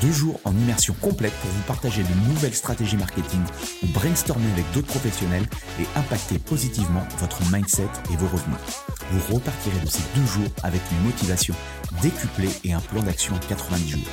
[0.00, 3.40] Deux jours en immersion complète pour vous partager de nouvelles stratégies marketing
[3.82, 5.46] ou brainstormer avec d'autres professionnels
[5.80, 8.58] et impacter positivement votre mindset et vos revenus.
[9.10, 11.54] Vous repartirez de ces deux jours avec une motivation
[12.00, 14.08] décuplée et un plan d'action en 90 jours.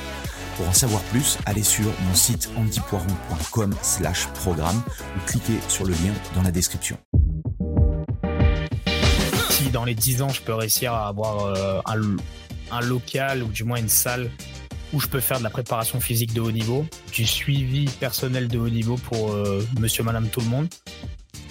[0.56, 4.82] Pour en savoir plus, allez sur mon site antipoiron.com slash programme
[5.16, 6.96] ou cliquez sur le lien dans la description.
[9.50, 12.16] Si dans les 10 ans, je peux réussir à avoir euh, un,
[12.70, 14.30] un local ou du moins une salle
[14.96, 18.58] où je peux faire de la préparation physique de haut niveau, du suivi personnel de
[18.58, 20.68] haut niveau pour euh, monsieur, madame, tout le monde.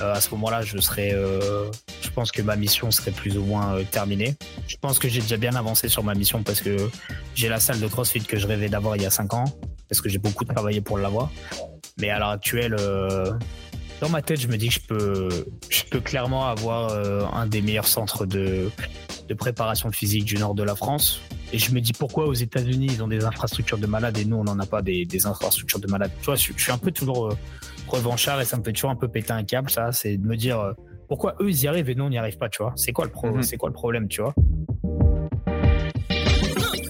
[0.02, 1.70] Euh, à ce moment-là, je serais, euh,
[2.02, 4.36] je pense que ma mission serait plus ou moins terminée.
[4.68, 6.90] Je pense que j'ai déjà bien avancé sur ma mission parce que
[7.36, 9.46] j'ai la salle de CrossFit que je rêvais d'avoir il y a 5 ans,
[9.90, 11.30] parce que j'ai beaucoup travaillé pour l'avoir.
[12.00, 12.76] Mais à l'heure actuelle,
[14.02, 15.30] dans ma tête, je me dis que je peux,
[15.70, 16.92] je peux clairement avoir
[17.36, 18.72] un des meilleurs centres de,
[19.28, 21.22] de préparation physique du nord de la France.
[21.56, 24.36] Et je me dis pourquoi aux États-Unis ils ont des infrastructures de malades et nous
[24.36, 26.12] on n'en a pas des, infrastructures de malades?
[26.20, 27.38] Tu vois, je, suis un peu toujours euh,
[27.88, 29.70] revanchard et ça me fait toujours un peu péter un câble.
[29.70, 30.74] Ça, c'est de me dire euh,
[31.08, 32.50] pourquoi eux ils y arrivent et nous on n'y arrive pas.
[32.50, 33.42] Tu vois, c'est quoi le pro, mhm.
[33.42, 34.36] c'est quoi le problème, tu vois?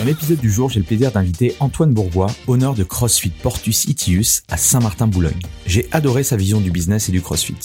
[0.00, 4.44] Dans l'épisode du jour, j'ai le plaisir d'inviter Antoine Bourgois, honneur de CrossFit Portus Itius
[4.48, 5.42] à Saint-Martin-Boulogne.
[5.66, 7.58] J'ai adoré sa vision du business et du CrossFit.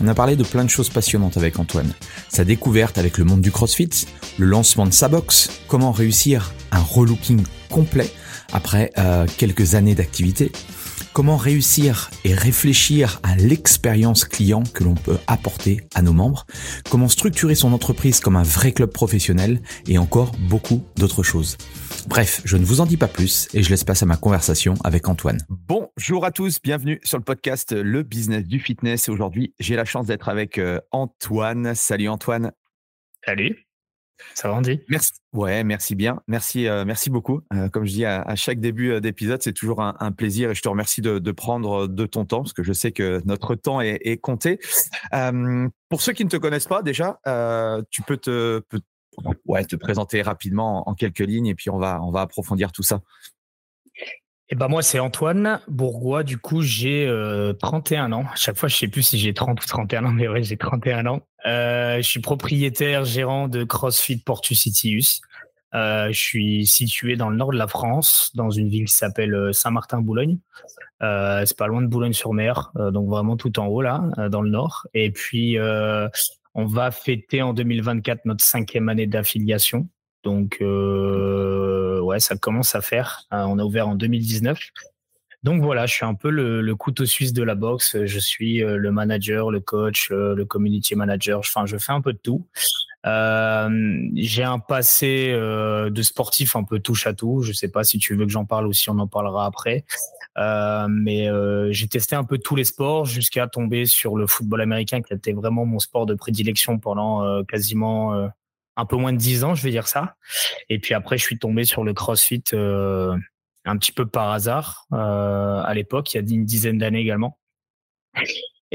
[0.00, 1.92] On a parlé de plein de choses passionnantes avec Antoine.
[2.30, 3.90] Sa découverte avec le monde du CrossFit,
[4.38, 8.10] le lancement de sa box, comment réussir un relooking complet
[8.54, 10.52] après euh, quelques années d'activité,
[11.14, 16.44] comment réussir et réfléchir à l'expérience client que l'on peut apporter à nos membres,
[16.90, 19.62] comment structurer son entreprise comme un vrai club professionnel?
[19.86, 21.56] Et encore beaucoup d'autres choses.
[22.08, 24.74] Bref, je ne vous en dis pas plus et je laisse passer à ma conversation
[24.82, 25.38] avec Antoine.
[25.48, 29.08] Bonjour à tous, bienvenue sur le podcast Le Business du Fitness.
[29.08, 31.74] Aujourd'hui, j'ai la chance d'être avec euh, Antoine.
[31.76, 32.52] Salut Antoine.
[33.24, 33.63] Salut.
[34.34, 35.12] Ça va, Andy Merci.
[35.32, 36.20] Ouais, merci bien.
[36.28, 37.40] Merci, euh, merci beaucoup.
[37.52, 40.62] Euh, comme je dis à, chaque début euh, d'épisode, c'est toujours un, plaisir et je
[40.62, 44.20] te remercie de, prendre de ton temps parce que je sais que notre temps est,
[44.20, 44.58] compté.
[45.88, 47.18] pour ceux qui ne te connaissent pas, déjà,
[47.90, 48.62] tu peux te,
[49.46, 52.82] ouais, te présenter rapidement en, quelques lignes et puis on va, on va approfondir tout
[52.82, 53.00] ça.
[54.50, 56.22] Eh ben moi, c'est Antoine Bourgois.
[56.22, 57.10] Du coup, j'ai
[57.60, 58.24] 31 ans.
[58.32, 60.56] À chaque fois, je sais plus si j'ai 30 ou 31 ans, mais ouais, j'ai
[60.56, 61.20] 31 ans.
[61.46, 65.20] Euh, je suis propriétaire gérant de CrossFit Portus Itius.
[65.74, 69.34] Euh, je suis situé dans le nord de la France, dans une ville qui s'appelle
[69.34, 70.38] euh, Saint-Martin-Boulogne.
[71.00, 74.86] C'est pas loin de Boulogne-sur-Mer, donc vraiment tout en haut là, dans le nord.
[74.94, 75.58] Et puis,
[76.54, 79.86] on va fêter en 2024 notre cinquième année d'affiliation.
[80.22, 83.26] Donc, ouais, ça commence à faire.
[83.30, 84.58] on a ouvert en 2019.
[85.44, 87.98] Donc voilà, je suis un peu le, couteau suisse de la boxe.
[88.02, 91.40] Je suis euh, le manager, le coach, euh, le, community manager.
[91.40, 92.46] Enfin, je fais un peu de tout.
[93.06, 97.42] Euh, j'ai un passé de sportif un peu touche à tout.
[97.42, 99.84] Je sais pas si tu veux que j'en parle ou si on en parlera après.
[100.88, 101.28] mais
[101.70, 105.34] j'ai testé un peu tous les sports jusqu'à tomber sur le football américain qui était
[105.34, 108.30] vraiment mon sport de prédilection pendant quasiment
[108.76, 110.16] un peu moins de dix ans, je vais dire ça.
[110.70, 112.42] Et puis après, je suis tombé sur le CrossFit
[113.64, 117.38] un petit peu par hasard euh, à l'époque, il y a une dizaine d'années également.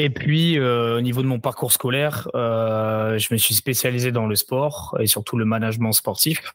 [0.02, 4.28] Et puis, euh, au niveau de mon parcours scolaire, euh, je me suis spécialisé dans
[4.28, 6.54] le sport et surtout le management sportif.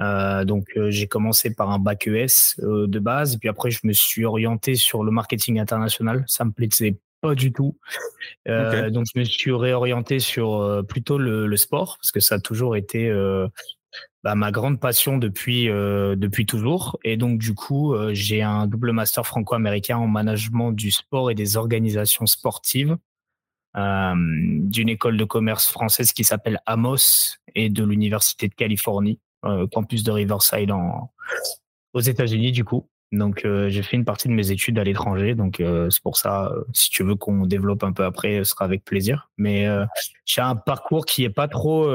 [0.00, 3.92] Euh, donc, j'ai commencé par un bac ES de base, et puis après, je me
[3.92, 6.24] suis orienté sur le marketing international.
[6.28, 7.76] Ça me plaisait pas du tout.
[8.46, 12.74] Donc, je me suis réorienté sur plutôt le, le, sport parce que ça a toujours
[12.74, 13.12] été
[14.24, 16.98] bah, ma grande passion depuis euh, depuis toujours.
[17.04, 21.34] Et donc du coup, euh, j'ai un double master franco-américain en management du sport et
[21.34, 22.96] des organisations sportives
[23.76, 29.20] euh, d'une école de commerce française qui s'appelle Amos et de l'université de Californie,
[29.72, 30.72] campus de Riverside
[31.92, 32.88] aux États-Unis du coup.
[33.10, 36.18] Donc euh, j'ai fait une partie de mes études à l'étranger, donc euh, c'est pour
[36.18, 36.52] ça.
[36.52, 39.30] Euh, si tu veux qu'on développe un peu après, ce sera avec plaisir.
[39.38, 39.66] Mais
[40.26, 41.90] j'ai un parcours qui est pas trop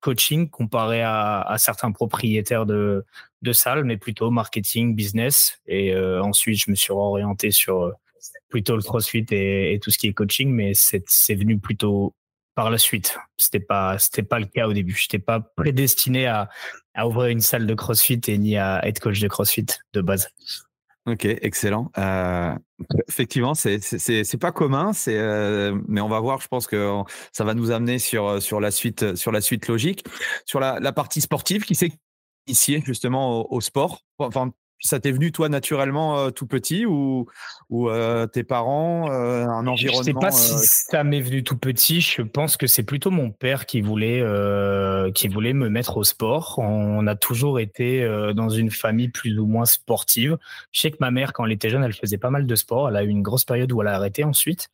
[0.00, 3.04] coaching comparé à, à, certains propriétaires de
[3.42, 5.60] de salles, mais plutôt marketing, business.
[5.66, 7.92] Et ensuite, je me suis orienté sur
[8.48, 12.14] plutôt le CrossFit et, et, tout ce qui est coaching, mais c'est venu plutôt
[12.54, 13.18] par la suite.
[13.36, 14.94] C'était pas, c'était pas le cas au début.
[14.94, 16.48] J'étais pas prédestiné à,
[16.94, 20.28] à ouvrir une salle de CrossFit et ni à être coach de CrossFit de base.
[21.06, 21.90] Ok, excellent.
[21.98, 22.54] Euh,
[23.08, 26.40] effectivement, c'est c'est pas commun, c'est euh, mais on va voir.
[26.40, 30.04] Je pense que ça va nous amener sur sur la suite sur la suite logique,
[30.46, 31.92] sur la, partie sportive qui s'est
[32.46, 34.00] initiée justement au, sport.
[34.84, 37.26] Ça t'est venu toi naturellement euh, tout petit ou,
[37.70, 41.56] ou euh, tes parents, euh, un environnement Je sais pas si ça m'est venu tout
[41.56, 42.02] petit.
[42.02, 44.22] Je pense que c'est plutôt mon père qui voulait
[45.14, 46.58] qui voulait me mettre au sport.
[46.58, 50.36] On a toujours été dans une famille plus ou moins sportive.
[50.70, 52.90] Je sais que ma mère, quand elle était jeune, elle faisait pas mal de sport.
[52.90, 54.68] Elle a eu une grosse période où elle a arrêté ensuite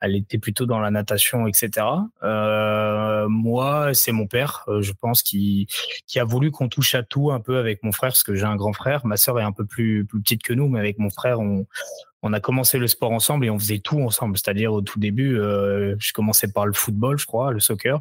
[0.00, 1.86] elle était plutôt dans la natation, etc.
[2.22, 5.66] Euh, moi, c'est mon père, je pense, qui
[6.06, 8.44] qui a voulu qu'on touche à tout un peu avec mon frère, parce que j'ai
[8.44, 9.04] un grand frère.
[9.04, 12.40] Ma sœur est un peu plus petite que nous, mais avec mon frère, on a
[12.40, 14.36] commencé le sport ensemble et on faisait tout ensemble.
[14.36, 18.00] C'est-à-dire au tout début, euh, je commençais par le football, je crois, le soccer.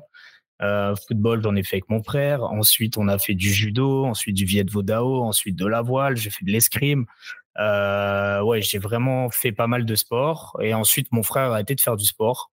[0.62, 2.44] Euh, football, j'en ai fait avec mon frère.
[2.44, 6.18] Ensuite, on a fait du judo, ensuite du viet vodao, ensuite de la voile.
[6.18, 7.06] J'ai fait de l'escrime.
[7.60, 10.58] Euh, ouais, j'ai vraiment fait pas mal de sport.
[10.62, 12.52] Et ensuite, mon frère a arrêté de faire du sport,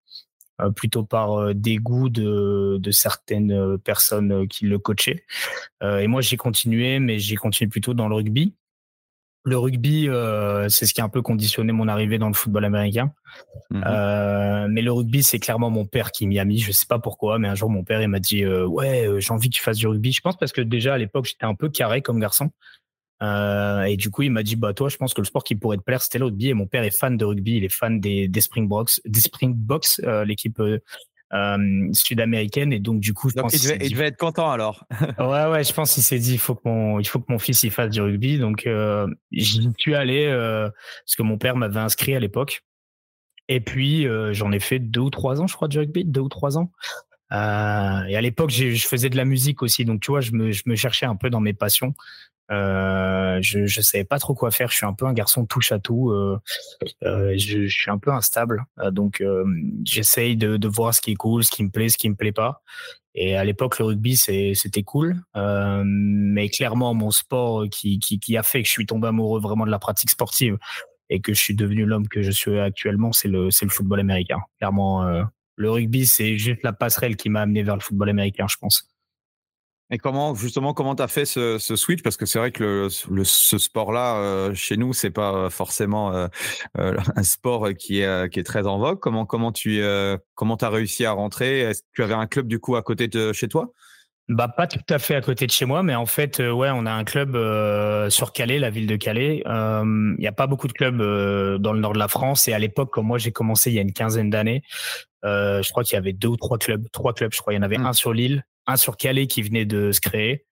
[0.60, 5.24] euh, plutôt par dégoût de, de certaines personnes qui le coachaient.
[5.82, 8.54] et moi, j'ai continué, mais j'ai continué plutôt dans le rugby.
[9.46, 10.08] Le rugby,
[10.68, 13.12] c'est ce qui a un peu conditionné mon arrivée dans le football américain.
[13.70, 13.80] Mmh
[14.68, 16.58] mais le rugby, c'est clairement mon père qui m'y a mis.
[16.58, 19.48] Je sais pas pourquoi, mais un jour, mon père, il m'a dit Ouais, j'ai envie
[19.48, 20.12] que tu fasses du rugby.
[20.12, 22.50] Je pense parce que déjà, à l'époque, j'étais un peu carré comme garçon.
[23.22, 25.54] Euh, et du coup, il m'a dit, bah toi, je pense que le sport qui
[25.54, 26.48] pourrait te plaire, c'était le rugby.
[26.48, 30.00] Et mon père est fan de rugby, il est fan des, des Springboks, des Springboks,
[30.04, 30.60] euh, l'équipe
[31.32, 32.72] euh, euh, sud-américaine.
[32.72, 34.84] Et donc, du coup, je donc pense il, devait, être content alors.
[35.18, 37.38] ouais, ouais, je pense qu'il s'est dit, il faut que mon, il faut que mon
[37.38, 38.38] fils il fasse du rugby.
[38.38, 42.62] Donc, euh, j'y suis allé parce que mon père m'avait inscrit à l'époque.
[43.48, 46.28] Et puis, j'en ai fait deux ou trois ans, je crois, du rugby, deux ou
[46.28, 46.70] trois ans.
[47.32, 50.52] Euh, et à l'époque, je faisais de la musique aussi, donc tu vois, je me,
[50.52, 51.94] je me cherchais un peu dans mes passions.
[52.50, 54.70] Euh, je je savais pas trop quoi faire.
[54.70, 56.10] Je suis un peu un garçon touche à tout.
[56.10, 56.38] Euh,
[57.04, 59.44] euh, je, je, suis un peu instable, euh, donc euh,
[59.84, 62.14] j'essaye de, de voir ce qui est cool, ce qui me plaît, ce qui me
[62.14, 62.62] plaît pas.
[63.14, 68.42] Et à l'époque, le rugby c'était cool, mais clairement mon sport qui, qui qui a
[68.42, 70.58] fait que je suis tombé amoureux vraiment de la pratique sportive
[71.08, 74.00] et que je suis devenu l'homme que je suis actuellement, c'est le c'est le football
[74.00, 74.40] américain.
[74.58, 75.02] Clairement,
[75.56, 78.86] le rugby c'est juste la passerelle qui m'a amené vers le football américain, je pense.
[79.90, 82.02] Et comment justement comment tu as fait ce, ce switch?
[82.02, 86.12] Parce que c'est vrai que le, le ce sport-là euh, chez nous c'est pas forcément
[86.12, 86.26] euh,
[86.78, 88.98] euh, un sport qui est qui est très en vogue.
[88.98, 89.82] Comment comment tu
[90.34, 91.60] comment as réussi à rentrer?
[91.60, 93.70] Est-ce que tu avais un club du coup à côté de chez toi?
[94.28, 96.84] Bah pas tout à fait à côté de chez moi, mais en fait ouais on
[96.84, 97.34] a un club
[98.10, 99.44] sur Calais, la ville de Calais.
[99.46, 102.58] Il n'y a pas beaucoup de clubs dans le nord de la France et à
[102.58, 104.62] l'époque quand moi j'ai commencé il y a une quinzaine d'années,
[105.22, 107.52] je crois qu'il y avait deux ou trois clubs, trois clubs je crois.
[107.52, 107.86] Il y en avait mmh.
[107.86, 110.46] un sur l'île, un sur Calais qui venait de se créer,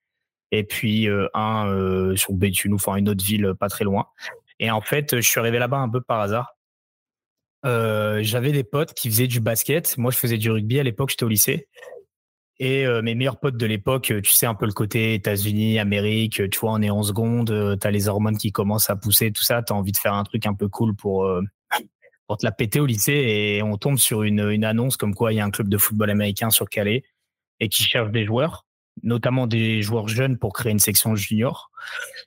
[0.51, 4.07] et puis euh, un euh, sur Béthune, enfin une autre ville pas très loin.
[4.59, 6.55] Et en fait, je suis arrivé là-bas un peu par hasard.
[7.65, 9.97] Euh, j'avais des potes qui faisaient du basket.
[9.97, 11.67] Moi, je faisais du rugby à l'époque, j'étais au lycée.
[12.57, 16.59] Et mes meilleurs potes de l'époque, tu sais un peu le côté États-Unis, Amérique, tu
[16.59, 19.73] vois, on est en seconde, tu les hormones qui commencent à pousser, tout ça, tu
[19.73, 21.29] as envie de faire un truc un peu cool pour,
[22.27, 23.11] pour te la péter au lycée.
[23.11, 26.09] Et on tombe sur une annonce comme quoi il y a un club de football
[26.09, 27.03] américain sur Calais
[27.59, 28.65] et qui cherche des joueurs,
[29.03, 31.71] notamment des joueurs jeunes pour créer une section junior.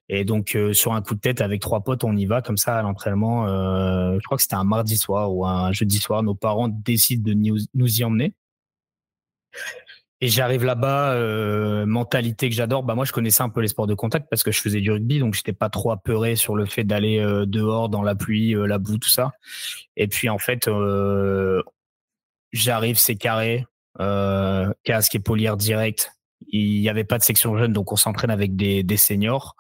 [0.09, 2.57] Et donc euh, sur un coup de tête avec trois potes, on y va comme
[2.57, 3.47] ça à l'entraînement.
[3.47, 6.23] Euh, je crois que c'était un mardi soir ou un jeudi soir.
[6.23, 8.35] Nos parents décident de nous, y emmener.
[10.21, 12.83] Et j'arrive là-bas, euh, mentalité que j'adore.
[12.83, 14.91] Bah moi, je connaissais un peu les sports de contact parce que je faisais du
[14.91, 18.79] rugby, donc j'étais pas trop apeuré sur le fait d'aller dehors dans la pluie, la
[18.79, 19.31] boue, tout ça.
[19.97, 20.69] Et puis en fait,
[22.53, 23.65] j'arrive, c'est carré
[24.01, 26.13] euh, casque et polière direct.
[26.49, 29.57] Il n'y avait pas de section jeune, donc on s'entraîne avec des, des seniors.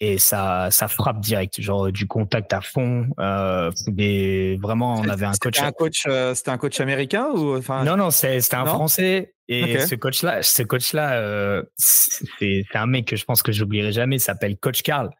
[0.00, 3.06] et ça, ça frappe direct, genre du contact à fond.
[3.20, 5.60] Euh, des, vraiment, on avait un coach.
[5.60, 7.84] Un coach euh, c'était un coach américain ou enfin?
[7.84, 9.34] Non, non, c'était un Français.
[9.48, 14.18] Et ce coach-là, ce coach-là, euh, c'est un mec que je pense que j'oublierai jamais.
[14.18, 15.10] S'appelle Coach Carl.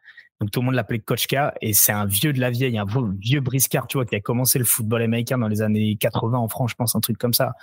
[0.41, 2.85] Donc tout le monde l'appelait Coach Carl et c'est un vieux de la vieille, un
[3.19, 6.47] vieux briscard, tu vois, qui a commencé le football américain dans les années 80 en
[6.49, 7.53] France, je pense, un truc comme ça.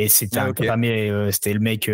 [0.00, 0.70] Et c'était ah, okay.
[1.32, 1.90] c'était le mec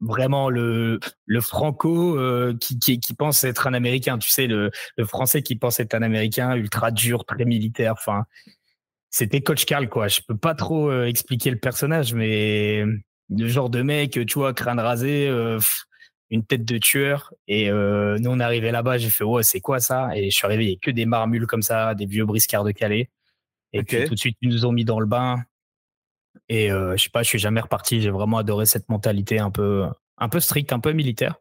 [0.00, 4.70] vraiment le, le franco euh, qui, qui, qui, pense être un américain, tu sais, le,
[4.96, 7.92] le français qui pense être un américain ultra dur, très militaire.
[7.92, 8.24] Enfin,
[9.10, 10.08] c'était Coach Carl, quoi.
[10.08, 12.84] Je peux pas trop euh, expliquer le personnage, mais
[13.28, 15.58] le genre de mec, tu vois, crâne rasé, euh,
[16.30, 17.32] une tête de tueur.
[17.46, 20.16] Et nous, on arrivé là-bas, j'ai fait, ouais, c'est quoi ça?
[20.16, 22.64] Et je suis arrivé, il y a que des marmules comme ça, des vieux briscards
[22.64, 23.10] de Calais.
[23.72, 25.44] Et puis tout de suite, ils nous ont mis dans le bain.
[26.48, 28.00] Et euh, je sais pas, je suis jamais reparti.
[28.00, 29.86] J'ai vraiment adoré cette mentalité un peu,
[30.18, 31.36] un peu stricte, un peu militaire.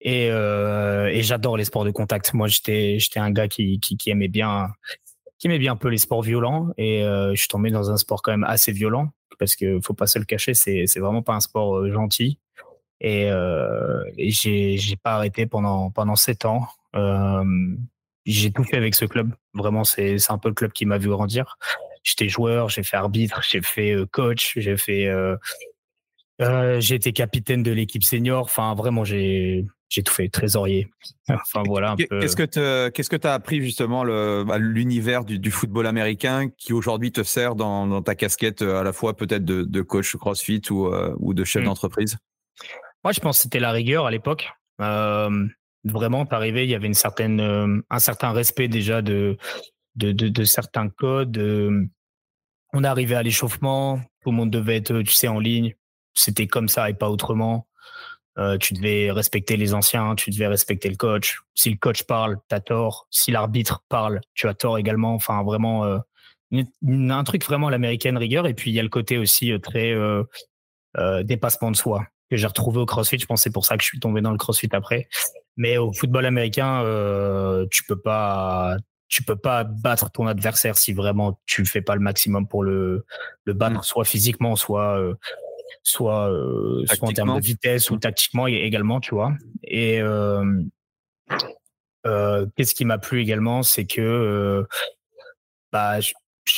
[0.00, 2.34] Et, euh, j'adore les sports de contact.
[2.34, 4.68] Moi, j'étais, j'étais un gars qui, aimait bien,
[5.38, 6.68] qui aimait bien un peu les sports violents.
[6.76, 9.94] Et euh, je suis tombé dans un sport quand même assez violent parce que faut
[9.94, 12.40] pas se le cacher, c'est, c'est vraiment pas un sport euh, gentil.
[13.00, 13.28] Et,
[14.16, 16.66] et j'ai, j'ai pas arrêté pendant pendant sept ans.
[18.26, 19.32] J'ai tout fait avec ce club.
[19.54, 21.58] Vraiment, c'est, c'est un peu le club qui m'a vu grandir
[22.08, 25.36] j'étais joueur, j'ai fait arbitre, j'ai fait euh, coach, j'ai fait, euh,
[26.40, 28.44] euh, j'ai été capitaine de l'équipe senior.
[28.44, 30.86] Enfin, vraiment, j'ai j'ai tout fait, trésorier.
[31.28, 31.96] enfin voilà.
[31.96, 34.04] Qu'est-ce que qu'est-ce que tu as appris justement
[34.44, 38.82] bah, l'univers du, du, football américain qui aujourd'hui te sert dans, dans, ta casquette à
[38.82, 41.66] la fois peut-être de, de, coach CrossFit ou, ou de chef mmh.
[41.66, 42.18] d'entreprise?
[43.02, 44.50] Moi, je pense que c'était la rigueur à l'époque.
[44.82, 45.46] Euh,
[45.84, 49.38] vraiment, arrivé, il y avait une certaine, un certain respect déjà de,
[49.96, 51.38] de, de, de certains codes
[52.72, 55.74] on arrivé à l'échauffement, tout le monde devait être, tu sais, en ligne.
[56.14, 57.66] C'était comme ça et pas autrement.
[58.38, 61.40] Euh, tu devais respecter les anciens, tu devais respecter le coach.
[61.54, 63.08] Si le coach parle, t'as tort.
[63.10, 65.14] Si l'arbitre parle, tu as tort également.
[65.14, 65.98] Enfin, vraiment, euh,
[66.52, 68.46] un truc vraiment l'américaine rigueur.
[68.46, 70.22] Et puis il y a le côté aussi euh, très euh,
[70.96, 73.18] euh, dépassement de soi que j'ai retrouvé au CrossFit.
[73.18, 75.08] Je pense c'est pour ça que je suis tombé dans le CrossFit après.
[75.56, 78.76] Mais au football américain, euh, tu peux pas,
[79.08, 83.04] tu peux pas battre ton adversaire si vraiment tu fais pas le maximum pour le,
[83.44, 83.82] le battre, mmh.
[83.82, 85.14] soit physiquement, soit, euh,
[85.82, 88.00] soit, euh, soit en termes de vitesse ou mmh.
[88.00, 89.32] tactiquement également, tu vois.
[89.64, 90.62] Et euh,
[92.56, 94.66] qu'est-ce qui m'a plu également, c'est que
[95.72, 95.98] bah,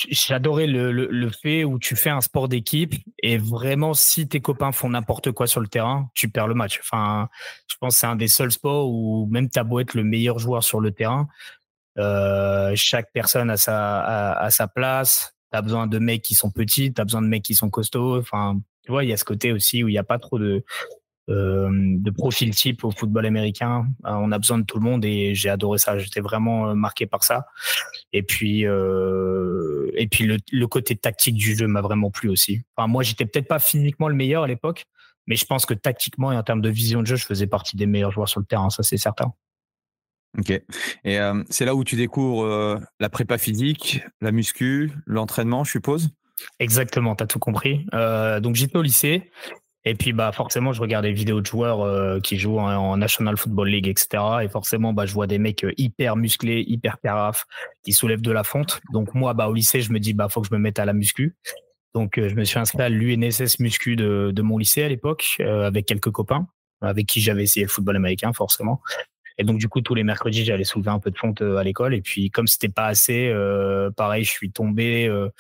[0.09, 4.41] j'adorais le, le, le, fait où tu fais un sport d'équipe et vraiment si tes
[4.41, 6.79] copains font n'importe quoi sur le terrain, tu perds le match.
[6.81, 7.29] Enfin,
[7.67, 10.39] je pense que c'est un des seuls sports où même t'as beau être le meilleur
[10.39, 11.29] joueur sur le terrain,
[11.99, 15.35] euh, chaque personne a sa, place.
[15.53, 17.71] Tu as besoin de mecs qui sont petits, tu as besoin de mecs qui sont
[17.71, 18.19] costauds.
[18.19, 20.39] Enfin, tu vois, il y a ce côté aussi où il n'y a pas trop
[20.39, 20.65] de,
[21.31, 23.87] euh, de profil type au football américain.
[24.05, 25.97] Euh, on a besoin de tout le monde et j'ai adoré ça.
[25.97, 27.47] J'étais vraiment euh, marqué par ça.
[28.13, 32.63] Et puis, et puis le, le, côté tactique du jeu m'a vraiment plu aussi.
[32.77, 34.87] Enfin, moi, j'étais peut-être pas physiquement le meilleur à l'époque,
[35.29, 37.77] mais je pense que tactiquement et en termes de vision de jeu, je faisais partie
[37.77, 38.71] des meilleurs joueurs sur le terrain.
[38.71, 39.33] Ça, c'est certain.
[40.39, 40.51] Ok.
[41.05, 41.19] Et
[41.49, 46.11] c'est là où tu découvres la prépa physique, la muscu, l'entraînement, je suppose?
[46.59, 47.87] Exactement, tu as tout compris.
[47.93, 49.31] Donc j'étais au lycée.
[49.87, 53.71] Et puis bah forcément je regarde des vidéos de joueurs qui jouent en, National Football
[53.71, 54.23] League, etc.
[54.43, 57.47] Et forcément bah je vois des mecs hyper musclés, hyper carafes,
[57.83, 58.81] qui soulèvent de la fonte.
[58.93, 60.85] Donc moi bah au lycée je me dis bah faut que je me mette à
[60.85, 61.35] la muscu.
[61.95, 65.87] Donc je me suis inscrit à l'UNSS muscu de, de mon lycée à l'époque avec
[65.87, 66.47] quelques copains
[66.83, 68.81] avec qui j'avais essayé le football américain forcément.
[69.41, 71.65] Et donc, du coup, tous les mercredis, j'allais soulever un peu de fonte euh, à
[71.65, 71.95] l'école.
[71.95, 75.31] Et puis, comme c'était pas assez, euh, pareil, je suis tombé euh,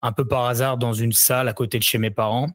[0.00, 2.48] un peu par hasard dans une salle à côté de chez mes parents.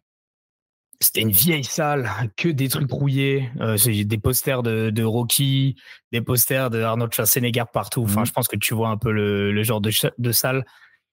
[1.00, 5.76] C'était une vieille salle, que des trucs rouillés, euh, des posters de, de, Rocky,
[6.12, 8.02] des posters de Arnold Schwarzenegger partout.
[8.02, 8.26] Enfin, mmh.
[8.26, 10.66] je pense que tu vois un peu le, le genre de, de salle.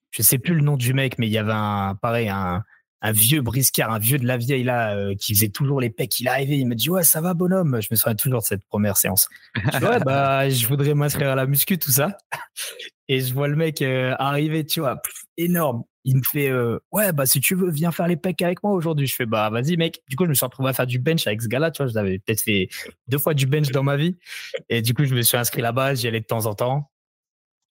[0.09, 2.63] Je sais plus le nom du mec, mais il y avait un, pareil, un,
[3.03, 6.19] un vieux briscard, un vieux de la vieille là, euh, qui faisait toujours les pecs.
[6.21, 7.79] Il arrivé, il me dit ouais ça va bonhomme.
[7.81, 9.27] Je me souviens toujours de cette première séance.
[9.55, 12.17] Je ouais bah je voudrais m'inscrire à la muscu tout ça.
[13.09, 15.01] Et je vois le mec euh, arriver, tu vois,
[15.35, 15.83] énorme.
[16.05, 18.71] Il me fait euh, ouais bah si tu veux viens faire les pecs avec moi
[18.71, 19.05] aujourd'hui.
[19.05, 20.01] Je fais bah vas-y mec.
[20.07, 21.71] Du coup je me suis retrouvé à faire du bench avec ce gars-là.
[21.71, 22.69] Tu vois, j'avais peut-être fait
[23.09, 24.15] deux fois du bench dans ma vie.
[24.69, 25.95] Et du coup je me suis inscrit là-bas.
[25.95, 26.89] J'y allais de temps en temps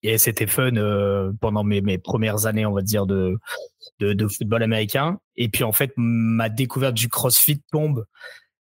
[0.02, 3.38] et c'était fun euh, pendant mes, mes, premières années, on va dire, de,
[4.00, 5.18] de, de, football américain.
[5.36, 8.04] Et puis, en fait, ma découverte du CrossFit tombe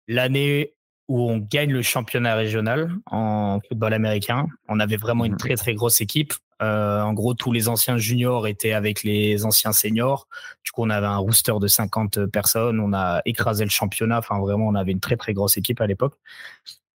[0.07, 0.73] l'année
[1.07, 4.45] où on gagne le championnat régional en football américain.
[4.69, 5.37] On avait vraiment une mmh.
[5.37, 6.33] très, très grosse équipe.
[6.61, 10.27] Euh, en gros, tous les anciens juniors étaient avec les anciens seniors.
[10.63, 12.79] Du coup, on avait un rooster de 50 personnes.
[12.79, 14.19] On a écrasé le championnat.
[14.19, 16.13] Enfin, vraiment, on avait une très, très grosse équipe à l'époque.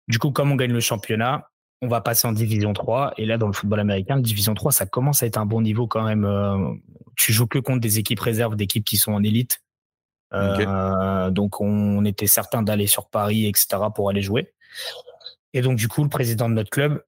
[0.08, 1.49] Du coup, comme on gagne le championnat,
[1.83, 3.15] on va passer en division 3.
[3.19, 5.87] Et là, dans le football américain, division 3, ça commence à être un bon niveau
[5.87, 6.25] quand même.
[6.25, 6.73] Euh,
[7.17, 9.61] tu joues que contre des équipes réserves, d'équipes qui sont en élite.
[10.33, 14.55] Euh, donc, on était certain d'aller sur Paris, etc., pour aller jouer.
[15.53, 17.03] Et donc, du coup, le président de notre club,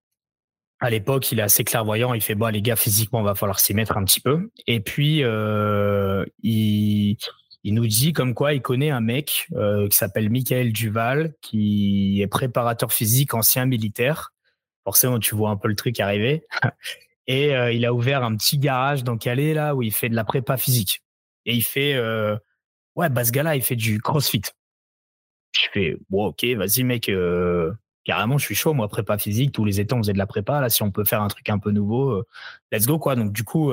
[0.81, 2.13] à l'époque, il est assez clairvoyant.
[2.13, 4.51] Il fait, bon, les gars, physiquement, on va falloir s'y mettre un petit peu.
[4.67, 7.17] Et puis, euh, il,
[7.63, 12.21] il nous dit comme quoi il connaît un mec euh, qui s'appelle Michael Duval, qui
[12.21, 14.34] est préparateur physique, ancien militaire.
[14.85, 16.47] Forcément, tu vois un peu le truc arriver.
[17.27, 20.15] Et euh, il a ouvert un petit garage dans Calais, là, où il fait de
[20.15, 21.03] la prépa physique.
[21.47, 22.37] Et il fait, euh,
[22.97, 24.43] ouais, bah, ce gars-là, il fait du crossfit.
[25.53, 27.73] Je fais, bon, ok, vas-y, mec, euh,
[28.05, 29.53] carrément, je suis chaud, moi, prépa physique.
[29.53, 30.61] Tous les étés, on faisait de la prépa.
[30.61, 32.23] Là, si on peut faire un truc un peu nouveau,
[32.73, 33.17] let's go, quoi.
[33.17, 33.73] Donc, du coup,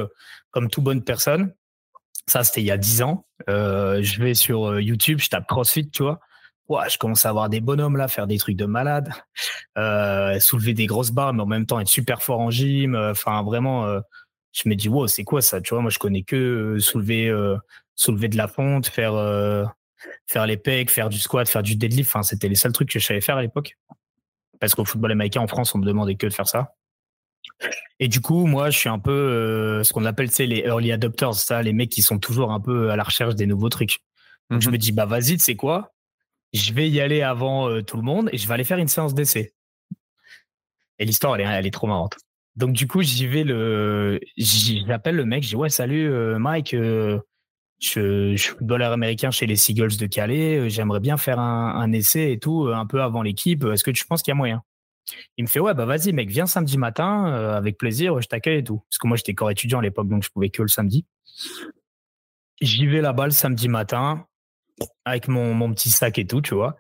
[0.52, 1.54] comme toute bonne personne,
[2.28, 3.26] ça, c'était il y a 10 ans.
[3.50, 6.20] Euh, je vais sur euh, YouTube, je tape CrossFit, tu vois.
[6.72, 9.12] Ouais, je commence à avoir des bonhommes là, faire des trucs de malade,
[9.78, 12.96] euh, soulever des grosses barres, mais en même temps être super fort en gym.
[12.96, 13.86] Enfin, vraiment,
[14.54, 17.30] je me dis, wow, c'est quoi ça Tu vois, moi, je connais que soulever,
[17.96, 19.14] soulever de la fonte, faire,
[20.28, 22.10] faire les pecs, faire du squat, faire du deadlift.
[22.10, 23.78] Enfin, c'était les seuls trucs que je savais faire à l'époque.
[24.60, 26.76] Parce qu'au football américain, en France, on me demandait que de faire ça.
[28.00, 31.34] Et du coup, moi, je suis un peu euh, ce qu'on appelle les early adopters,
[31.36, 34.00] ça, les mecs qui sont toujours un peu à la recherche des nouveaux trucs.
[34.50, 34.74] Donc, je mhm.
[34.74, 35.94] me dis, bah vas-y, tu sais quoi?
[36.54, 38.88] Je vais y aller avant euh, tout le monde et je vais aller faire une
[38.88, 39.54] séance d'essai.
[41.00, 42.18] Et l'histoire, elle est, elle est trop marrante.
[42.56, 44.20] Donc, du coup, j'y vais le.
[44.38, 46.72] J'appelle le mec, je dis, ouais, salut, euh, Mike.
[46.74, 47.20] je,
[47.80, 50.70] je suis footballeur américain chez les Seagulls de Calais.
[50.70, 53.64] J'aimerais bien faire un, un, essai et tout, un peu avant l'équipe.
[53.64, 54.64] Est-ce que tu penses qu'il y a moyen?
[55.38, 58.60] Il me fait ouais bah vas-y mec viens samedi matin euh, avec plaisir je t'accueille
[58.60, 60.68] et tout parce que moi j'étais corps étudiant à l'époque donc je pouvais que le
[60.68, 61.06] samedi
[62.62, 64.26] j'y vais là-bas le samedi matin
[65.06, 66.78] avec mon, mon petit sac et tout tu vois.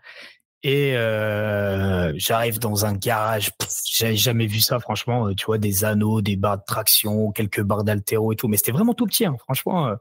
[0.63, 3.49] Et euh, j'arrive dans un garage
[3.85, 7.61] j'avais jamais vu ça franchement euh, tu vois des anneaux des barres de traction quelques
[7.61, 8.47] barres d'altéro et tout.
[8.47, 9.95] Mais c'était vraiment tout petit hein, franchement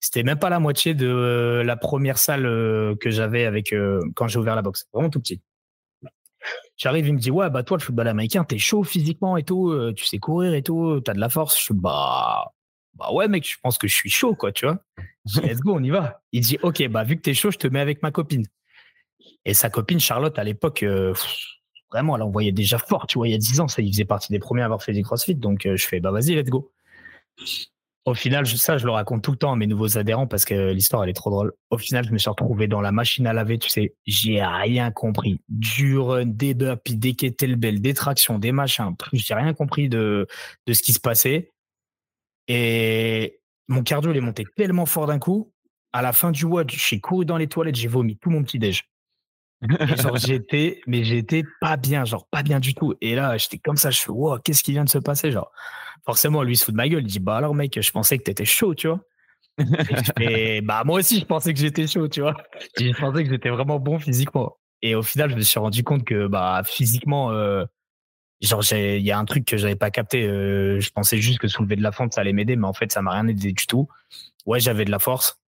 [0.00, 2.44] c'était même pas la moitié de la première salle
[3.00, 3.74] que j'avais avec
[4.14, 5.40] quand j'ai ouvert la boxe vraiment tout petit.
[6.76, 9.70] J'arrive, il me dit ouais bah toi le football américain t'es chaud physiquement et tout,
[9.70, 11.56] euh, tu sais courir et tout, t'as de la force.
[11.56, 12.53] Je suis bah
[12.96, 14.78] bah ouais mec, je pense que je suis chaud quoi, tu vois.
[15.42, 16.22] let's go, on y va.
[16.32, 18.46] Il dit ok bah vu que t'es chaud, je te mets avec ma copine.
[19.44, 21.14] Et sa copine Charlotte à l'époque, euh,
[21.90, 24.04] vraiment elle envoyait déjà fort, tu vois, il y a 10 ans, ça il faisait
[24.04, 26.50] partie des premiers à avoir fait du CrossFit, donc euh, je fais bah vas-y let's
[26.50, 26.72] go.
[28.06, 30.72] Au final, ça, je le raconte tout le temps à mes nouveaux adhérents parce que
[30.72, 31.54] l'histoire, elle est trop drôle.
[31.70, 34.90] Au final, je me suis retrouvé dans la machine à laver, tu sais, j'ai rien
[34.90, 35.40] compris.
[35.48, 38.94] Du run, des burpees, des kettlebells, des tractions, des machins.
[39.14, 40.26] J'ai rien compris de,
[40.66, 41.53] de ce qui se passait.
[42.48, 45.52] Et mon cardio, il est monté tellement fort d'un coup.
[45.92, 48.58] À la fin du WOD, j'ai couru dans les toilettes, j'ai vomi tout mon petit
[48.58, 48.84] déj.
[49.62, 52.94] genre, j'étais, mais j'étais pas bien, genre, pas bien du tout.
[53.00, 55.50] Et là, j'étais comme ça, je fais, wow, qu'est-ce qui vient de se passer, genre
[56.04, 57.02] forcément, lui, il se fout de ma gueule.
[57.02, 59.00] Il dit, bah alors, mec, je pensais que t'étais chaud, tu vois.
[60.20, 62.34] et bah, moi aussi, je pensais que j'étais chaud, tu vois.
[62.78, 64.56] Je pensais que j'étais vraiment bon physiquement.
[64.82, 67.64] Et au final, je me suis rendu compte que, bah, physiquement, euh,
[68.46, 70.24] genre, il y a un truc que j'avais pas capté.
[70.24, 72.92] Euh, je pensais juste que soulever de la fente, ça allait m'aider, mais en fait,
[72.92, 73.88] ça m'a rien aidé du tout.
[74.46, 75.40] Ouais, j'avais de la force.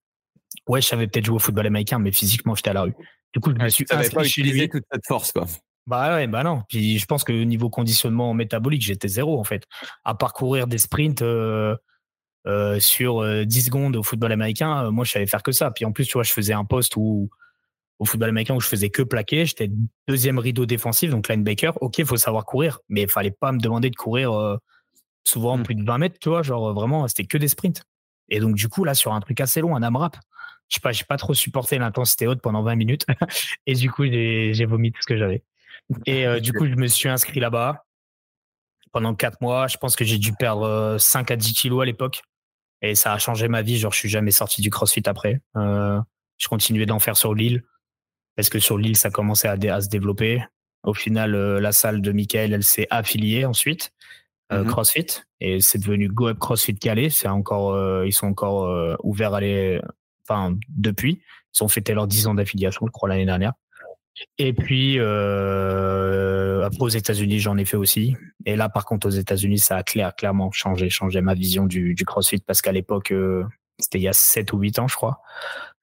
[0.69, 2.95] Ouais, je savais peut-être jouer au football américain, mais physiquement, j'étais à la rue.
[3.33, 5.47] Du coup, je me suis pas utilisé toute cette force, quoi.
[5.87, 6.63] Bah ouais, bah non.
[6.69, 9.65] Puis je pense que niveau conditionnement métabolique, j'étais zéro en fait.
[10.05, 11.77] À parcourir des sprints euh,
[12.47, 15.71] euh, sur 10 euh, secondes au football américain, moi je savais faire que ça.
[15.71, 17.31] Puis en plus, tu vois, je faisais un poste où
[17.99, 19.47] au football américain où je faisais que plaquer.
[19.47, 19.71] J'étais
[20.09, 21.81] deuxième rideau défensif, donc linebacker.
[21.83, 24.59] Ok, il faut savoir courir, mais il fallait pas me demander de courir
[25.25, 25.63] souvent mmh.
[25.63, 26.43] plus de 20 mètres, tu vois.
[26.43, 27.83] Genre vraiment, c'était que des sprints.
[28.29, 30.17] Et donc du coup, là, sur un truc assez long, un AMRAP,
[30.69, 33.07] je sais pas, j'ai pas trop supporté l'intensité haute pendant 20 minutes.
[33.67, 35.43] et du coup, j'ai vomi tout ce que j'avais.
[36.07, 37.85] Et euh, du coup, je me suis inscrit là-bas
[38.93, 39.69] pendant quatre mois.
[39.69, 42.23] Je pense que j'ai dû perdre 5 euh, à 10 kilos à l'époque.
[42.83, 43.79] Et ça a changé ma vie.
[43.79, 45.41] Genre, je suis jamais sorti du CrossFit après.
[45.57, 46.01] Euh,
[46.39, 47.63] je continuais d'en faire sur l'île.
[48.37, 50.45] Parce que sur l'île, ça commençait à, se développer.
[50.85, 53.93] Au final, la salle de Michael, elle s'est affiliée ensuite.
[54.53, 55.07] Mmh CrossFit
[55.41, 57.11] et c'est devenu Go Up CrossFit Calais.
[57.11, 59.81] C'est encore, ils sont encore ouverts à les,
[60.29, 61.23] enfin depuis.
[61.55, 63.55] Ils ont fêté leurs 10 ans d'affiliation, je crois l'année dernière.
[64.39, 68.17] Et puis, euh, après aux États-Unis, j'en ai fait aussi.
[68.47, 71.95] Et là, par contre, aux États-Unis, ça a clair, clairement changé, changé ma vision du,
[71.95, 73.45] du CrossFit parce qu'à l'époque, euh,
[73.79, 75.21] c'était il y a 7 ou 8 ans, je crois.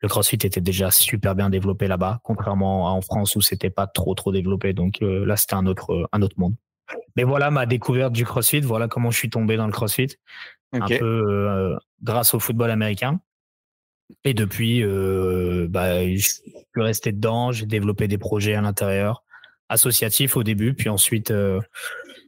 [0.01, 3.87] Le CrossFit était déjà super bien développé là-bas, contrairement à en France où c'était pas
[3.87, 4.73] trop, trop développé.
[4.73, 6.55] Donc euh, là, c'était un autre, un autre monde.
[7.15, 8.61] Mais voilà ma découverte du CrossFit.
[8.61, 10.17] Voilà comment je suis tombé dans le CrossFit.
[10.73, 13.21] Un peu euh, grâce au football américain.
[14.25, 16.41] Et depuis, euh, bah, je suis
[16.75, 19.23] resté dedans, j'ai développé des projets à l'intérieur.
[19.69, 21.33] associatif au début, puis ensuite,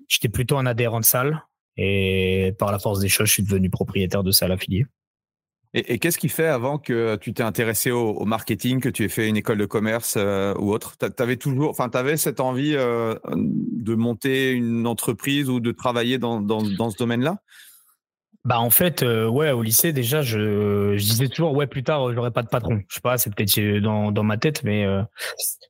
[0.07, 1.43] j'étais plutôt un adhérent de salle.
[1.77, 4.85] Et par la force des choses, je suis devenu propriétaire de salle affiliée.
[5.77, 9.27] Et, qu'est-ce qui fait avant que tu t'es intéressé au, marketing, que tu aies fait
[9.27, 10.95] une école de commerce ou autre?
[10.97, 16.17] Tu avais toujours, enfin, tu avais cette envie de monter une entreprise ou de travailler
[16.17, 17.41] dans, dans, dans ce domaine-là?
[18.45, 22.29] Bah en fait, euh, ouais, au lycée déjà, je, disais toujours ouais plus tard j'aurai
[22.29, 22.79] pas de patron.
[22.87, 25.01] Je sais pas, c'est peut-être euh, dans, dans ma tête, mais euh,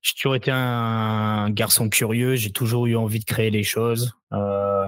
[0.01, 2.35] j'ai toujours été un, garçon curieux.
[2.35, 4.87] J'ai toujours eu envie de créer les choses euh,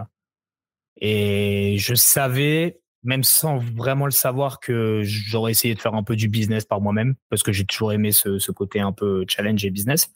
[1.00, 6.16] et je savais, même sans vraiment le savoir, que j'aurais essayé de faire un peu
[6.16, 9.66] du business par moi-même parce que j'ai toujours aimé ce, ce côté un peu challenge
[9.66, 10.12] et business.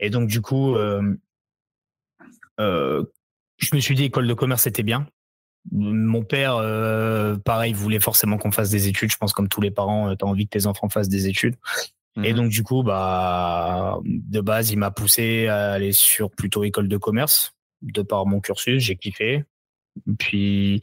[0.00, 1.14] Et donc du coup, euh,
[2.58, 5.06] je me suis dit école de commerce c'était bien
[5.72, 9.10] mon père, euh, pareil, voulait forcément qu'on fasse des études.
[9.10, 11.26] Je pense comme tous les parents, euh, tu as envie que tes enfants fassent des
[11.26, 11.56] études.
[12.22, 12.36] Et mhm.
[12.36, 16.96] donc du coup, bah, de base, il m'a poussé à aller sur plutôt école de
[16.96, 19.44] commerce, de par mon cursus, j'ai kiffé.
[20.18, 20.82] Puis,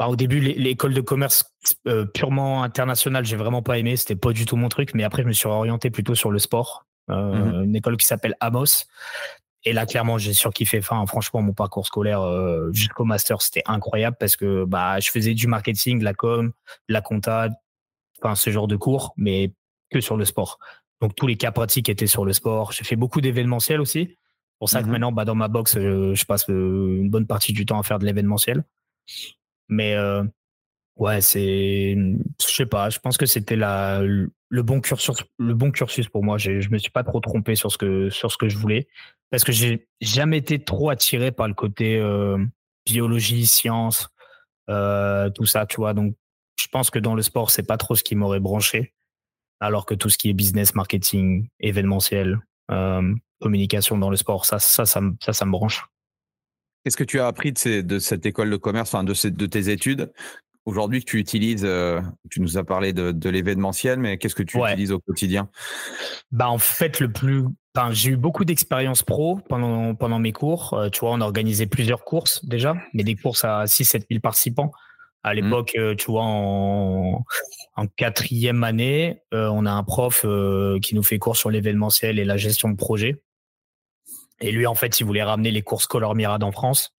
[0.00, 1.44] bah, au début, l'école de commerce
[1.86, 3.98] euh, purement internationale, j'ai vraiment pas aimé.
[3.98, 4.94] C'était pas du tout mon truc.
[4.94, 6.86] Mais après, je me suis orienté plutôt sur le sport.
[7.08, 7.64] Mhm.
[7.64, 8.86] Une école qui s'appelle Amos,
[9.64, 10.78] et là, clairement, j'ai surkiffé.
[10.78, 15.34] Enfin, franchement, mon parcours scolaire euh, jusqu'au master, c'était incroyable parce que bah, je faisais
[15.34, 16.50] du marketing, de la com,
[16.88, 17.50] de la compta,
[18.22, 19.52] enfin, ce genre de cours, mais
[19.90, 20.58] que sur le sport.
[21.02, 22.72] Donc, tous les cas pratiques étaient sur le sport.
[22.72, 24.06] J'ai fait beaucoup d'événementiel aussi.
[24.08, 27.10] C'est pour ça que mmh maintenant, bah, dans ma box, je, je passe euh, une
[27.10, 28.64] bonne partie du temps à faire de l'événementiel.
[29.70, 30.22] Mais euh,
[30.96, 35.70] ouais, c'est, je sais pas, je pense que c'était la, le bon cursus, le bon
[35.70, 36.36] cursus pour moi.
[36.36, 38.88] Je me suis pas trop trompé sur ce que, sur ce que je voulais
[39.30, 42.36] parce que j'ai jamais été trop attiré par le côté euh,
[42.84, 44.08] biologie, science,
[44.68, 45.94] euh, tout ça, tu vois.
[45.94, 46.16] Donc,
[46.60, 48.92] je pense que dans le sport, c'est pas trop ce qui m'aurait branché,
[49.60, 52.40] alors que tout ce qui est business, marketing, événementiel,
[53.40, 55.00] communication dans le sport, ça, ça, ça,
[55.32, 55.84] ça me branche.
[56.84, 59.70] Qu'est-ce que tu as appris de, de cette école de commerce, enfin de, de tes
[59.70, 60.12] études?
[60.66, 61.66] Aujourd'hui que tu utilises
[62.30, 65.48] Tu nous as parlé de, l'événementiel, mais qu'est-ce que tu utilises au quotidien?
[66.32, 67.44] Bah en fait, le plus
[67.92, 70.74] j'ai eu beaucoup d'expérience pro pendant, pendant mes cours.
[70.74, 74.72] Euh, tu vois, on organisait plusieurs courses déjà, mais des courses à 6-7 000 participants.
[75.22, 75.36] À mmh.
[75.36, 77.24] l'époque, euh, tu vois, en,
[77.76, 80.26] en quatrième année, euh, on a un prof
[80.82, 83.20] qui nous fait cours sur l'événementiel et la gestion de projet.
[84.40, 86.94] Et lui, en fait, il voulait ramener les courses Color Mirade en France.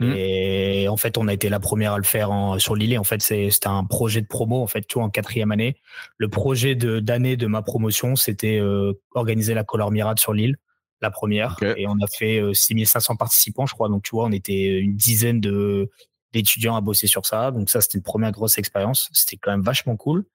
[0.00, 0.12] Mmh.
[0.16, 2.98] Et en fait, on a été la première à le faire en, sur l'île.
[2.98, 5.76] En fait, c'était un projet de promo, en fait, tu vois, en quatrième année.
[6.18, 10.56] Le projet d'année de, ma promotion, c'était euh, organiser la Color Mirade sur l'île,
[11.00, 11.56] la première.
[11.76, 13.88] Et on a fait 6500 euh, participants, je crois.
[13.88, 15.90] Donc, tu vois, on était une dizaine de
[16.34, 17.50] d'étudiants à bosser sur ça.
[17.50, 19.08] Donc, ça, c'était une première grosse expérience.
[19.14, 20.26] C'était quand même vachement cool.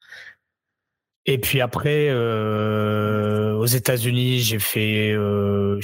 [1.25, 5.79] Et puis après, euh, aux États-Unis, j'ai fait euh,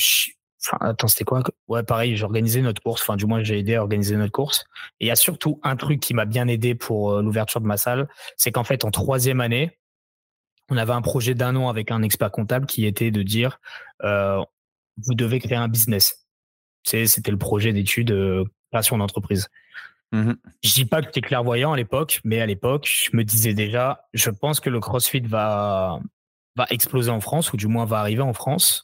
[0.62, 1.41] Enfin, attends, c'était quoi?
[1.67, 3.02] Ouais, pareil, j'ai organisé notre course.
[3.02, 4.65] Enfin, du moins, j'ai aidé à organiser notre course.
[5.00, 7.65] Et il y a surtout un truc qui m'a bien aidé pour euh, l'ouverture de
[7.65, 9.80] ma salle, c'est qu'en fait, en troisième année,
[10.69, 13.60] on avait un projet d'un an avec un expert comptable qui était de dire,
[14.04, 14.43] euh,
[14.98, 16.28] vous devez créer un business.
[16.84, 19.48] C'était le projet d'étude euh, création d'entreprise.
[20.12, 23.54] Mmh je dis pas que j'étais clairvoyant à l'époque, mais à l'époque, je me disais
[23.54, 26.00] déjà, je pense que le CrossFit va
[26.56, 28.84] va exploser en France ou du moins va arriver en France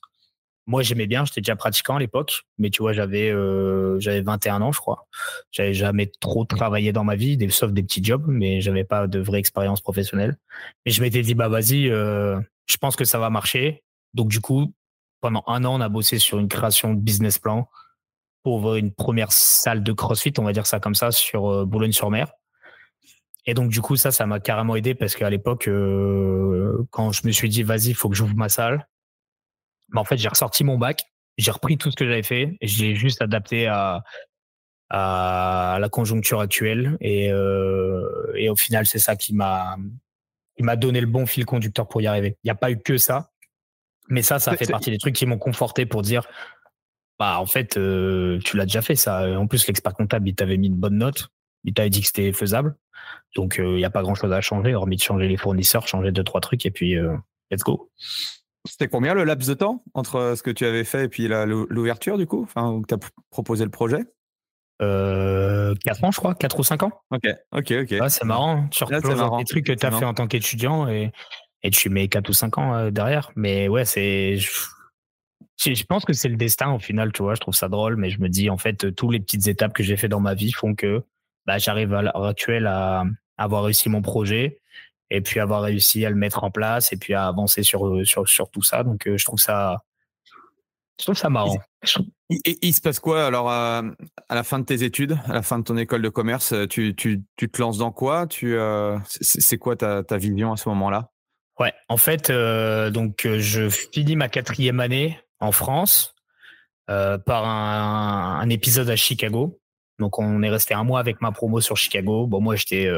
[0.67, 4.62] moi j'aimais bien, j'étais déjà pratiquant à l'époque, mais tu vois, j'avais euh, j'avais 21
[4.62, 5.08] ans, je crois.
[5.51, 9.19] J'avais jamais trop travaillé dans ma vie, sauf des petits jobs, mais j'avais pas de
[9.19, 10.38] vraie expérience professionnelle.
[10.86, 13.84] Et je m'étais dit bah vas-y, euh, je pense que ça va marcher.
[14.13, 14.73] Donc du coup,
[15.21, 17.69] pendant un an, on a bossé sur une création de business plan
[18.43, 21.65] pour ouvrir une première salle de CrossFit, on va dire ça comme ça, sur euh,
[21.65, 22.32] Boulogne-sur-Mer.
[23.47, 27.28] Et donc du coup, ça, ça m'a carrément aidé parce qu'à l'époque, euh, quand je
[27.28, 28.88] me suis dit vas-y, il faut que j'ouvre ma salle
[29.89, 31.03] bah, en fait, j'ai ressorti mon bac,
[31.37, 34.03] j'ai repris tout ce que j'avais fait et j'ai juste adapté à,
[34.89, 36.97] à la conjoncture actuelle.
[37.01, 39.77] Et, euh, et au final, c'est ça qui m'a
[40.57, 42.37] qui m'a donné le bon fil conducteur pour y arriver.
[42.43, 43.31] Il n'y a pas eu que ça,
[44.07, 46.27] mais ça, ça fait partie des trucs qui m'ont conforté pour dire,
[47.19, 49.37] bah en fait, euh, tu l'as déjà fait ça.
[49.37, 51.29] En plus, l'expert comptable, il t'avait mis une bonne note,
[51.63, 52.75] il t'avait dit que c'était faisable.
[53.35, 56.11] Donc, euh, il n'y a pas grand-chose à changer, hormis de changer les fournisseurs, changer
[56.11, 57.15] deux trois trucs et puis euh,
[57.51, 57.91] let's go.
[58.65, 62.17] C'était combien le laps de temps entre ce que tu avais fait et puis l'ouverture
[62.17, 62.43] du coup?
[62.43, 62.97] Enfin, où tu as
[63.30, 64.04] proposé le projet?
[64.82, 66.91] Euh, 4 ans, je crois, 4 ou 5 ans.
[67.12, 67.23] Ok,
[67.54, 68.10] ok, ok.
[68.10, 68.58] c'est marrant.
[68.58, 68.67] Hein.
[68.71, 71.12] Tu replonges des trucs que tu as fait en tant qu'étudiant et,
[71.63, 73.32] et tu mets 4 ou 5 ans euh, derrière.
[73.36, 74.38] Mais ouais, c'est.
[74.38, 77.36] Je, pense que c'est le destin au final, tu vois.
[77.36, 79.84] Je trouve ça drôle, mais je me dis, en fait, toutes les petites étapes que
[79.84, 81.04] j'ai fait dans ma vie font que
[81.45, 83.06] bah, j'arrive à l'heure actuelle à
[83.38, 84.60] avoir réussi mon projet
[85.09, 88.27] et puis avoir réussi à le mettre en place et puis à avancer sur, sur,
[88.27, 88.83] sur tout ça.
[88.83, 89.83] Donc, euh, je trouve ça,
[90.99, 91.57] Je trouve ça marrant.
[92.29, 93.83] Et il se passe quoi alors à,
[94.29, 97.23] la fin de tes études, à la fin de ton école de commerce Tu, tu,
[97.35, 98.25] tu te lances dans quoi?
[98.25, 98.57] Tu,
[99.09, 101.11] C'est quoi ta, ta, vision à ce moment-là?
[101.59, 102.31] Ouais, en fait,
[102.91, 106.15] donc je finis ma quatrième année en France
[106.87, 109.59] par un, un, épisode à Chicago.
[109.99, 112.25] Donc on est resté un mois avec ma promo sur Chicago.
[112.25, 112.91] Bon, moi j'étais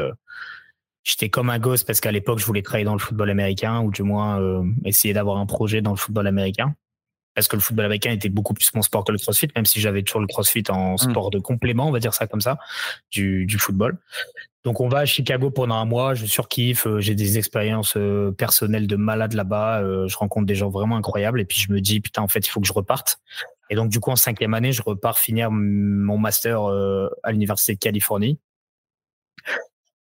[1.08, 3.91] j'étais comme un gosse parce qu'à l'époque je voulais travailler dans le football américain ou
[3.91, 6.76] du moins essayer d'avoir un projet dans le football américain
[7.38, 9.80] parce que le football américain était beaucoup plus mon sport que le crossfit, même si
[9.80, 10.98] j'avais toujours le crossfit en mm.
[10.98, 12.58] sport de complément, on va dire ça comme ça,
[13.12, 14.00] du, du football.
[14.63, 18.32] Donc on va à Chicago pendant un mois, je surkiffe, euh, j'ai des expériences euh,
[18.32, 21.80] personnelles de malade là-bas, euh, je rencontre des gens vraiment incroyables et puis je me
[21.80, 23.20] dis putain en fait il faut que je reparte.
[23.70, 26.63] Et donc du coup en cinquième année je repars finir mon master
[27.22, 28.39] à l'université de Californie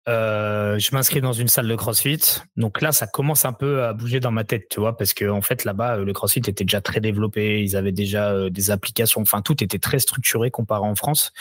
[0.09, 2.41] euh, je m'inscris dans une salle de CrossFit.
[2.57, 5.29] Donc là, ça commence un peu à bouger dans ma tête, tu vois, parce que
[5.29, 7.63] en fait là-bas, euh, le CrossFit était déjà très développé.
[7.63, 9.21] Ils avaient déjà euh, des applications.
[9.21, 11.33] Enfin, tout était très structuré comparé en France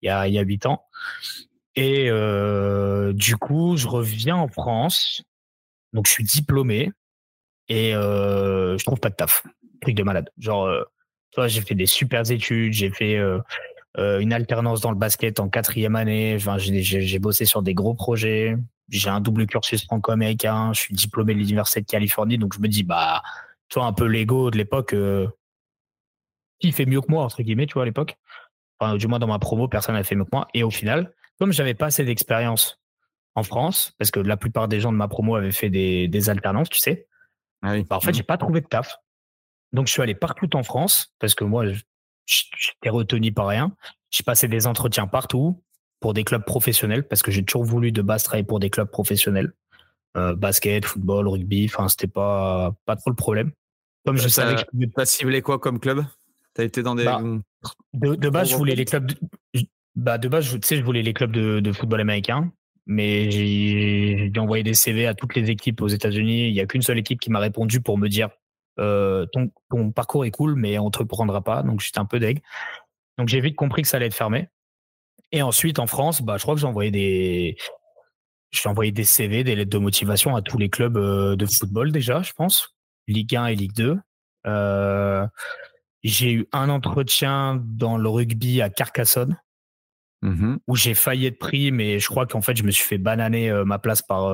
[0.00, 0.84] il y a il y a huit ans.
[1.76, 2.04] Et
[3.14, 5.22] du coup, je reviens en France.
[5.92, 6.92] Donc je suis diplômé
[7.68, 9.42] et je trouve pas de taf.
[9.82, 10.30] Truc de malade.
[10.38, 10.70] Genre,
[11.32, 12.72] toi, j'ai fait des super études.
[12.72, 13.18] J'ai fait
[13.96, 16.34] euh, une alternance dans le basket en quatrième année.
[16.36, 18.56] Enfin, j'ai bossé sur des gros projets.
[18.88, 20.72] J'ai un double cursus franco-américain.
[20.72, 23.22] Je suis diplômé de l'université de Californie, donc je me dis bah,
[23.68, 24.94] toi un peu l'ego de l'époque.
[24.94, 25.28] Euh,
[26.60, 28.16] qui fait mieux que moi entre guillemets, tu vois à l'époque.
[28.78, 30.48] Enfin, du moins dans ma promo, personne n'a fait mieux que moi.
[30.54, 32.80] Et au final, comme j'avais pas assez d'expérience
[33.34, 36.30] en France, parce que la plupart des gens de ma promo avaient fait des, des
[36.30, 37.06] alternances, tu sais.
[37.62, 38.14] Ah bah, en fait, mmh.
[38.14, 38.96] j'ai pas trouvé de taf.
[39.72, 41.64] Donc, je suis allé partout en France parce que moi,
[42.26, 43.74] j'étais retenu par rien.
[44.10, 45.62] J'ai passé des entretiens partout
[46.00, 48.90] pour des clubs professionnels parce que j'ai toujours voulu de base travailler pour des clubs
[48.90, 49.52] professionnels.
[50.16, 53.50] Euh, basket, football, rugby, enfin c'était pas pas trop le problème.
[54.06, 56.04] Comme je savais que je pas ciblé quoi comme club?
[56.52, 57.20] T'as été dans des bah,
[57.94, 59.16] de, base je voulais les clubs de,
[59.96, 62.52] bah de base je, tu sais je voulais les clubs de, de football américain
[62.86, 66.48] mais j'ai envoyé des CV à toutes les équipes aux États-Unis.
[66.48, 68.28] Il y a qu'une seule équipe qui m'a répondu pour me dire
[68.78, 71.62] euh, ton, ton, parcours est cool, mais on te prendra pas.
[71.62, 72.42] Donc j'étais un peu deg.
[73.18, 74.48] Donc j'ai vite compris que ça allait être fermé.
[75.32, 77.56] Et ensuite en France, bah je crois que j'ai envoyé des
[78.50, 81.90] j'ai envoyé des CV, des lettres de motivation à tous les clubs euh, de football
[81.90, 82.76] déjà, je pense,
[83.08, 83.98] Ligue 1 et Ligue 2.
[84.46, 85.26] Euh,
[86.04, 89.36] j'ai eu un entretien dans le rugby à Carcassonne.
[90.22, 92.96] Mmh où j'ai failli être pris, mais je crois qu'en fait, je me suis fait
[92.96, 94.32] bananer euh, ma place par,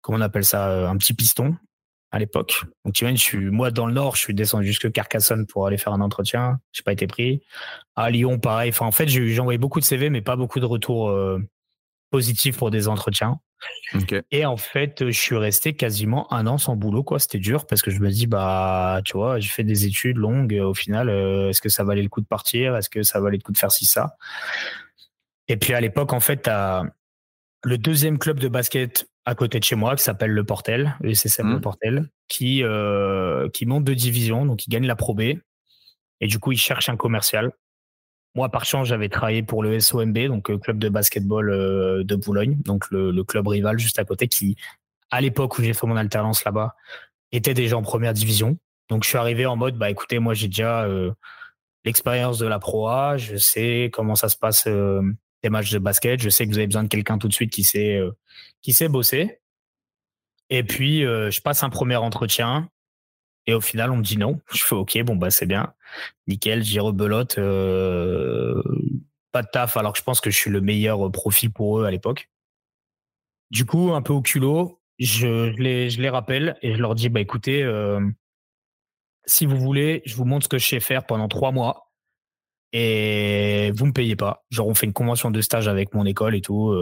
[0.00, 1.56] comment on appelle ça, un petit piston
[2.12, 2.62] à l'époque.
[2.84, 5.66] Donc tu vois, je suis moi dans le nord, je suis descendu jusque Carcassonne pour
[5.66, 6.60] aller faire un entretien.
[6.72, 7.42] J'ai pas été pris.
[7.96, 8.70] À Lyon, pareil.
[8.70, 11.38] Enfin, en fait, j'ai envoyé beaucoup de CV, mais pas beaucoup de retours euh,
[12.10, 13.40] positifs pour des entretiens.
[14.30, 17.18] Et en fait, je suis resté quasiment un an sans boulot, quoi.
[17.18, 20.60] C'était dur parce que je me dis, bah, tu vois, j'ai fait des études longues.
[20.62, 22.76] Au final, euh, est-ce que ça valait le coup de partir?
[22.76, 24.16] Est-ce que ça valait le coup de faire ci ça?
[25.48, 26.50] Et puis à l'époque, en fait,
[27.64, 31.14] le deuxième club de basket à côté de chez moi qui s'appelle Le Portel, le
[31.14, 31.60] SSM Le mmh.
[31.60, 35.20] Portel, qui, euh, qui monte de division, donc il gagne la Pro B.
[36.20, 37.52] Et du coup, il cherche un commercial.
[38.34, 42.02] Moi, par chance, j'avais travaillé pour le SOMB, donc le euh, club de basketball euh,
[42.04, 44.56] de Boulogne, donc le, le, club rival juste à côté, qui,
[45.10, 46.74] à l'époque où j'ai fait mon alternance là-bas,
[47.32, 48.58] était déjà en première division.
[48.88, 51.12] Donc, je suis arrivé en mode, bah écoutez, moi, j'ai déjà euh,
[51.84, 55.02] l'expérience de la Pro A, je sais comment ça se passe euh,
[55.42, 57.52] des matchs de basket, je sais que vous avez besoin de quelqu'un tout de suite
[57.52, 58.00] qui sait
[58.62, 59.42] qui sait bosser.
[60.54, 62.68] Et puis, euh, je passe un premier entretien.
[63.46, 64.38] Et au final, on me dit non.
[64.52, 65.72] Je fais OK, bon, bah, c'est bien.
[66.28, 67.38] Nickel, j'y rebelote.
[67.38, 68.62] Euh,
[69.32, 71.86] pas de taf, alors que je pense que je suis le meilleur profil pour eux
[71.86, 72.28] à l'époque.
[73.50, 77.08] Du coup, un peu au culot, je, les, je les rappelle et je leur dis,
[77.08, 78.06] bah, écoutez, euh,
[79.24, 81.91] si vous voulez, je vous montre ce que je sais faire pendant trois mois
[82.72, 84.44] et vous me payez pas.
[84.50, 86.72] Genre, on fait une convention de stage avec mon école et tout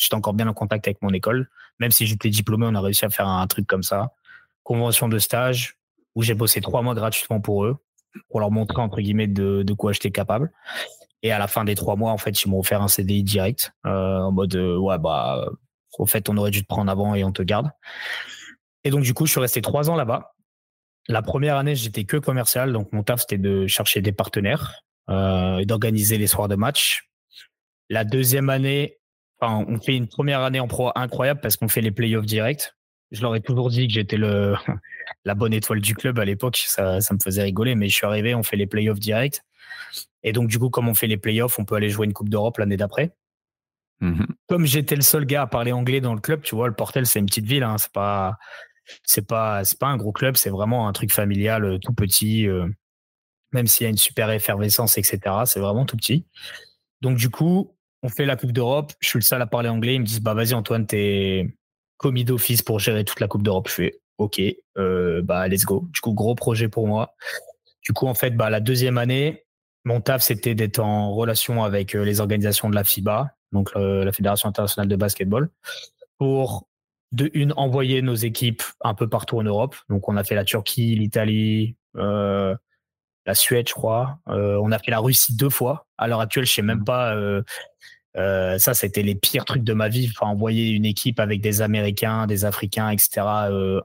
[0.00, 1.48] j'étais encore bien en contact avec mon école.
[1.78, 4.12] Même si j'étais diplômé, on a réussi à faire un truc comme ça.
[4.62, 5.76] Convention de stage
[6.14, 7.76] où j'ai bossé trois mois gratuitement pour eux,
[8.30, 10.50] pour leur montrer entre guillemets de, de quoi j'étais capable.
[11.22, 13.72] Et à la fin des trois mois, en fait, ils m'ont offert un CDI direct
[13.86, 15.44] euh, en mode euh, ouais bah
[15.98, 17.70] en fait on aurait dû te prendre avant et on te garde.
[18.84, 20.32] Et donc du coup, je suis resté trois ans là-bas.
[21.08, 24.89] La première année, j'étais que commercial, donc mon taf c'était de chercher des partenaires euh,
[25.10, 27.08] et d'organiser les soirs de match.
[27.88, 28.98] La deuxième année,
[29.40, 32.72] on fait une première année en pro incroyable parce qu'on fait les playoffs directs.
[33.10, 34.54] Je leur ai toujours dit que j'étais le
[35.24, 36.62] la bonne étoile du club à l'époque.
[36.66, 39.40] Ça, ça me faisait rigoler, mais je suis arrivé, on fait les playoffs directs.
[40.22, 42.28] Et donc, du coup, comme on fait les playoffs, on peut aller jouer une Coupe
[42.28, 43.12] d'Europe l'année d'après.
[44.02, 44.26] Mm-hmm.
[44.48, 47.06] Comme j'étais le seul gars à parler anglais dans le club, tu vois, le Portel,
[47.06, 47.62] c'est une petite ville.
[47.62, 48.36] Hein, c'est pas,
[49.02, 50.36] c'est pas, c'est pas un gros club.
[50.36, 52.46] C'est vraiment un truc familial, euh, tout petit.
[52.46, 52.68] Euh.
[53.52, 55.20] Même s'il y a une super effervescence, etc.
[55.44, 56.24] C'est vraiment tout petit.
[57.00, 58.92] Donc, du coup, on fait la Coupe d'Europe.
[59.00, 59.94] Je suis le seul à parler anglais.
[59.94, 61.54] Ils me disent, bah, vas-y, Antoine, t'es
[61.96, 63.68] commis d'office pour gérer toute la Coupe d'Europe.
[63.68, 64.40] Je fais, OK,
[64.78, 65.86] euh, bah, let's go.
[65.92, 67.14] Du coup, gros projet pour moi.
[67.82, 69.44] Du coup, en fait, bah, la deuxième année,
[69.84, 74.04] mon taf, c'était d'être en relation avec euh, les organisations de la FIBA, donc euh,
[74.04, 75.50] la Fédération internationale de basketball,
[76.18, 76.68] pour
[77.12, 79.74] de une envoyer nos équipes un peu partout en Europe.
[79.88, 82.54] Donc, on a fait la Turquie, l'Italie, euh,
[83.26, 84.18] la Suède, je crois.
[84.28, 85.86] Euh, on a fait la Russie deux fois.
[85.98, 86.84] À l'heure actuelle, je sais même mmh.
[86.84, 87.14] pas.
[87.14, 87.42] Euh,
[88.16, 90.10] euh, ça, c'était les pires trucs de ma vie.
[90.14, 93.22] Enfin, envoyer une équipe avec des Américains, des Africains, etc.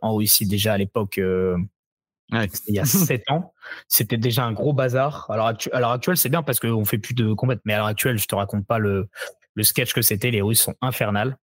[0.01, 1.17] en Russie déjà à l'époque.
[1.17, 3.53] Il y a sept ans,
[3.87, 5.29] c'était déjà un gros bazar.
[5.29, 7.87] Alors, à l'heure actuelle, c'est bien parce qu'on fait plus de combats, mais à l'heure
[7.87, 9.09] actuelle, je te raconte pas le,
[9.53, 10.31] le sketch que c'était.
[10.31, 11.37] Les Russes sont infernales.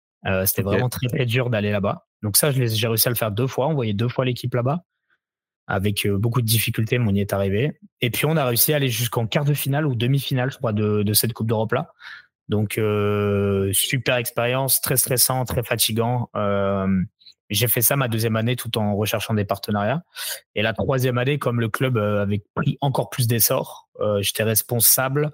[0.45, 2.07] c'était vraiment très très dur d'aller là-bas.
[2.23, 4.83] Donc ça, j'ai réussi à le faire deux fois, envoyer deux fois l'équipe là-bas
[5.67, 7.73] avec euh, beaucoup de difficultés, mais on y est arrivé.
[8.01, 10.73] Et puis on a réussi à aller jusqu'en quart de finale ou demi-finale, je crois,
[10.73, 11.93] de, cette Coupe d'Europe là.
[12.49, 16.29] Donc euh, super expérience, très stressant, très fatigant.
[16.35, 16.87] Euh,
[17.49, 20.03] j'ai fait ça ma deuxième année tout en recherchant des partenariats.
[20.55, 23.89] Et la troisième année, comme le club avait pris encore plus d'essor,
[24.21, 25.31] j'étais responsable,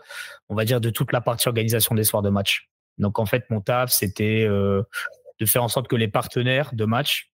[0.50, 2.72] on va dire, de toute la partie organisation des soirs de match.
[2.98, 7.32] Donc en fait, mon taf, c'était de faire en sorte que les partenaires de match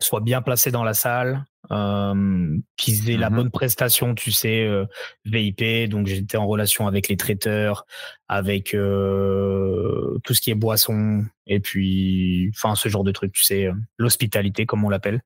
[0.00, 4.64] soient bien placés dans la salle, euh, qu'ils aient la mmh bonne prestation, tu sais,
[4.64, 4.86] euh,
[5.24, 5.88] VIP.
[5.88, 7.86] Donc j'étais en relation avec les traiteurs,
[8.28, 13.44] avec euh, tout ce qui est boisson, et puis, enfin, ce genre de truc, tu
[13.44, 15.22] sais, l'hospitalité, comme on l'appelle.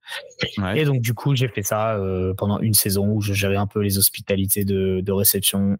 [0.74, 1.98] Et donc du coup, j'ai fait ça
[2.36, 5.78] pendant une saison où je gérais un peu les hospitalités de, de réception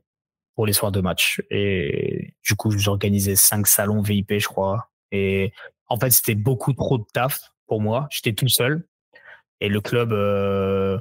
[0.55, 1.43] pour les soirs de match.
[1.51, 4.89] Et du coup, j'organisais cinq salons VIP, je crois.
[5.11, 5.53] Et
[5.89, 8.07] en fait, c'était beaucoup trop de taf pour moi.
[8.09, 8.87] J'étais tout seul.
[9.61, 10.97] Et le club, euh,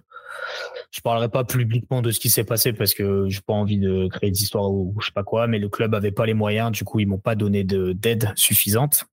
[0.89, 4.07] je parlerai pas publiquement de ce qui s'est passé parce que j'ai pas envie de
[4.07, 6.71] créer d'histoire ou, je sais pas quoi, mais le club avait pas les moyens.
[6.71, 9.05] Du coup, ils m'ont pas donné d'aide suffisante.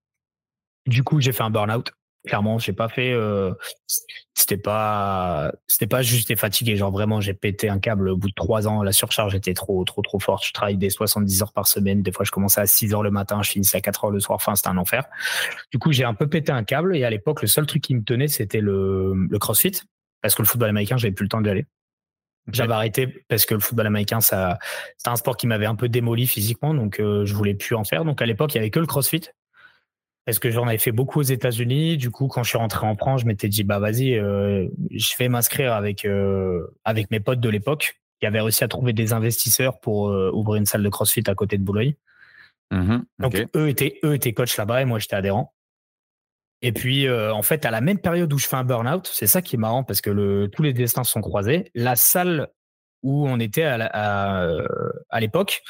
[0.87, 1.93] Du coup, j'ai fait un burn-out
[2.27, 3.53] clairement j'ai pas fait euh,
[4.35, 8.35] c'était pas c'était pas juste fatigué genre vraiment j'ai pété un câble au bout de
[8.35, 11.67] trois ans la surcharge était trop trop trop forte je travaille des 70 heures par
[11.67, 14.11] semaine des fois je commençais à 6 heures le matin je finissais à 4 heures
[14.11, 15.05] le soir enfin c'était un enfer.
[15.73, 17.95] Du coup j'ai un peu pété un câble et à l'époque le seul truc qui
[17.95, 19.81] me tenait c'était le, le crossfit
[20.23, 21.67] parce que le football américain j'avais plus le temps d'y aller.
[22.53, 24.59] J'avais arrêté parce que le football américain, ça,
[24.97, 27.85] c'était un sport qui m'avait un peu démoli physiquement, donc euh, je voulais plus en
[27.85, 28.05] faire.
[28.05, 29.31] Donc à l'époque, il y avait que le CrossFit
[30.25, 31.97] parce que j'en avais fait beaucoup aux États-Unis.
[31.97, 35.15] Du coup, quand je suis rentré en France, je m'étais dit bah vas-y, euh, je
[35.19, 39.13] vais m'inscrire avec euh, avec mes potes de l'époque qui avaient réussi à trouver des
[39.13, 41.95] investisseurs pour euh, ouvrir une salle de CrossFit à côté de Boulogne.
[42.71, 45.55] Mmh Donc eux étaient eux étaient coachs là-bas et moi j'étais adhérent.
[46.63, 49.41] Et puis en fait à la même période où je fais un burn-out, c'est ça
[49.41, 51.71] qui est marrant parce que le, tous les destins sont croisés.
[51.75, 52.49] La salle
[53.03, 55.63] où on était à l'époque,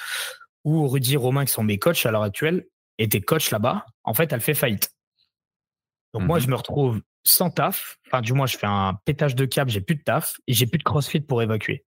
[0.65, 2.67] où Rudy Romain qui sont mes coachs à l'heure actuelle
[3.05, 4.91] était coach là-bas, en fait, elle fait faillite.
[6.13, 6.45] Donc moi, mhm.
[6.45, 7.99] je me retrouve sans taf.
[8.07, 10.67] Enfin, du moins, je fais un pétage de câble, j'ai plus de taf et j'ai
[10.67, 11.85] plus de crossfit pour évacuer.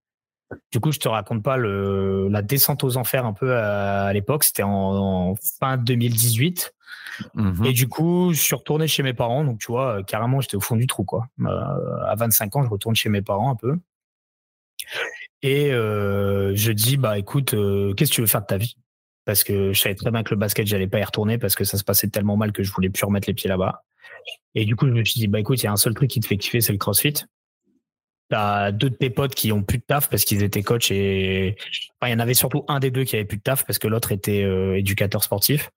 [0.72, 4.44] Du coup, je te raconte pas le, la descente aux enfers un peu à, l'époque.
[4.44, 6.74] C'était en, fin 2018.
[7.34, 7.66] Mhm.
[7.66, 9.44] Et du coup, je suis retourné chez mes parents.
[9.44, 11.28] Donc, tu vois, carrément, j'étais au fond du trou, quoi.
[11.42, 13.78] Euh, à 25 ans, je retourne chez mes parents un peu.
[15.42, 18.78] Et euh, je dis, bah écoute, euh, qu'est-ce que tu veux faire de ta vie?
[19.26, 21.64] Parce que je savais très bien que le basket, j'allais pas y retourner parce que
[21.64, 23.84] ça se passait tellement mal que je voulais plus remettre les pieds là-bas.
[24.56, 26.10] Et du coup, je me suis dit, bah écoute, il y a un seul truc
[26.10, 27.26] qui te fait kiffer, c'est le CrossFit.
[28.30, 31.56] T'as deux de tes potes qui ont plus de taf parce qu'ils étaient coachs et
[32.00, 33.80] enfin, il y en avait surtout un des deux qui avait plus de taf parce
[33.80, 35.70] que l'autre était euh, éducateur sportif.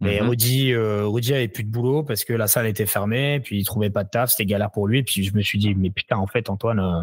[0.00, 3.40] Mais mm Rudy, euh, Rudy avait plus de boulot parce que la salle était fermée,
[3.40, 5.02] puis il trouvait pas de taf, c'était galère pour lui.
[5.02, 7.02] Puis je me suis dit, mais putain, en fait, Antoine, euh,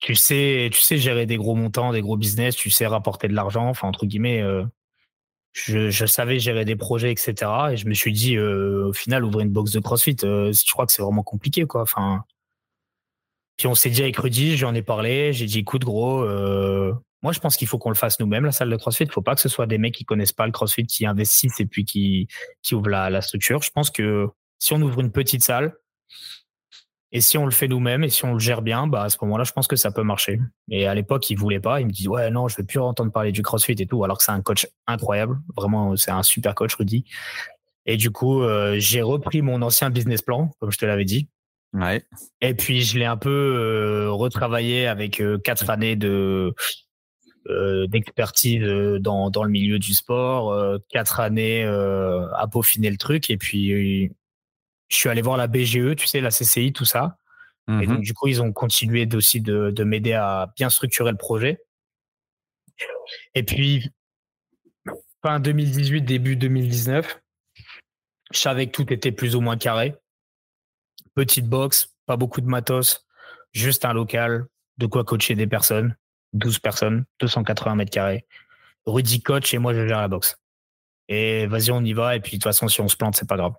[0.00, 3.34] tu sais, tu sais gérer des gros montants, des gros business, tu sais rapporter de
[3.34, 4.42] l'argent, enfin entre guillemets.
[4.42, 4.64] Euh,
[5.52, 7.34] je, je, savais gérer des projets, etc.
[7.72, 10.72] Et je me suis dit, euh, au final, ouvrir une box de CrossFit, euh, je
[10.72, 11.82] crois que c'est vraiment compliqué, quoi.
[11.82, 12.24] Enfin.
[13.56, 16.26] Puis on s'est dit avec Rudy, j'en ai parlé, j'ai dit, écoute, gros,
[17.22, 19.04] moi je pense qu'il faut qu'on le fasse nous-mêmes, la salle de CrossFit.
[19.04, 21.58] Il faut pas que ce soit des mecs qui connaissent pas le CrossFit, qui investissent
[21.60, 22.28] et puis qui,
[22.62, 23.62] qui ouvrent la, la structure.
[23.62, 25.74] Je pense que si on ouvre une petite salle,
[27.12, 29.16] et si on le fait nous-mêmes et si on le gère bien, bah à ce
[29.22, 30.40] moment-là, je pense que ça peut marcher.
[30.70, 31.80] Et à l'époque, il voulait pas.
[31.80, 34.18] Il me dit ouais non, je veux plus entendre parler du CrossFit et tout, alors
[34.18, 35.38] que c'est un coach incroyable.
[35.56, 37.04] Vraiment, c'est un super coach, Rudy.
[37.86, 41.28] Et du coup, euh, j'ai repris mon ancien business plan, comme je te l'avais dit.
[41.72, 42.04] Ouais.
[42.40, 46.54] Et puis je l'ai un peu euh, retravaillé avec euh, quatre années de
[47.88, 48.64] d'expertise
[48.98, 50.52] dans dans le milieu du sport,
[50.90, 53.30] quatre années à peaufiner le truc.
[53.30, 54.10] Et puis
[54.88, 57.18] je suis allé voir la BGE, tu sais, la CCI, tout ça.
[57.68, 61.10] Et donc, mmh du coup, ils ont continué aussi de, de m'aider à bien structurer
[61.10, 61.60] le projet.
[63.34, 63.90] Et puis,
[65.22, 67.20] fin 2018, début 2019,
[68.32, 69.96] je savais que tout était plus ou moins carré.
[71.14, 73.04] Petite box, pas beaucoup de matos,
[73.52, 74.46] juste un local,
[74.78, 75.96] de quoi coacher des personnes,
[76.34, 78.26] 12 personnes, 280 mètres carrés.
[78.84, 80.38] Rudy coach et moi je gère la boxe.
[81.08, 82.14] Et vas-y, on y va.
[82.14, 83.54] Et puis de toute façon, si on se plante, c'est pas grave.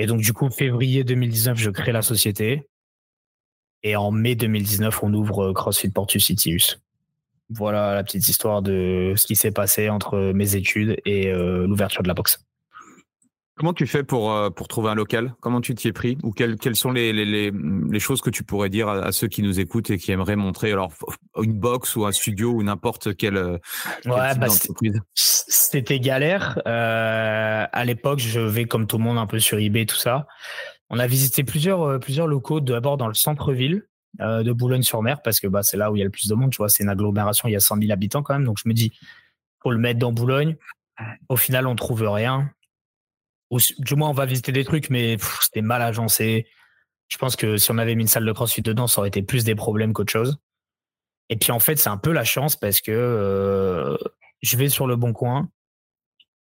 [0.00, 2.66] Et donc du coup, février 2019, je crée la société.
[3.82, 6.80] Et en mai 2019, on ouvre euh, CrossFit Portus Citius.
[7.50, 12.02] Voilà la petite histoire de ce qui s'est passé entre mes études et euh, l'ouverture
[12.02, 12.42] de la boxe.
[13.60, 15.34] Comment tu fais pour, euh, pour trouver un local?
[15.40, 16.16] Comment tu t'y es pris?
[16.22, 19.42] Ou quelles, quelles sont les, les, les, choses que tu pourrais dire à, ceux qui
[19.42, 20.90] nous écoutent et qui aimeraient montrer alors
[21.42, 23.58] une box ou un studio ou n'importe quelle, ouais,
[24.06, 24.46] bah
[25.14, 26.62] C'était galère.
[26.66, 30.26] Euh, à l'époque, je vais comme tout le monde un peu sur eBay, tout ça.
[30.88, 33.86] On a visité plusieurs, euh, plusieurs locaux, d'abord dans le centre-ville
[34.18, 36.50] de Boulogne-sur-Mer, parce que bah, c'est là où il y a le plus de monde.
[36.50, 38.44] Tu vois, c'est une agglomération, il y a 100 000 habitants quand même.
[38.44, 38.98] Donc je me dis,
[39.62, 40.56] faut le mettre dans Boulogne.
[41.28, 42.50] Au final, on trouve rien
[43.78, 46.46] du moins on va visiter des trucs, mais c'était mal agencé.
[47.08, 49.22] Je pense que si on avait mis une salle de crossfit dedans, ça aurait été
[49.22, 50.38] plus des problèmes qu'autre chose.
[51.28, 53.96] Et puis en fait, c'est un peu la chance parce que euh,
[54.42, 55.48] je vais sur le bon coin,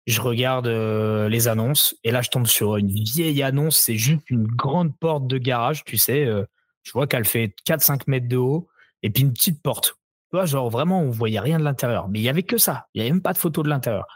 [0.07, 4.29] je regarde euh, les annonces, et là je tombe sur une vieille annonce, c'est juste
[4.31, 6.45] une grande porte de garage, tu sais, euh,
[6.83, 8.69] je vois qu'elle fait 4-5 mètres de haut,
[9.03, 9.97] et puis une petite porte.
[10.31, 12.09] Tu vois, genre vraiment, on voyait rien de l'intérieur.
[12.09, 14.07] Mais il y avait que ça, il n'y avait même pas de photo de l'intérieur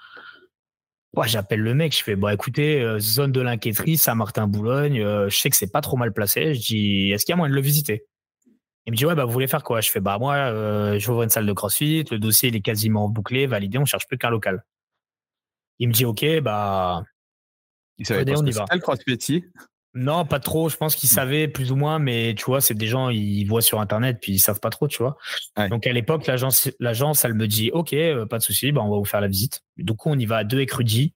[1.24, 5.48] j'appelle le mec, je fais bon écoutez, euh, zone de l'inquiéterie, Saint-Martin-Boulogne, euh, je sais
[5.48, 6.54] que c'est pas trop mal placé.
[6.54, 8.04] Je dis est-ce qu'il y a moyen de le visiter?
[8.84, 9.80] Il me dit ouais bah vous voulez faire quoi?
[9.80, 12.56] Je fais bah moi euh, je vais ouvrir une salle de CrossFit, le dossier il
[12.56, 14.64] est quasiment bouclé, validé, on cherche plus qu'un local.
[15.78, 17.02] Il me dit ok bah
[17.98, 18.66] il savait pas on y va.
[18.70, 19.44] le CrossFit
[19.96, 20.68] non, pas trop.
[20.68, 23.62] Je pense qu'ils savaient plus ou moins, mais tu vois, c'est des gens, ils voient
[23.62, 25.16] sur Internet, puis ils savent pas trop, tu vois.
[25.70, 28.90] Donc à l'époque, l'agence, l'agence, elle me dit, OK, euh, pas de souci, bah, on
[28.90, 29.62] va vous faire la visite.
[29.78, 31.12] Du coup, on y va à deux avec Et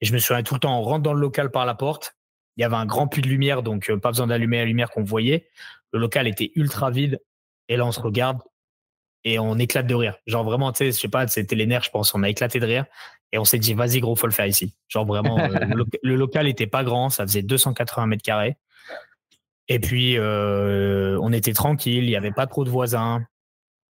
[0.00, 2.16] je me souviens tout le temps, on rentre dans le local par la porte.
[2.56, 4.90] Il y avait un grand puits de lumière, donc euh, pas besoin d'allumer la lumière
[4.90, 5.48] qu'on voyait.
[5.92, 7.20] Le local était ultra vide.
[7.68, 8.40] Et là, on se regarde
[9.22, 10.16] et on éclate de rire.
[10.26, 12.14] Genre vraiment, tu sais, je sais pas, c'était les nerfs, je pense.
[12.14, 12.86] On a éclaté de rire.
[13.32, 14.74] Et on s'est dit, vas-y, gros, faut le faire ici.
[14.88, 15.48] Genre vraiment, euh,
[16.02, 18.56] le, local était pas grand, ça faisait 280 mètres carrés.
[19.68, 23.26] Et puis, euh, on était tranquille, il n'y avait pas trop de voisins.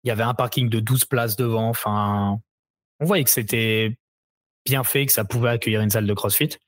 [0.05, 1.69] Il y avait un parking de 12 places devant.
[1.69, 2.41] Enfin,
[3.01, 3.97] on voyait que c'était
[4.67, 6.59] bien fait, que ça pouvait accueillir une salle de CrossFit.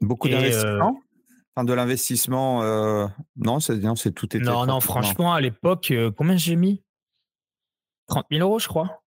[0.00, 1.00] Beaucoup d'investissement
[1.56, 2.62] enfin, De l'investissement,
[3.36, 4.38] non, c'est tout était.
[4.38, 6.84] Non, non, franchement, à l'époque, combien j'ai mis?
[8.06, 9.02] 30 000 euros, je crois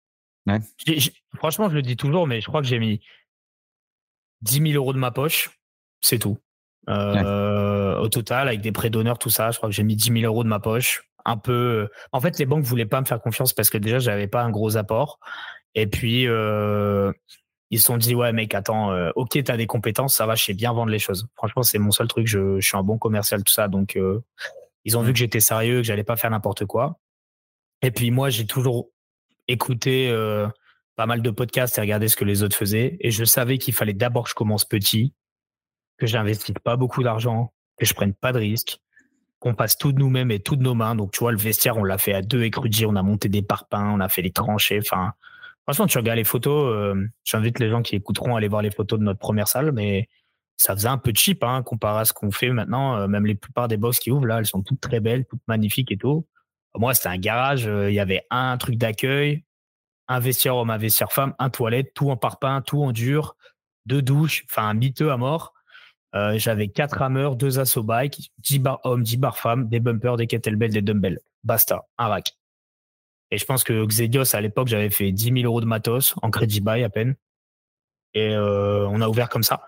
[1.37, 3.01] franchement, je le dis toujours, mais je crois que j'ai mis
[4.43, 5.51] 10 000 euros de ma poche,
[6.01, 6.39] c'est tout.
[6.89, 10.21] Euh, au total, avec des prêts d'honneur, tout ça, je crois que j'ai mis 10
[10.21, 11.03] 000 euros de ma poche.
[11.25, 11.89] Un peu.
[12.13, 14.51] En fait, les banques voulaient pas me faire confiance parce que déjà, j'avais pas un
[14.51, 15.19] gros apport.
[15.75, 17.13] Et puis, euh,
[17.71, 20.37] ils se sont dit, ouais, mec, attends, euh, ok, tu as des compétences, ça va,
[20.37, 21.27] je sais bien vendre les choses.
[21.35, 22.29] Franchement, c'est mon seul truc.
[22.29, 23.67] Je, suis un bon commercial, tout ça.
[23.67, 23.99] Donc,
[24.85, 27.01] ils ont vu que j'étais sérieux, que j'allais pas faire n'importe quoi.
[27.83, 28.91] Et puis, moi, j'ai toujours
[29.49, 30.49] écouter euh,
[30.97, 32.97] pas mal de podcasts et regarder ce que les autres faisaient.
[33.01, 35.13] Et je savais qu'il fallait d'abord que je commence petit,
[35.99, 38.79] que j'investisse pas beaucoup d'argent, que je prenne pas de risques,
[39.39, 40.95] qu'on passe tout de nous-mêmes et tout de nos mains.
[40.95, 43.43] Donc, tu vois, le vestiaire, on l'a fait à deux écrudis, on a monté des
[43.43, 44.79] parpaings, on a fait les tranchées.
[44.81, 45.13] Enfin,
[45.65, 48.71] franchement, tu regardes les photos, euh, j'invite les gens qui écouteront à aller voir les
[48.71, 50.09] photos de notre première salle, mais
[50.57, 52.97] ça faisait un peu cheap, hein, comparé à ce qu'on fait maintenant.
[52.97, 55.47] Euh, même les plupart des box qui ouvrent là, elles sont toutes très belles, toutes
[55.47, 56.27] magnifiques et tout.
[56.77, 57.67] Moi, c'était un garage.
[57.67, 59.45] Euh, il y avait un truc d'accueil,
[60.09, 63.37] un vestiaire homme, un vestiaire femme, un toilette, tout en parpaing, tout en dur,
[63.87, 65.55] deux douches, enfin un miteux à mort.
[66.15, 70.17] Euh, j'avais quatre rameurs, deux assaut bike, 10 bars hommes, 10 bars femmes, des bumpers,
[70.17, 71.21] des kettlebells, des dumbbells.
[71.45, 72.37] Basta, un rack.
[73.31, 76.31] Et je pense que Xedios, à l'époque, j'avais fait 10 000 euros de matos en
[76.31, 77.17] crédit buy à peine.
[78.17, 79.67] Et euh, on a ouvert comme ça.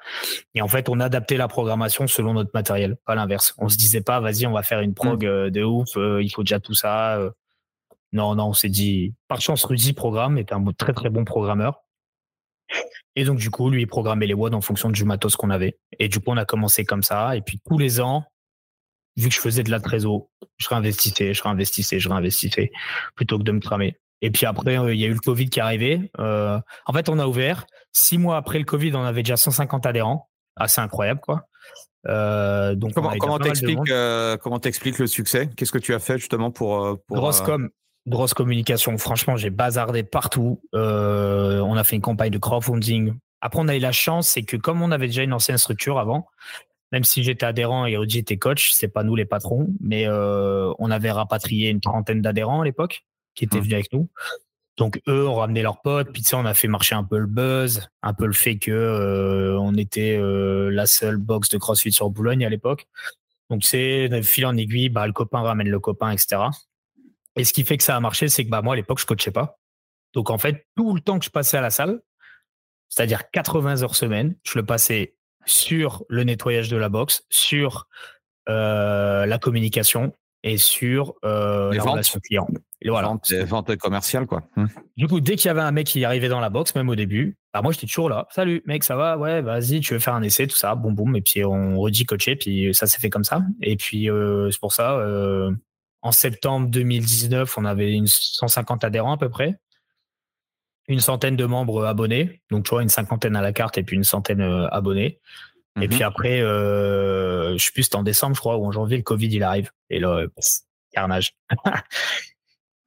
[0.55, 3.55] Et en fait, on a adapté la programmation selon notre matériel, pas l'inverse.
[3.59, 5.29] On se disait pas, vas-y, on va faire une prog mm.
[5.29, 7.21] euh, de ouf, euh, il faut déjà tout ça.
[8.15, 11.83] Non, non, on s'est dit, par chance, Rudy programme, est un très très bon programmeur.
[13.17, 15.77] Et donc, du coup, lui, il programmait les WOD en fonction du matos qu'on avait.
[15.99, 17.37] Et du coup, on a commencé comme ça.
[17.37, 18.25] Et puis, tous les ans,
[19.19, 22.73] vu que je faisais de la trésor, je réinvestissais, je réinvestissais, je réinvestissais,
[23.15, 23.99] plutôt que de me tramer.
[24.23, 26.11] Et puis après, euh, il y a eu le Covid qui est arrivé.
[26.19, 27.67] Euh, en fait, on a ouvert.
[27.93, 30.29] Six mois après le Covid, on avait déjà 150 adhérents.
[30.57, 31.45] Assez incroyable, quoi.
[32.07, 33.93] Euh, donc comment comment t'expliques
[34.41, 35.51] comment t'expliques le succès?
[35.57, 37.69] Qu'est-ce que tu as fait justement pour, pour grosse com,
[38.07, 38.97] grosse communication.
[38.99, 40.61] Franchement, j'ai bazardé partout.
[40.73, 43.15] on a fait une campagne de crowdfunding.
[43.41, 45.99] Après, on a eu la chance, c'est que comme on avait déjà une ancienne structure
[45.99, 46.27] avant,
[46.91, 50.91] même si j'étais adhérent et Audi était coach, c'est pas nous les patrons, mais on
[50.91, 53.05] avait rapatrié une trentaine d'adhérents à l'époque
[53.39, 53.63] qui étaient mmh.
[53.63, 54.09] venus avec nous.
[54.77, 57.27] Donc eux ont ramené leurs potes, puis sais, on a fait marcher un peu le
[57.27, 61.93] buzz, un peu le fait que euh, on était euh, la seule box de CrossFit
[61.93, 62.87] sur Boulogne à l'époque.
[63.51, 66.43] Donc c'est fil en aiguille, bah le copain ramène le copain, etc.
[67.35, 69.07] Et ce qui fait que ça a marché, c'est que bah moi à l'époque je
[69.07, 69.59] coachais pas.
[70.15, 72.01] Donc en fait tout le temps que je passais à la salle,
[72.89, 77.89] c'est-à-dire 80 heures semaine, je le passais sur le nettoyage de la box, sur
[78.49, 80.13] euh, la communication
[80.45, 82.47] et sur euh, la relation client.
[82.81, 83.13] Et voilà.
[83.47, 84.49] Vente, commerciale, quoi.
[84.57, 84.67] Hmm.
[84.97, 86.95] Du coup, dès qu'il y avait un mec qui arrivait dans la box, même au
[86.95, 88.29] début, bah moi j'étais toujours là.
[88.31, 89.19] Salut, mec, ça va?
[89.19, 91.17] Ouais, vas-y, tu veux faire un essai, tout ça, boum boum.
[91.17, 93.43] Et puis on redit coacher, puis ça s'est fait comme ça.
[93.63, 95.51] Et puis euh, c'est pour ça, euh,
[96.03, 99.59] en septembre 2019, on avait une 150 adhérents à peu près
[100.89, 103.97] une centaine de membres abonnés, donc tu vois une cinquantaine à la carte et puis
[103.97, 105.21] une centaine euh, abonnés.
[105.77, 105.89] Et mhm.
[105.89, 109.03] puis après, euh, je sais plus, c'était en décembre, je crois, ou en janvier, le
[109.03, 109.71] Covid il arrive.
[109.91, 110.25] Et là,
[110.93, 111.35] carnage.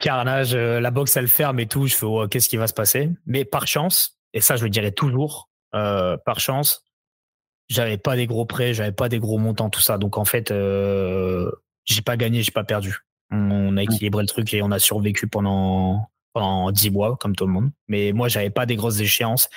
[0.02, 1.88] carnage, euh, la boxe elle ferme et tout.
[1.88, 3.10] Je fais, oh, qu'est-ce qui va se passer?
[3.26, 6.84] Mais par chance, et ça je le dirais toujours, euh, par chance,
[7.70, 9.98] j'avais pas des gros prêts, j'avais pas des gros montants, tout ça.
[9.98, 11.50] Donc en fait, euh,
[11.86, 12.98] j'ai pas gagné, j'ai pas perdu.
[13.32, 17.46] On a équilibré le truc et on a survécu pendant pendant 10 mois, comme tout
[17.46, 17.72] le monde.
[17.88, 19.50] Mais moi, j'avais pas des grosses échéances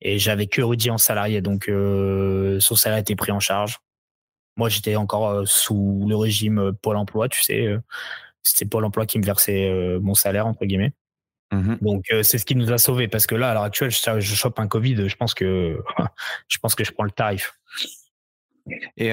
[0.00, 3.78] et j'avais que Rudy en salarié, donc euh, son salaire était pris en charge.
[4.56, 7.76] Moi, j'étais encore sous le régime Pôle Emploi, tu sais.
[8.46, 9.70] Euh, c'était Pôle Emploi qui me versait
[10.00, 10.92] mon salaire entre guillemets.
[11.52, 14.18] Mmh donc c'est ce qui nous a sauvés parce que là, à l'heure actuelle, je,
[14.18, 15.80] je chope un Covid, je pense que
[16.48, 17.58] je pense que je prends le tarif.
[18.96, 19.12] Et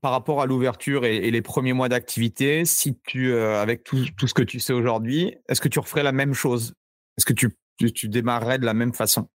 [0.00, 4.34] par rapport à l'ouverture et, les premiers mois d'activité, si tu, euh, avec tout, ce
[4.34, 6.74] que tu sais aujourd'hui, est-ce que tu referais la même chose?
[7.18, 7.56] Est-ce que tu,
[7.92, 9.28] tu, démarrerais de la même façon?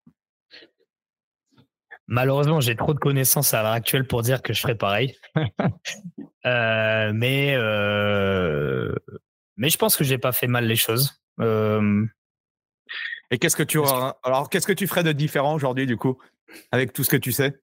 [2.11, 5.15] Malheureusement, j'ai trop de connaissances à l'heure actuelle pour dire que je ferais pareil.
[6.43, 8.95] Euh, mais, euh,
[9.57, 11.21] mais je pense que j'ai pas fait mal les choses.
[13.29, 13.79] Et qu'est-ce que tu
[14.23, 16.17] alors qu'est-ce que tu ferais de différent aujourd'hui du coup
[16.71, 17.61] avec tout ce que tu sais?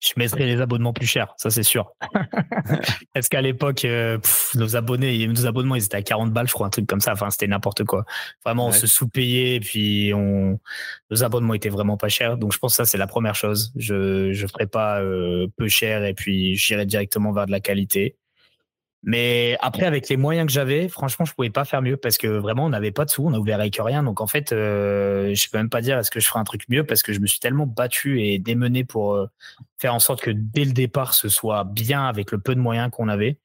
[0.00, 1.92] Je mettrais les abonnements plus chers, ça c'est sûr.
[3.14, 4.18] Parce qu'à l'époque, euh,
[4.54, 7.12] nos abonnés, nos abonnements, ils étaient à 40 balles, je crois, un truc comme ça.
[7.12, 8.04] Enfin, c'était n'importe quoi.
[8.44, 10.58] Vraiment, on se sous-payait, puis on,
[11.10, 12.38] nos abonnements étaient vraiment pas chers.
[12.38, 13.72] Donc, je pense que ça c'est la première chose.
[13.76, 18.16] Je je ferais pas euh, peu cher et puis j'irais directement vers de la qualité.
[19.02, 22.26] Mais après, avec les moyens que j'avais, franchement, je pouvais pas faire mieux parce que
[22.26, 24.02] vraiment, on n'avait pas de sous, on a ouvert avec rien.
[24.02, 26.68] Donc en fait, euh, je peux même pas dire est-ce que je ferai un truc
[26.68, 29.26] mieux parce que je me suis tellement battu et démené pour euh,
[29.78, 32.90] faire en sorte que dès le départ, ce soit bien avec le peu de moyens
[32.90, 33.38] qu'on avait.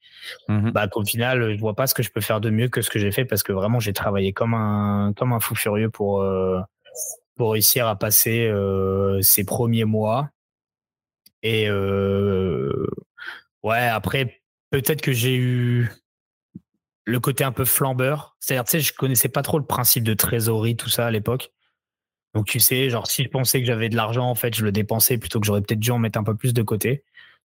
[0.48, 2.82] Mmh bah qu'au final, je vois pas ce que je peux faire de mieux que
[2.82, 5.90] ce que j'ai fait parce que vraiment, j'ai travaillé comme un comme un fou furieux
[5.90, 6.60] pour euh,
[7.36, 10.30] pour réussir à passer euh, ces premiers mois.
[11.44, 12.88] Et euh,
[13.64, 14.42] ouais, après
[14.82, 15.90] peut-être que j'ai eu
[17.06, 18.36] le côté un peu flambeur.
[18.40, 21.52] C'est-à-dire, tu sais, je connaissais pas trop le principe de trésorerie, tout ça à l'époque.
[22.34, 24.72] Donc, tu sais, genre, si je pensais que j'avais de l'argent, en fait, je le
[24.72, 27.04] dépensais plutôt que j'aurais peut-être dû en mettre un peu plus de côté.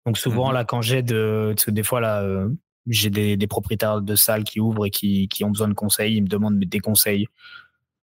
[0.07, 2.49] Donc, souvent, mmh là, quand j'ai de, parce que des fois, là, euh,
[2.87, 6.17] j'ai des, des, propriétaires de salles qui ouvrent et qui, qui ont besoin de conseils.
[6.17, 7.27] Ils me demandent des conseils.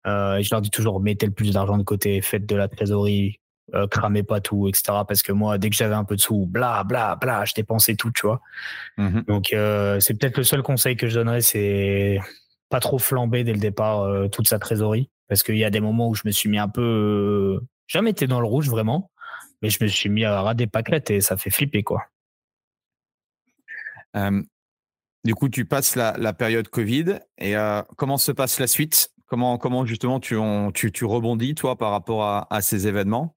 [0.07, 2.69] Euh, et je leur dis toujours, mettez le plus d'argent de côté, faites de la
[2.69, 3.40] trésorerie,
[3.75, 4.83] euh, cramez pas tout, etc.
[5.07, 7.95] Parce que moi, dès que j'avais un peu de sous, bla, bla, bla, je dépensais
[7.95, 8.41] tout, tu vois.
[8.97, 12.19] Mmh Donc, euh, c'est peut-être le seul conseil que je donnerais, c'est
[12.69, 15.11] pas trop flamber dès le départ euh, toute sa trésorerie.
[15.29, 17.61] Parce qu'il y a des moments où je me suis mis un peu.
[17.87, 19.11] jamais été dans le rouge, vraiment.
[19.63, 22.03] Mais je me suis mis à ras des pâquerettes et ça fait flipper, quoi.
[25.25, 27.55] du coup, tu passes la, période Covid et
[27.97, 29.13] comment se passe la suite?
[29.27, 30.37] Comment, comment justement tu,
[30.75, 33.37] tu, tu, rebondis, toi, par rapport à, à ces événements?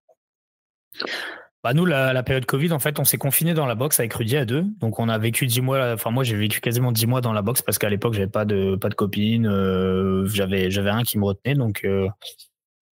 [1.63, 4.35] Bah nous, la, période Covid, en fait, on s'est confiné dans la boxe avec Rudy
[4.35, 4.65] à deux.
[4.81, 5.93] Donc, on a vécu dix mois.
[5.93, 8.43] Enfin, moi, j'ai vécu quasiment dix mois dans la boxe parce qu'à l'époque, j'avais pas
[8.43, 9.47] de pas de copine.
[9.47, 12.09] Euh, j'avais j'avais un qui me retenait, donc euh,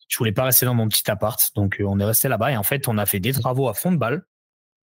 [0.07, 1.41] je voulais pas rester dans mon petit appart.
[1.57, 3.75] Donc, euh, on est resté là-bas et en fait, on a fait des travaux à
[3.75, 4.27] fond de balle.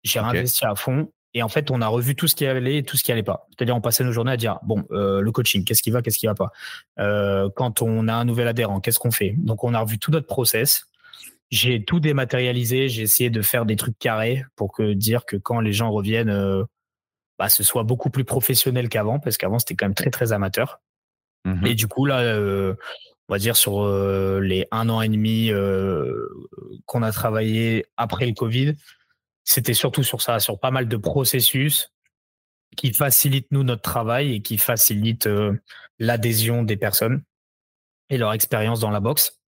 [0.03, 2.83] J'ai réinvesti à fond et en fait, on a revu tout ce qui allait et
[2.83, 3.45] tout ce qui allait pas.
[3.49, 6.27] C'est-à-dire, on passait nos journées à dire bon, le coaching, qu'est-ce qui va, qu'est-ce qui
[6.27, 6.53] va pas?
[7.55, 9.33] quand on a un nouvel adhérent, qu'est-ce qu'on fait?
[9.37, 10.87] Donc, on a revu tout notre process
[11.51, 15.59] j'ai tout dématérialisé, j'ai essayé de faire des trucs carrés pour que dire que quand
[15.59, 16.63] les gens reviennent, euh,
[17.37, 20.81] bah, ce soit beaucoup plus professionnel qu'avant, parce qu'avant c'était quand même très très amateur.
[21.45, 22.73] Mmh et du coup là, euh,
[23.29, 25.51] on va dire sur euh, les un an et demi
[26.85, 28.73] qu'on a travaillé après le Covid,
[29.43, 31.91] c'était surtout sur ça, sur pas mal de processus
[32.75, 35.29] qui facilitent nous notre travail et qui facilitent
[35.99, 37.23] l'adhésion des personnes
[38.09, 39.39] et leur expérience dans la boxe.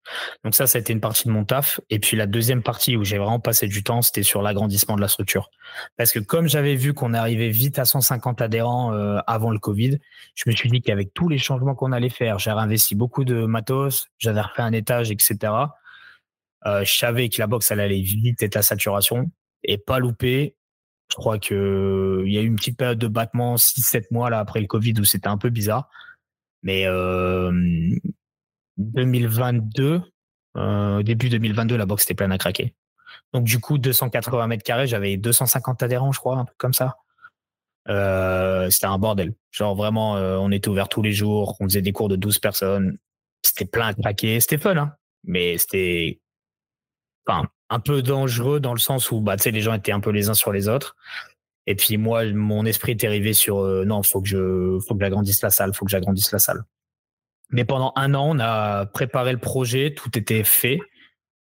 [0.43, 1.79] Donc ça, ça a été une partie de mon taf.
[1.89, 5.01] Et puis la deuxième partie où j'ai vraiment passé du temps, c'était sur l'agrandissement de
[5.01, 5.49] la structure.
[5.97, 9.97] Parce que comme j'avais vu qu'on arrivait vite à 150 adhérents euh, avant le Covid,
[10.35, 13.45] je me suis dit qu'avec tous les changements qu'on allait faire, j'ai investi beaucoup de
[13.45, 15.53] matos, j'avais refait un étage, etc.
[16.65, 19.31] Euh, je savais que la box, allait vite être à saturation
[19.63, 20.55] et pas louper.
[21.09, 24.59] Je crois que il y a eu une petite période de battement 6-7 mois après
[24.59, 25.89] le Covid où c'était un peu bizarre.
[26.63, 27.51] Mais euh,
[28.77, 30.01] 2022,
[30.57, 32.73] euh, début 2022, la box était pleine à craquer.
[33.33, 36.97] Donc du coup, 280 mètres carrés, j'avais 250 adhérents, je crois, un peu comme ça.
[37.89, 39.33] Euh, c'était un bordel.
[39.51, 42.39] Genre vraiment, euh, on était ouvert tous les jours, on faisait des cours de 12
[42.39, 42.97] personnes.
[43.41, 44.39] C'était plein à craquer.
[44.39, 44.93] C'était fun, hein.
[45.23, 46.19] Mais c'était
[47.25, 50.29] enfin, un peu dangereux dans le sens où bah, les gens étaient un peu les
[50.29, 50.95] uns sur les autres.
[51.65, 55.01] Et puis moi, mon esprit était arrivé sur euh, non, faut que je, faut que
[55.01, 56.63] j'agrandisse la salle, faut que j'agrandisse la salle.
[57.49, 60.79] Mais pendant un an, on a préparé le projet, tout était fait,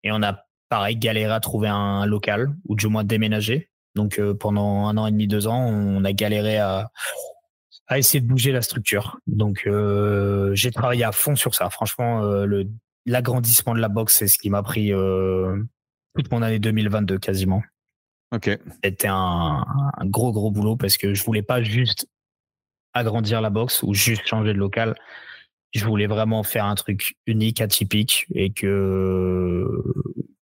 [0.04, 3.70] et on a pareil galéré à trouver un local ou du moins déménager.
[3.95, 6.91] Donc euh, pendant un an et demi, deux ans, on a galéré à,
[7.88, 9.20] à essayer de bouger la structure.
[9.28, 11.70] Donc euh, j'ai travaillé à fond sur ça.
[11.70, 12.64] Franchement, euh,
[13.06, 14.91] l'agrandissement de la box, c'est ce qui m'a pris
[16.16, 17.62] toute mon année 2022 quasiment.
[18.34, 18.58] Ok.
[18.84, 19.64] C'était un,
[19.97, 22.08] un, gros gros boulot parce que je voulais pas juste
[22.93, 24.95] agrandir la box ou juste changer de local
[25.74, 29.68] je voulais vraiment faire un truc unique, atypique et que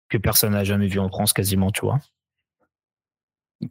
[0.10, 2.00] que personne n'a jamais vu en France quasiment, tu vois.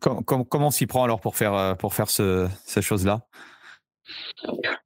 [0.00, 3.26] Comment, comment, s'y prend alors pour faire euh, pour faire ce, ces choses-là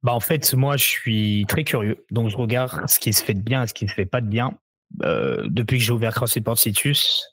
[0.03, 3.35] Bah en fait, moi je suis très curieux, donc je regarde ce qui se fait
[3.35, 4.59] de bien et ce qui se fait pas de bien.
[5.03, 7.25] Euh, depuis que j'ai ouvert CrossFit Situs,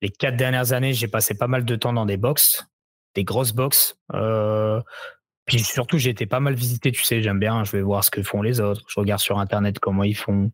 [0.00, 2.66] les quatre dernières années, j'ai passé pas mal de temps dans des box,
[3.14, 3.98] des grosses box.
[4.14, 4.80] Euh,
[5.46, 8.10] puis surtout, j'ai été pas mal visité, tu sais, j'aime bien, je vais voir ce
[8.10, 10.52] que font les autres, je regarde sur Internet comment ils font,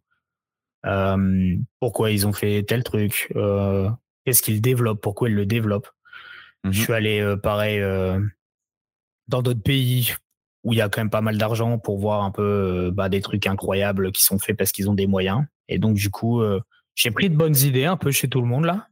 [0.87, 3.91] euh, pourquoi ils ont fait tel truc, euh,
[4.25, 5.91] qu'est-ce qu'ils développent, pourquoi ils le développent.
[6.65, 8.21] Je mmh suis allé, euh, pareil, euh,
[9.29, 10.15] dans d'autres pays
[10.65, 13.09] où il y a quand même pas mal d'argent pour voir un peu euh, bah,
[13.09, 15.45] des trucs incroyables qui sont faits parce qu'ils ont des moyens.
[15.69, 16.61] Et donc, du coup, euh,
[16.95, 18.89] j'ai pris de bonnes idées un peu chez tout le monde là.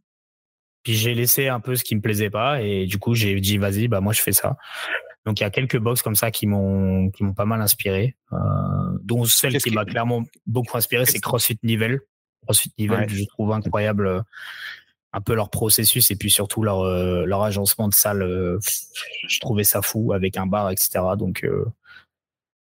[0.84, 3.58] Puis j'ai laissé un peu ce qui me plaisait pas et du coup j'ai dit
[3.58, 4.56] vas-y bah moi je fais ça.
[5.26, 8.16] Donc il y a quelques box comme ça qui m'ont qui m'ont pas mal inspiré,
[8.32, 8.36] euh,
[9.02, 12.00] dont celle qui m'a clairement beaucoup inspiré, c'est CrossFit Nivel.
[12.44, 14.20] CrossFit Nivel, je trouve incroyable euh,
[15.12, 18.22] un peu leur processus et puis surtout leur euh, leur agencement de salle.
[18.22, 18.60] Euh,
[19.28, 21.00] je trouvais ça fou avec un bar, etc.
[21.18, 21.44] Donc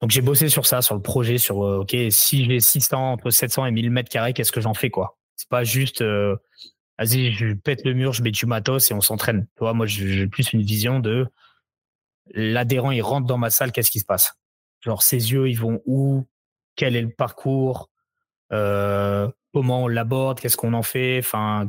[0.01, 3.67] donc j'ai bossé sur ça, sur le projet, sur ok si j'ai 600 entre 700
[3.67, 5.19] et 1000 mètres carrés, qu'est-ce que j'en fais quoi?
[5.37, 9.47] C'est pas juste vas-y je pète le mur, je mets du matos et on s'entraîne.
[9.57, 11.27] Tu vois, moi j'ai plus une vision de
[12.33, 14.35] l'adhérent il rentre dans ma salle, qu'est-ce qui se passe?
[14.81, 16.27] Genre ses yeux, ils vont où?
[16.77, 17.91] Quel est le parcours?
[18.53, 20.41] Euh, Comment on l'aborde?
[20.41, 21.21] Qu'est-ce qu'on en fait?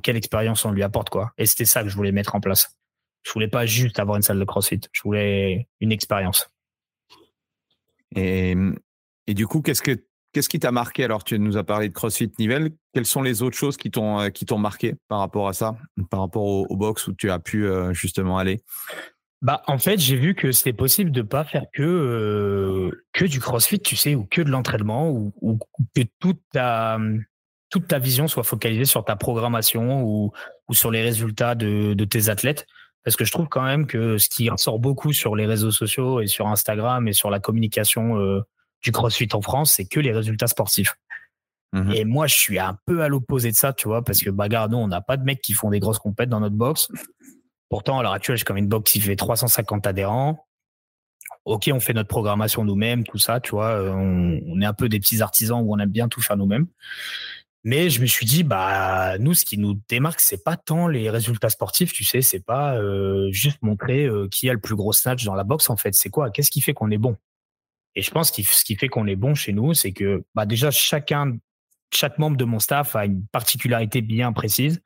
[0.02, 1.34] Quelle expérience on lui apporte quoi.
[1.38, 2.76] Et c'était ça que je voulais mettre en place.
[3.22, 4.82] Je voulais pas juste avoir une salle de CrossFit.
[4.92, 6.50] Je voulais une expérience.
[8.16, 8.56] Et,
[9.28, 10.04] du coup, qu'est-ce que
[10.34, 11.06] Qu'est-ce qui t'a marqué?
[11.06, 12.72] Alors Tu nous as parlé de CrossFit Nivelle.
[12.94, 15.78] Quelles sont les autres choses qui t'ont euh, qui t'ont marqué par rapport à ça,
[16.10, 18.62] par rapport au, au, box où tu as pu euh, justement aller?
[19.42, 23.40] Bah, en fait, j'ai vu que c'était possible de pas faire que euh, que du
[23.40, 25.60] CrossFit, tu sais, ou que de l'entraînement, ou, ou,
[25.96, 27.00] que toute ta
[27.70, 30.32] toute ta vision soit focalisée sur ta programmation ou,
[30.70, 32.66] ou sur les résultats de, de tes athlètes.
[33.04, 36.22] Parce que je trouve quand même que ce qui ressort beaucoup sur les réseaux sociaux
[36.22, 38.42] et sur Instagram et sur la communication euh,
[38.82, 40.96] du CrossFit en France, c'est que les résultats sportifs.
[41.74, 44.30] Mmh et moi, je suis un peu à l'opposé de ça, tu vois, parce que
[44.30, 46.88] bagarre, nous, on n'a pas de mecs qui font des grosses compètes dans notre box.
[47.70, 50.48] Pourtant, à l'heure actuelle, j'ai comme une box qui fait 350 adhérents.
[51.46, 53.70] Ok, on fait notre programmation nous-mêmes, tout ça, tu vois.
[53.70, 56.68] Euh, on, est un peu des petits artisans où on aime bien tout faire nous-mêmes.
[57.64, 61.10] Mais je me suis dit, bah, nous, ce qui nous démarque, c'est pas tant les
[61.10, 64.94] résultats sportifs, tu sais, c'est pas euh, juste montrer euh, qui a le plus gros
[64.94, 65.94] snatch dans la boxe, en fait.
[65.96, 66.30] C'est quoi?
[66.30, 67.18] Qu'est-ce qui fait qu'on est bon?
[67.96, 70.46] Et je pense que ce qui fait qu'on est bon chez nous, c'est que, bah,
[70.46, 71.38] déjà, chacun,
[71.92, 74.82] chaque membre de mon staff a une particularité bien précise.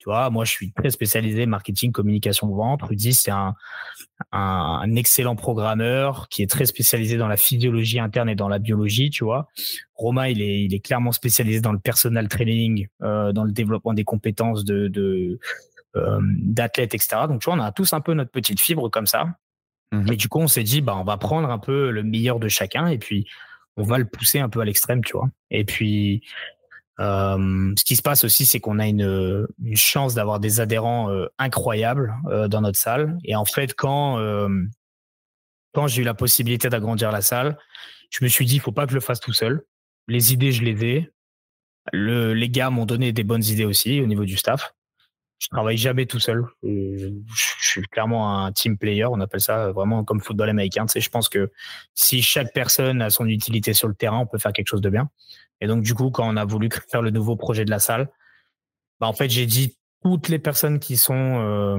[0.00, 2.82] Tu vois, moi, je suis très spécialisé marketing, communication, vente.
[2.82, 3.54] Rudy, c'est un,
[4.32, 8.58] un, un, excellent programmeur qui est très spécialisé dans la physiologie interne et dans la
[8.58, 9.48] biologie, tu vois.
[9.94, 13.92] Romain, il est, il est clairement spécialisé dans le personal training, euh, dans le développement
[13.92, 15.38] des compétences de, de
[15.96, 17.26] euh, d'athlètes, etc.
[17.28, 19.26] Donc, tu vois, on a tous un peu notre petite fibre comme ça.
[19.92, 20.12] Mmh.
[20.12, 22.48] Et du coup, on s'est dit, bah, on va prendre un peu le meilleur de
[22.48, 23.26] chacun et puis
[23.76, 25.28] on va le pousser un peu à l'extrême, tu vois.
[25.50, 26.22] Et puis,
[27.00, 31.26] euh, ce qui se passe aussi, c'est qu'on a une, chance d'avoir des adhérents euh,
[31.38, 33.16] incroyables euh, dans notre salle.
[33.24, 34.18] Et en fait, quand
[35.72, 37.56] quand j'ai eu la possibilité d'agrandir la salle,
[38.10, 39.62] je me suis dit, il faut pas que je le fasse tout seul.
[40.08, 41.10] Les idées, je les ai.
[41.92, 44.74] Le, les gars m'ont donné des bonnes idées aussi au niveau du staff.
[45.40, 46.44] Je travaille jamais tout seul.
[46.62, 47.10] Je,
[47.60, 50.84] suis clairement un team player, on appelle ça vraiment comme football américain.
[50.84, 51.50] Tu sais, je pense que
[51.94, 54.90] si chaque personne a son utilité sur le terrain, on peut faire quelque chose de
[54.90, 55.08] bien.
[55.62, 58.10] Et donc, du coup, quand on a voulu faire le nouveau projet de la salle,
[59.00, 61.78] bah, en fait, j'ai dit toutes les personnes qui sont euh,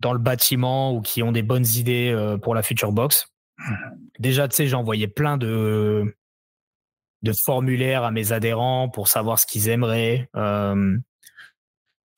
[0.00, 3.28] dans le bâtiment ou qui ont des bonnes idées euh, pour la future box.
[4.18, 6.14] Déjà, tu sais, j'ai envoyé plein de,
[7.22, 10.28] de formulaires à mes adhérents pour savoir ce qu'ils aimeraient.
[10.36, 10.98] Euh,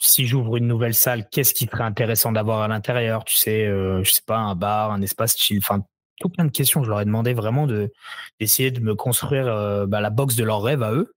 [0.05, 3.25] si j'ouvre une nouvelle salle, qu'est-ce qui serait intéressant d'avoir à l'intérieur?
[3.25, 5.85] Tu sais, je sais pas, un bar, un espace chill, enfin
[6.21, 6.83] tout plein de questions.
[6.83, 7.93] Je leur ai demandé vraiment de
[8.41, 9.47] d'essayer de me construire
[9.87, 11.15] bah, la box de leur rêve à eux.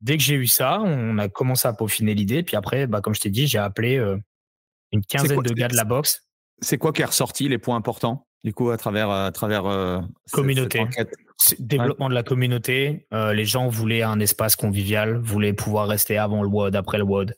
[0.00, 2.42] Dès que j'ai eu ça, on a commencé à peaufiner l'idée.
[2.42, 4.02] Puis après, bah, comme je t'ai dit, j'ai appelé
[4.92, 6.26] une quinzaine de gars de la boxe.
[6.60, 10.00] C'est quoi qui est ressorti, les points importants, du coup, à travers, à travers euh,
[10.32, 10.86] communauté.
[11.58, 13.06] Développement de la communauté.
[13.12, 17.04] Euh, les gens voulaient un espace convivial, voulaient pouvoir rester avant le WOD, après le
[17.04, 17.36] WOD.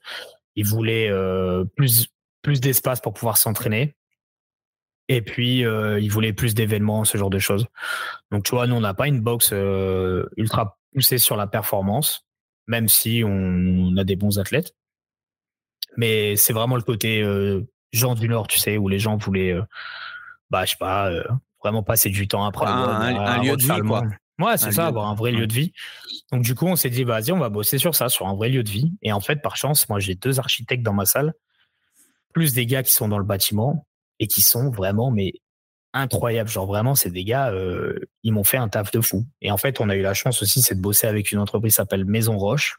[0.58, 2.08] Ils voulaient euh, plus,
[2.42, 3.94] plus d'espace pour pouvoir s'entraîner.
[5.08, 7.66] Et puis, ils voulaient plus d'événements, ce genre de choses.
[8.30, 9.54] Donc, tu vois, nous, on n'a pas une box
[10.36, 12.26] ultra poussée sur la performance,
[12.66, 14.74] même si on a des bons athlètes.
[15.96, 19.52] Mais c'est vraiment le côté euh, gens du Nord, tu sais, où les gens voulaient,
[19.52, 19.62] euh,
[20.50, 21.24] bah, je sais pas, euh,
[21.62, 22.66] vraiment passer du temps après.
[22.66, 24.02] un, lieu de vie, quoi.
[24.38, 25.72] Ouais, c'est ça, avoir un vrai lieu de vie.
[26.30, 28.48] Donc, du coup, on s'est dit, vas-y, on va bosser sur ça, sur un vrai
[28.48, 28.92] lieu de vie.
[29.02, 31.34] Et en fait, par chance, moi, j'ai deux architectes dans ma salle,
[32.32, 33.86] plus des gars qui sont dans le bâtiment
[34.20, 35.32] et qui sont vraiment, mais
[35.92, 36.48] incroyables.
[36.48, 37.52] Genre, vraiment, c'est des gars,
[38.22, 39.26] ils m'ont fait un taf de fou.
[39.40, 41.72] Et en fait, on a eu la chance aussi, c'est de bosser avec une entreprise
[41.72, 42.78] qui s'appelle Maison Roche,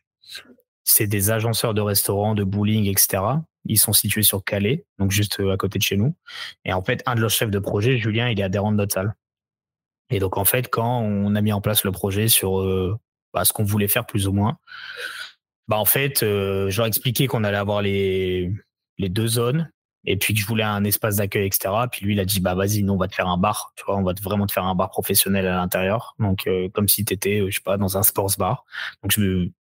[0.90, 3.22] c'est des agenceurs de restaurants, de bowling, etc.
[3.66, 6.16] Ils sont situés sur Calais, donc juste euh, à côté de chez nous.
[6.66, 8.94] Et en fait, un de leurs chefs de projet, Julien, il est adhérent de notre
[8.94, 9.16] salle.
[10.10, 12.98] Et donc, en fait, quand on a mis en place le projet sur euh,
[13.34, 14.58] bah, ce qu'on voulait faire plus ou moins,
[15.68, 18.52] bah, en fait, euh, je leur ai expliqué qu'on allait avoir les,
[18.98, 19.70] les deux zones
[20.06, 21.70] et puis que je voulais un espace d'accueil, etc.
[21.92, 23.84] Puis lui, il a dit, bah vas-y, nous, on va te faire un bar, tu
[23.86, 26.16] vois, on va vraiment te faire un bar professionnel à l'intérieur.
[26.20, 28.66] Donc, euh, comme si tu étais, je sais pas, dans un sports bar.
[29.04, 29.12] Donc,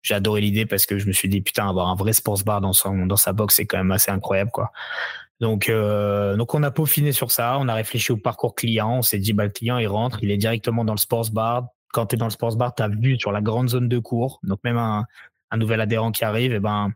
[0.01, 2.61] j'ai adoré l'idée parce que je me suis dit, putain, avoir un vrai sports bar
[2.61, 4.71] dans, son, dans sa box, c'est quand même assez incroyable, quoi.
[5.39, 9.01] Donc, euh, donc, on a peaufiné sur ça, on a réfléchi au parcours client, on
[9.01, 11.67] s'est dit, bah, le client, il rentre, il est directement dans le sports bar.
[11.93, 13.99] Quand tu es dans le sports bar, tu as vu sur la grande zone de
[13.99, 14.39] cours.
[14.43, 15.05] Donc, même un,
[15.55, 16.91] nouvel adhérent qui arrive, et eh ben,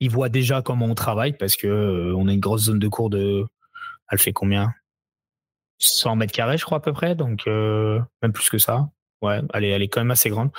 [0.00, 2.88] il voit déjà comment on travaille parce que euh, on a une grosse zone de
[2.88, 3.46] cours de.
[4.10, 4.72] Elle fait combien?
[5.78, 8.88] 100 mètres carrés, je crois à peu près, donc euh, même plus que ça.
[9.22, 10.50] Ouais, elle est, elle est quand même assez grande.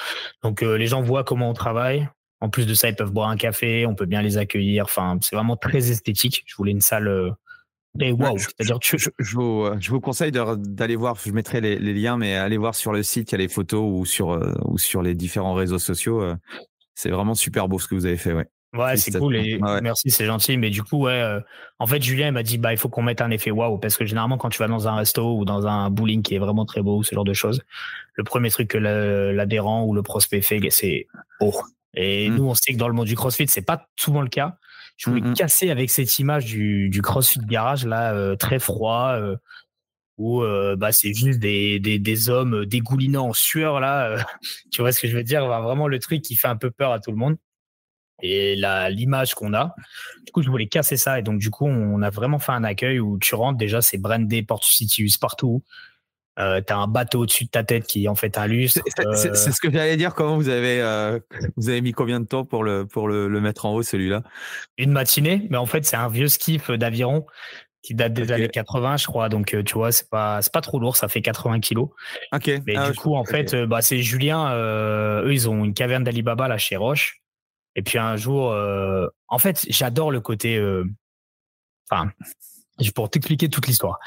[0.44, 2.08] Donc euh, les gens voient comment on travaille.
[2.42, 4.86] En plus de ça, ils peuvent boire un café, on peut bien les accueillir.
[4.86, 6.44] Enfin, c'est vraiment très esthétique.
[6.46, 7.36] Je voulais une salle.
[8.00, 11.94] Et wow, c'est-à-dire je, je, vous, je vous conseille d'aller voir, je mettrai les, les,
[11.94, 14.78] liens, mais allez voir sur le site, il y a les photos ou sur, ou
[14.78, 16.24] sur les différents réseaux sociaux.
[16.94, 18.48] C'est vraiment super beau ce que vous avez fait, ouais.
[18.74, 20.58] Ouais, c'est cool et merci, c'est gentil.
[20.58, 21.40] Mais du coup, ouais, euh,
[21.80, 24.06] en fait, Julien m'a dit, bah, il faut qu'on mette un effet waouh parce que
[24.06, 26.84] généralement, quand tu vas dans un resto ou dans un bowling qui est vraiment très
[26.84, 27.64] beau, ce genre de choses,
[28.14, 31.08] le premier truc que l'adhérent ou le prospect fait, c'est
[31.40, 31.54] oh.
[31.96, 32.36] Et mmh.
[32.36, 34.58] nous, on sait que dans le monde du CrossFit, c'est pas souvent le cas.
[34.98, 39.14] Je voulais mmh casser avec cette image du, du CrossFit garage là, euh, très froid.
[39.14, 39.36] Euh,
[40.18, 40.42] où
[40.76, 44.18] bah c'est juste des, des, des, hommes dégoulinants en sueur là,
[44.70, 46.92] tu vois ce que je veux dire, vraiment le truc qui fait un peu peur
[46.92, 47.38] à tout le monde
[48.22, 48.56] et
[48.90, 49.76] l'image qu'on a.
[50.26, 51.20] Du coup, je voulais casser ça.
[51.20, 53.58] Et donc, du coup, on a vraiment fait un accueil où tu rentres.
[53.58, 55.64] Déjà, c'est brandé Portucitius partout.
[56.40, 58.82] Euh, tu as un bateau au-dessus de ta tête qui en fait un lustre.
[59.16, 60.16] C'est ce que j'allais dire.
[60.16, 61.20] Comment vous avez, euh,
[61.58, 64.24] vous avez mis combien de temps pour le, pour le, le mettre en haut, celui-là?
[64.78, 65.48] Une matinée.
[65.50, 67.26] Mais en fait, c'est un vieux skiff d'aviron
[67.82, 69.30] qui date des années 80, je crois.
[69.30, 70.96] Donc, euh, tu vois, c'est pas, pas trop lourd.
[70.98, 71.90] Ça fait 80 kilos.
[72.34, 72.52] Ok.
[72.66, 74.54] Mais ah, du coup, en fait, bah, c'est Julien.
[74.56, 77.20] eux, ils ont une caverne d'Alibaba là chez Roche.
[77.76, 80.58] Et puis un jour, euh, en fait, j'adore le côté.
[80.58, 80.84] Euh,
[81.90, 82.12] enfin,
[82.96, 84.00] pour t'expliquer toute l'histoire.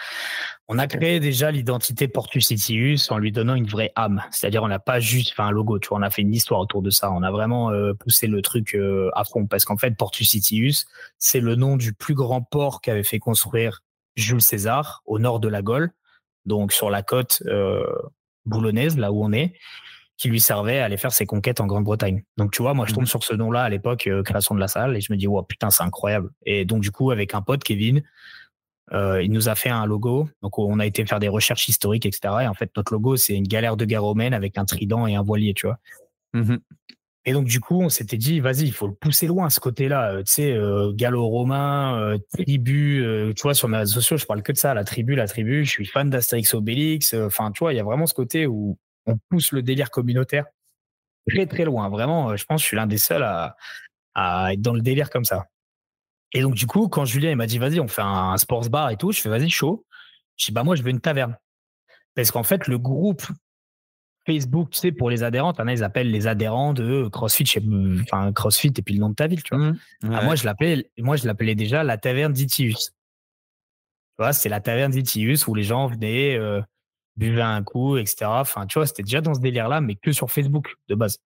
[0.74, 4.22] On a créé déjà l'identité Portus Citius en lui donnant une vraie âme.
[4.30, 6.60] C'est-à-dire, on n'a pas juste fait un logo, tu vois, on a fait une histoire
[6.60, 7.12] autour de ça.
[7.12, 8.74] On a vraiment euh, poussé le truc
[9.14, 10.86] à fond parce qu'en fait, Portus Citius,
[11.18, 13.82] c'est le nom du plus grand port qu'avait fait construire
[14.16, 15.90] Jules César au nord de la Gaule,
[16.46, 17.42] donc sur la côte
[18.46, 19.52] boulonnaise, là où on est
[20.22, 22.22] qui lui servait à aller faire ses conquêtes en Grande-Bretagne.
[22.36, 23.06] Donc tu vois, moi je tombe mmh.
[23.06, 25.42] sur ce nom-là à l'époque, euh, création de la salle, et je me dis, wow,
[25.42, 26.30] putain, c'est incroyable.
[26.46, 28.04] Et donc du coup, avec un pote, Kevin,
[28.92, 30.28] euh, il nous a fait un logo.
[30.42, 32.34] Donc on a été faire des recherches historiques, etc.
[32.42, 35.14] Et en fait, notre logo, c'est une galère de guerre romaine avec un trident et
[35.14, 35.78] un voilier, tu vois.
[36.34, 36.56] Mmh
[37.24, 40.14] et donc du coup, on s'était dit, vas-y, il faut le pousser loin, ce côté-là.
[40.14, 40.58] Euh, tu sais,
[40.94, 43.00] gallo-romain, tribu.
[43.36, 45.64] tu vois, sur mes réseaux sociaux, je parle que de ça, la tribu, la tribu.
[45.64, 47.14] Je suis fan d'Astérix Obélix.
[47.14, 48.76] Enfin, tu vois, il y a vraiment ce côté où
[49.06, 50.46] on pousse le délire communautaire.
[51.28, 51.88] très très loin.
[51.90, 53.56] Vraiment, je pense que je suis l'un des seuls à,
[54.14, 55.46] à être dans le délire comme ça.
[56.34, 58.96] Et donc, du coup, quand Julien m'a dit, vas-y, on fait un, sports bar et
[58.96, 59.84] tout, je fais, vas-y, chaud.
[60.36, 61.36] Je dis, bah, moi, je veux une taverne.
[62.14, 63.22] Parce qu'en fait, le groupe
[64.26, 67.58] Facebook, tu sais, pour les adhérents, ils appellent les adhérents de CrossFit,
[68.02, 69.72] enfin, CrossFit et puis le nom de ta ville, tu vois.
[69.72, 69.78] Mmh.
[70.12, 72.90] Ah, moi, je l'appelais, moi, je l'appelais déjà la taverne d'Itius.
[72.90, 72.94] Tu
[74.18, 76.60] vois, c'est la taverne d'Itius où les gens venaient, euh,
[77.16, 78.26] buvaient un coup, etc.
[78.26, 81.18] Enfin, tu vois, c'était déjà dans ce délire-là, mais que sur Facebook de base.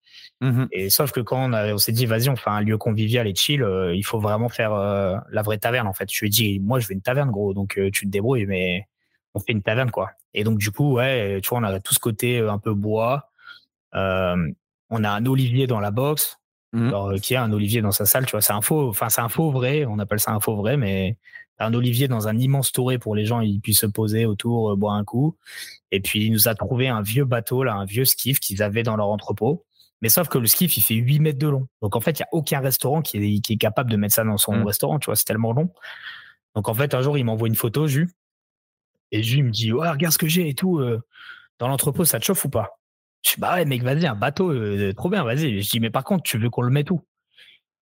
[0.42, 3.36] Mmh et sauf que quand on, s'est dit, vas-y, on fait un lieu convivial et
[3.36, 6.12] chill, euh, il faut vraiment faire euh, la vraie taverne, en fait.
[6.12, 8.88] Je lui ai dit, moi, je veux une taverne, gros, donc tu te débrouilles, mais
[9.34, 10.12] on fait une taverne, quoi.
[10.34, 13.30] Et donc, du coup, ouais, tu vois, on a tout ce côté un peu bois.
[13.94, 13.94] on
[15.04, 16.40] a un olivier dans la box,
[16.74, 17.20] mmh.
[17.22, 18.42] qui a un olivier dans sa salle, tu vois.
[18.42, 21.18] C'est un faux, enfin, c'est un faux vrai, on appelle ça un faux vrai, mais
[21.60, 24.96] un olivier dans un immense touré pour les gens, ils puissent se poser autour, boire
[24.96, 25.38] un coup.
[25.92, 28.84] Et puis, il nous a trouvé un vieux bateau, là, un vieux skiff qu'ils avaient
[28.84, 29.66] dans leur entrepôt.
[30.02, 31.68] Mais sauf que le skiff, il fait 8 mètres de long.
[31.82, 34.14] Donc, en fait, il n'y a aucun restaurant qui est, qui est, capable de mettre
[34.16, 34.68] ça dans son mmh.
[34.68, 35.72] restaurant, tu vois, c'est tellement long.
[36.56, 38.10] Donc, en fait, un jour, il m'envoie une photo, Jus,
[39.12, 40.80] et Jules me dit, ouais, regarde ce que j'ai et tout.
[40.80, 41.02] Euh,
[41.60, 42.80] dans l'entrepôt, ça te chauffe ou pas?
[43.24, 45.62] Je dis, bah ouais, mec, vas-y, un bateau, euh, trop bien, vas-y.
[45.62, 47.02] Je dis, mais par contre, tu veux qu'on le mette où?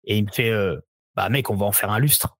[0.06, 0.80] Et il me fait, euh,
[1.16, 2.38] bah mec, on va en faire un lustre.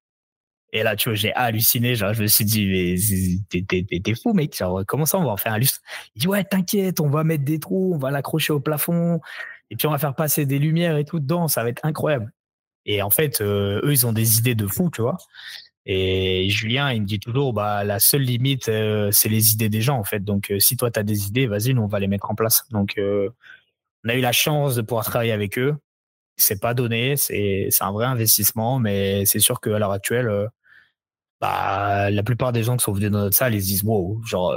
[0.74, 1.96] Et là, tu vois, j'ai halluciné.
[1.96, 4.58] Genre, je me suis dit, mais t'es fou, mec.
[4.58, 5.80] Genre, comment ça, on va en faire un lustre?
[6.16, 9.22] Il dit, ouais, t'inquiète, on va mettre des trous, on va l'accrocher au plafond,
[9.70, 11.48] et puis on va faire passer des lumières et tout dedans.
[11.48, 12.34] Ça va être incroyable.
[12.86, 15.18] Et en fait, eux, ils ont des idées de fou, tu vois.
[15.86, 19.82] Et Julien, il me dit toujours, bah, la seule limite, euh, c'est les idées des
[19.82, 20.22] gens, en fait.
[20.22, 22.36] Donc, euh, si toi, tu as des idées, vas-y, nous, on va les mettre en
[22.36, 22.64] place.
[22.72, 23.30] Donc, euh,
[24.06, 25.76] on a eu la chance de pouvoir travailler avec eux.
[26.38, 30.50] C'est pas donné, c'est un vrai investissement, mais c'est sûr qu'à l'heure actuelle,
[31.44, 34.22] bah, la plupart des gens qui sont venus dans notre salle, ils se disent, wow,
[34.24, 34.56] genre,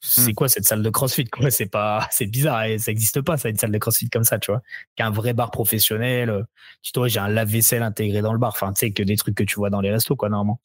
[0.00, 0.34] c'est hmm.
[0.34, 1.50] quoi cette salle de CrossFit quoi?
[1.50, 4.38] C'est pas, c'est bizarre, et ça n'existe pas ça une salle de CrossFit comme ça,
[4.38, 4.60] tu vois?
[4.96, 6.42] Qu'un vrai bar professionnel, euh,
[6.82, 9.36] tu vois, j'ai un lave-vaisselle intégré dans le bar, enfin tu sais que des trucs
[9.36, 10.60] que tu vois dans les restos quoi normalement.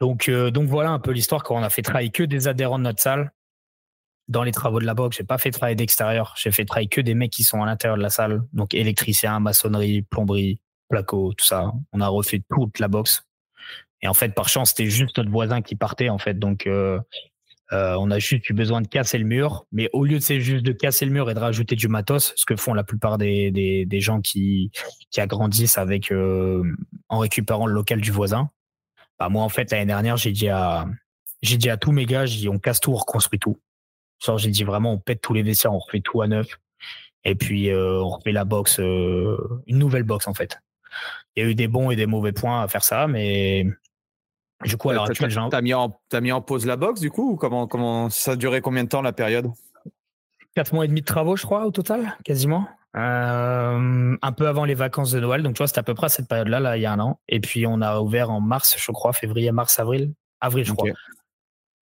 [0.00, 2.78] Donc euh, donc voilà un peu l'histoire quand on a fait travailler que des adhérents
[2.78, 3.32] de notre salle
[4.28, 5.16] dans les travaux de la boxe.
[5.16, 7.96] J'ai pas fait travailler d'extérieur, j'ai fait travailler que des mecs qui sont à l'intérieur
[7.96, 11.72] de la salle, donc électricien, maçonnerie, plomberie, placo, tout ça.
[11.92, 13.25] On a refait toute la boxe.
[14.02, 17.00] Et en fait, par chance, c'était juste notre voisin qui partait en fait, donc euh,
[17.72, 20.40] euh, on a juste eu besoin de casser le mur, mais au lieu de c'est
[20.40, 23.18] juste de casser le mur et de rajouter du matos, ce que font la plupart
[23.18, 24.70] des, des, gens qui,
[25.10, 26.62] qui agrandissent avec euh,
[27.08, 28.50] en récupérant le local du voisin.
[29.18, 30.86] Bah moi en fait l'année dernière j'ai dit à
[31.42, 33.58] j'ai dit à tous mes gars, j'ai dit on casse tout, on reconstruit tout.
[34.24, 36.46] Genre j'ai dit vraiment on pète tous les vestiaires, on refait tout à neuf
[37.24, 40.60] et puis euh, on refait la box, une nouvelle box en fait.
[41.34, 43.66] Il y a eu des bons et des mauvais points à faire ça, mais
[44.64, 47.32] du coup, alors tu as, mis en, as mis en pause la boxe du coup
[47.32, 49.50] ou comment, comment ça a duré combien de temps la période?
[50.54, 52.66] Quatre mois et demi de travaux, je crois, au total, quasiment.
[52.96, 55.42] Euh, un peu avant les vacances de Noël.
[55.42, 56.98] Donc, tu vois, c'était à peu près à cette période-là, là, il y a un
[56.98, 57.20] an.
[57.28, 60.14] Et puis, on a ouvert en mars, je crois, février, mars, avril.
[60.40, 60.88] Avril, je crois.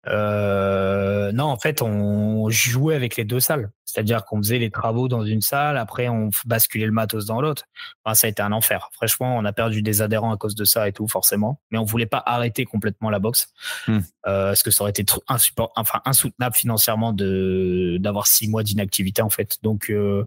[0.09, 3.71] Euh, non, en fait, on jouait avec les deux salles.
[3.85, 7.65] C'est-à-dire qu'on faisait les travaux dans une salle, après on basculait le matos dans l'autre.
[8.05, 8.91] Enfin, ça a été un enfer.
[8.93, 11.61] Franchement, on a perdu des adhérents à cause de ça et tout, forcément.
[11.71, 13.49] Mais on voulait pas arrêter complètement la boxe,
[13.89, 13.99] hmm.
[14.27, 19.31] euh, parce que ça aurait été enfin insoutenable financièrement de d'avoir six mois d'inactivité en
[19.31, 19.57] fait.
[19.63, 20.27] Donc euh,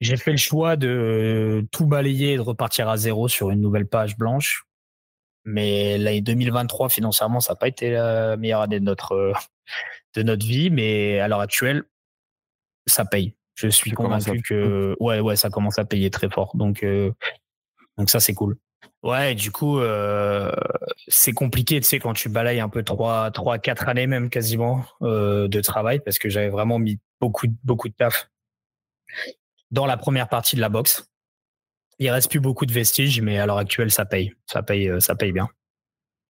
[0.00, 3.86] j'ai fait le choix de tout balayer et de repartir à zéro sur une nouvelle
[3.86, 4.64] page blanche
[5.44, 9.32] mais l'année 2023, financièrement, ça n'a pas été la meilleure année de notre, euh,
[10.14, 10.70] de notre vie.
[10.70, 11.84] Mais à l'heure actuelle,
[12.86, 13.34] ça paye.
[13.54, 16.56] Je suis convaincu que ouais, ouais, ça commence à payer très fort.
[16.56, 17.12] Donc, euh,
[17.98, 18.56] donc ça, c'est cool.
[19.02, 20.52] Ouais, du coup, euh,
[21.08, 24.84] c'est compliqué, tu sais, quand tu balayes un peu trois, trois, quatre années même quasiment
[25.00, 28.28] de travail, parce que j'avais vraiment mis beaucoup, beaucoup de taf
[29.72, 31.11] dans la première partie de la boxe.
[32.02, 34.34] Il reste plus beaucoup de vestiges, mais à l'heure actuelle, ça paye.
[34.46, 35.48] Ça paye, euh, ça paye bien.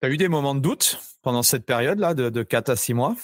[0.02, 2.94] Tu as eu des moments de doute pendant cette période-là, de, de 4 à 6
[2.94, 3.14] mois?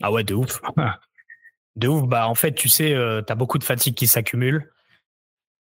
[0.00, 0.62] Ah ouais, de ouf.
[1.76, 2.08] de ouf.
[2.08, 4.72] Bah, en fait, tu sais, euh, tu as beaucoup de fatigue qui s'accumule.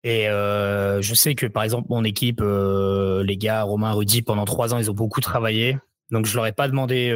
[0.03, 4.75] Et euh, je sais que, par exemple, mon équipe, les gars, Romain, Rudy, pendant trois
[4.75, 5.79] ans, ils ont beaucoup travaillé.
[6.11, 7.13] Donc, je leur ai pas demandé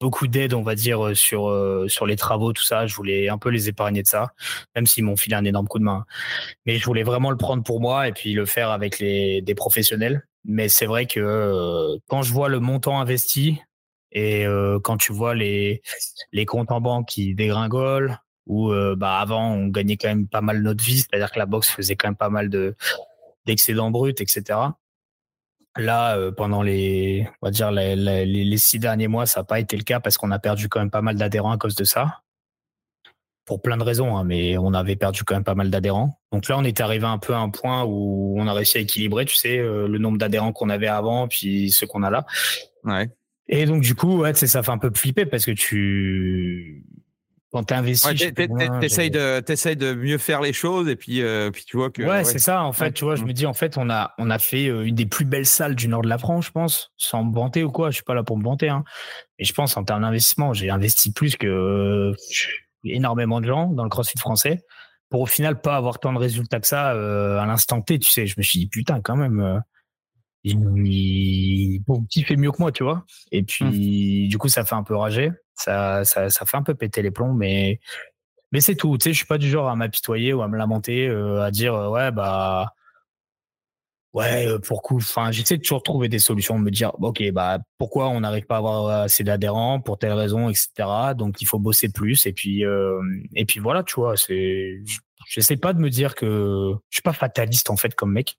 [0.00, 1.52] beaucoup d'aide, on va dire, sur,
[1.88, 2.86] sur les travaux, tout ça.
[2.86, 4.32] Je voulais un peu les épargner de ça,
[4.74, 6.04] même s'ils m'ont filé un énorme coup de main.
[6.66, 9.54] Mais je voulais vraiment le prendre pour moi et puis le faire avec les, des
[9.54, 10.26] professionnels.
[10.44, 13.60] Mais c'est vrai que quand je vois le montant investi
[14.12, 14.46] et
[14.84, 15.82] quand tu vois les,
[16.32, 20.62] les comptes en banque qui dégringolent, ou bah avant on gagnait quand même pas mal
[20.62, 22.74] notre vie, c'est-à-dire que la boxe faisait quand même pas mal de
[23.46, 24.58] d'excédents bruts, etc.
[25.76, 29.76] Là, euh, pendant les, on va dire les, six derniers mois, ça n'a pas été
[29.76, 32.22] le cas parce qu'on a perdu quand même pas mal d'adhérents à cause de ça.
[33.44, 36.20] pour plein de raisons, hein, mais on avait perdu quand même pas mal d'adhérents.
[36.32, 38.80] Donc là, on est arrivé un peu à un point où on a réussi à
[38.80, 42.26] équilibrer, tu sais, le nombre d'adhérents qu'on avait avant, puis ceux qu'on a là.
[42.84, 43.08] Ouais.
[43.48, 46.84] Et donc, du coup, ouais, ça fait un peu flipper parce que tu,
[47.52, 48.06] quand tu investis.
[48.06, 52.02] Ouais, t'essayes de, de mieux faire les choses et puis, euh, puis tu vois que.
[52.02, 52.62] Ouais, c'est ça.
[52.62, 54.86] En fait, tu vois, je me dis, en fait, on a, on a fait euh,
[54.86, 57.64] une des plus belles salles du nord de la France, je pense, sans me vanter
[57.64, 57.90] ou quoi.
[57.90, 58.68] Je suis pas là pour me vanter.
[58.68, 58.84] Hein.
[59.38, 62.14] Mais je pense, en termes d'investissement, j'ai investi plus que euh,
[62.84, 64.60] énormément de gens dans le CrossFit français
[65.10, 67.98] pour au final pas avoir tant de résultats que ça à l'instant T.
[67.98, 69.62] Tu sais, je me suis dit, putain, quand même
[70.44, 73.04] il, bon, qui fait mieux que moi, tu vois.
[73.32, 74.28] Et puis, mmh.
[74.28, 75.30] du coup, ça fait un peu rager.
[75.54, 77.80] Ça, ça, ça fait un peu péter les plombs, mais,
[78.52, 78.96] mais c'est tout.
[78.98, 81.50] Tu sais, je suis pas du genre à m'apitoyer ou à me lamenter, euh, à
[81.50, 82.72] dire, euh, ouais, bah,
[84.14, 87.58] ouais, euh, pour coup, enfin, j'essaie de toujours trouver des solutions, me dire, ok, bah,
[87.78, 91.14] pourquoi on n'arrive pas à avoir assez d'adhérents, pour telle raison, etc.
[91.16, 92.26] Donc, il faut bosser plus.
[92.26, 92.62] Et puis,
[93.34, 94.82] et puis voilà, tu vois, c'est,
[95.28, 98.38] j'essaie pas de me dire que je suis pas fataliste, en fait, comme mec.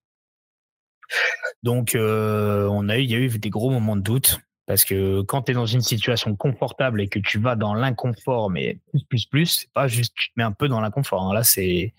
[1.64, 4.40] Donc, euh, on a eu, il y a eu des gros moments de doute
[4.70, 8.52] parce que quand tu es dans une situation confortable et que tu vas dans l'inconfort,
[8.52, 11.24] mais plus, plus, plus, c'est pas juste tu te mets un peu dans l'inconfort.
[11.24, 11.34] Hein.
[11.34, 11.96] Là, c'est,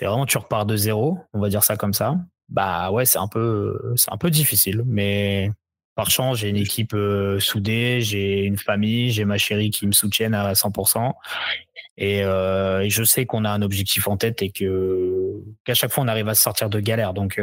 [0.00, 2.14] vraiment tu repars de zéro, on va dire ça comme ça.
[2.48, 3.96] Bah ouais, c'est un peu,
[4.30, 5.50] difficile, mais
[5.96, 9.92] par chance, j'ai une équipe euh, soudée, j'ai une famille, j'ai ma chérie qui me
[9.92, 11.14] soutiennent à 100%.
[11.96, 16.04] Et, euh, et je sais qu'on a un objectif en tête et qu'à chaque fois
[16.04, 17.12] on arrive à se sortir de galère.
[17.12, 17.40] Donc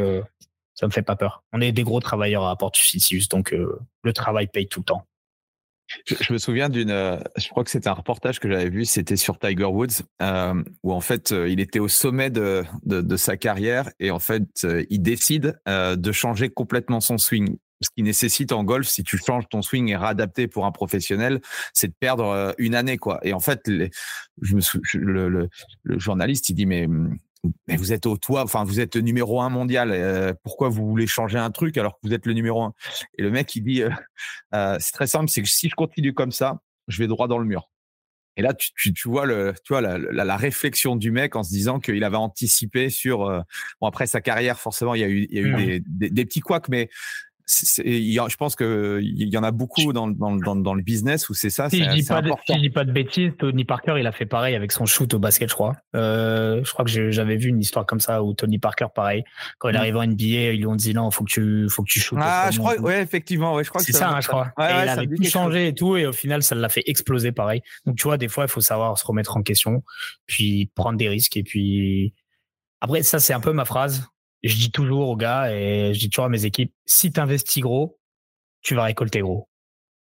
[0.76, 1.42] ça me fait pas peur.
[1.52, 5.06] On est des gros travailleurs à Portuficius, donc euh, le travail paye tout le temps.
[6.04, 9.16] Je, me souviens d'une, euh, je crois que c'était un reportage que j'avais vu, c'était
[9.16, 12.64] sur Tiger Woods, euh, où en fait il était au sommet de,
[13.16, 17.56] sa carrière et en fait il décide de changer complètement son swing.
[17.82, 21.40] Ce qui nécessite en golf, si tu changes ton swing et réadapter pour un professionnel,
[21.72, 23.20] c'est de perdre une année quoi.
[23.22, 24.60] Et en fait, je me
[24.94, 25.48] le, le,
[25.82, 26.88] le, journaliste il dit mais
[27.66, 29.90] mais vous êtes au toit, enfin vous êtes le numéro un mondial.
[29.92, 32.72] Euh, pourquoi vous voulez changer un truc alors que vous êtes le numéro un?
[33.18, 33.90] Et le mec il dit, euh,
[34.54, 37.38] euh, c'est très simple, c'est que si je continue comme ça, je vais droit dans
[37.38, 37.70] le mur.
[38.38, 41.48] Et là, tu, tu, vois le, tu vois la, la, réflexion du mec en se
[41.48, 43.20] disant qu'il avait anticipé sur.
[43.80, 45.56] bon après sa carrière, forcément, il y a eu, il y a eu mmh.
[45.56, 46.90] des, des, des, petits couacs, mais
[47.46, 51.50] je pense que il y en a beaucoup dans, dans, dans, le business où c'est
[51.50, 51.70] ça.
[51.70, 54.26] Si je dis pas, de, si dis pas de bêtises, Tony Parker, il a fait
[54.26, 55.76] pareil avec son shoot au basket, je crois.
[55.94, 59.22] Euh, je crois que j'avais vu une histoire comme ça où Tony Parker, pareil,
[59.58, 59.78] quand il mm.
[59.78, 62.18] arrive en NBA, ils lui ont dit non, faut que tu, faut que tu shootes.
[62.20, 64.52] Ah, je crois, ouais, effectivement, ouais, je crois c'est ça, hein, je crois.
[64.58, 67.62] et il avait tout changé et tout, et au final, ça l'a fait exploser, pareil.
[67.84, 69.84] Donc, tu vois, des fois, il faut savoir se remettre en question,
[70.26, 72.12] puis prendre des risques, et puis
[72.80, 74.08] après, ça, c'est un peu ma phrase
[74.48, 77.62] je dis toujours aux gars et je dis toujours à mes équipes, si tu investis
[77.62, 77.98] gros,
[78.62, 79.48] tu vas récolter gros.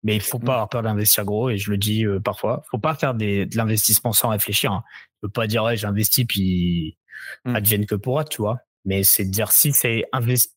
[0.02, 2.78] Mais il faut pas avoir peur d'investir gros et je le dis euh, parfois, faut
[2.78, 4.72] pas faire des, de l'investissement sans réfléchir.
[4.72, 4.82] Hein.
[5.16, 6.98] Je peux pas dire ouais j'investis puis
[7.44, 7.54] mmh.
[7.54, 8.58] advienne que pourra, tu vois.
[8.84, 10.04] Mais c'est de dire si c'est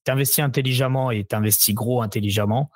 [0.04, 2.72] t'investis intelligemment et t'investis gros intelligemment,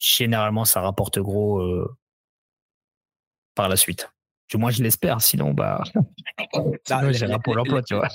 [0.00, 1.96] généralement ça rapporte gros euh,
[3.54, 4.10] par la suite.
[4.50, 5.22] Du moins, je l'espère.
[5.22, 5.84] Sinon, bah,
[7.12, 8.08] sinon, pour l'emploi, tu vois.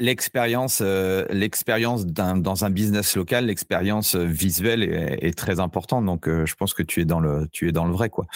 [0.00, 6.04] L'expérience, euh, l'expérience dans un business local, l'expérience euh, visuelle est, très importante.
[6.04, 8.26] Donc, euh, je pense que tu es dans le, tu es dans le vrai, quoi.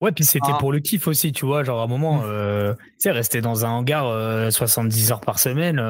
[0.00, 0.58] Ouais, puis c'était ah.
[0.58, 1.62] pour le kiff aussi, tu vois.
[1.62, 2.74] Genre, à un moment, mmh.
[2.74, 5.80] tu sais, rester dans un hangar 70 heures par semaine,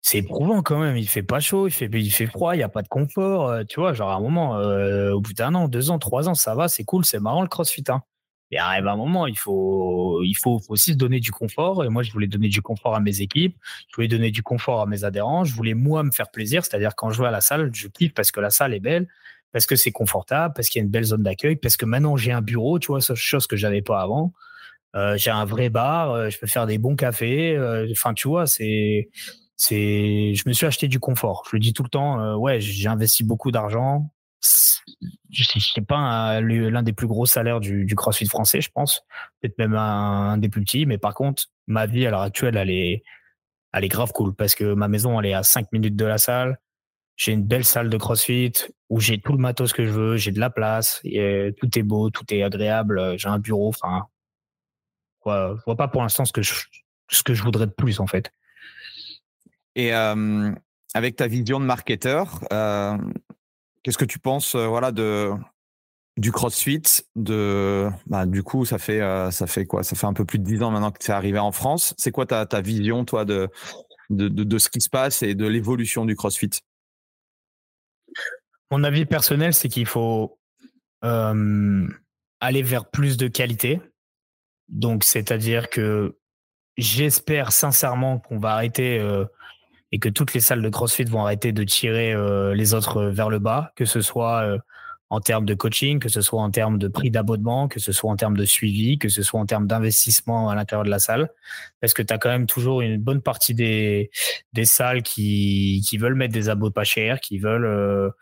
[0.00, 0.96] c'est éprouvant quand même.
[0.96, 3.66] Il fait pas chaud, il fait, il fait froid, il n'y a pas de confort.
[3.68, 4.52] tu vois, genre, à un moment,
[5.12, 7.48] au bout d'un an, deux ans, trois ans, ça va, c'est cool, c'est marrant le
[7.48, 7.82] crossfit.
[7.88, 8.02] Hein.
[8.52, 11.84] Et arrive un moment, il faut, il faut, aussi se donner du confort.
[11.84, 13.56] Et moi, je voulais donner du confort à mes équipes.
[13.88, 15.44] Je voulais donner du confort à mes adhérents.
[15.44, 16.64] Je voulais, moi, me faire plaisir.
[16.64, 19.06] C'est-à-dire, quand je vais à la salle, je kiffe parce que la salle est belle,
[19.52, 22.16] parce que c'est confortable, parce qu'il y a une belle zone d'accueil, parce que maintenant,
[22.16, 24.32] j'ai un bureau, tu vois, chose que j'avais pas avant.
[24.96, 27.56] Euh, j'ai un vrai bar, euh, je peux faire des bons cafés.
[27.56, 29.10] Euh, enfin, tu vois, c'est,
[29.56, 31.44] c'est, je me suis acheté du confort.
[31.50, 32.34] Je le dis tout le temps.
[32.36, 34.10] ouais, j'ai investi beaucoup d'argent
[34.40, 39.02] je sais pas l'un des plus gros salaires du, CrossFit français, je pense,
[39.40, 40.86] peut-être même un, des plus petits.
[40.86, 43.02] Mais par contre, ma vie à l'heure actuelle, elle est,
[43.72, 46.18] elle est grave cool parce que ma maison, elle est à 5 minutes de la
[46.18, 46.58] salle.
[47.16, 48.52] J'ai une belle salle de CrossFit
[48.88, 51.82] où j'ai tout le matos que je veux, j'ai de la place, et tout est
[51.82, 53.68] beau, tout est agréable, j'ai un bureau.
[53.68, 54.06] Enfin,
[55.26, 56.54] ouais, je vois pas pour l'instant ce que je,
[57.08, 58.32] ce que je voudrais de plus en fait.
[59.74, 60.50] Et euh,
[60.94, 62.96] avec ta vision de marketeur, euh,
[63.82, 65.30] Qu'est-ce que tu penses voilà, de,
[66.16, 66.82] du CrossFit
[67.16, 69.00] bah, Du coup, ça fait,
[69.30, 69.82] ça fait quoi?
[69.82, 71.94] Ça fait un peu plus de dix ans maintenant que c'est arrivé en France.
[71.96, 73.48] C'est quoi ta, vision, toi, de,
[74.10, 76.50] de, ce qui se passe et de l'évolution du CrossFit?
[78.70, 80.38] Mon avis personnel, c'est qu'il faut
[81.02, 83.80] aller vers plus de qualité.
[84.68, 86.18] Donc, c'est-à-dire que
[86.76, 89.00] j'espère sincèrement qu'on va arrêter
[89.92, 93.28] et que toutes les salles de CrossFit vont arrêter de tirer euh, les autres vers
[93.28, 94.58] le bas, que ce soit euh,
[95.08, 98.10] en termes de coaching, que ce soit en termes de prix d'abonnement, que ce soit
[98.10, 101.30] en termes de suivi, que ce soit en termes d'investissement à l'intérieur de la salle.
[101.80, 104.10] Parce que tu as quand même toujours une bonne partie des,
[104.52, 108.12] des salles qui, qui veulent mettre des abos pas chers, qui veulent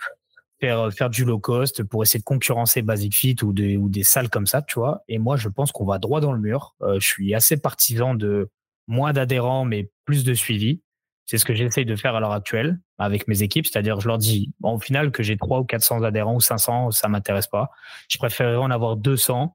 [0.61, 4.03] faire, faire du low cost pour essayer de concurrencer Basic Fit ou des, ou des
[4.03, 5.03] salles comme ça, tu vois.
[5.09, 6.75] Et moi, je pense qu'on va droit dans le mur.
[6.83, 8.51] Euh, je suis assez partisan de
[8.87, 10.81] moins d'adhérents, mais plus de suivi.
[11.29, 13.67] C'est ce que j'essaye de faire à l'heure actuelle avec mes équipes.
[13.67, 16.91] C'est-à-dire, je leur dis, bon, au final, que j'ai 300 ou 400 adhérents ou 500,
[16.91, 17.71] ça m'intéresse pas.
[18.09, 19.55] Je préférerais en avoir 200.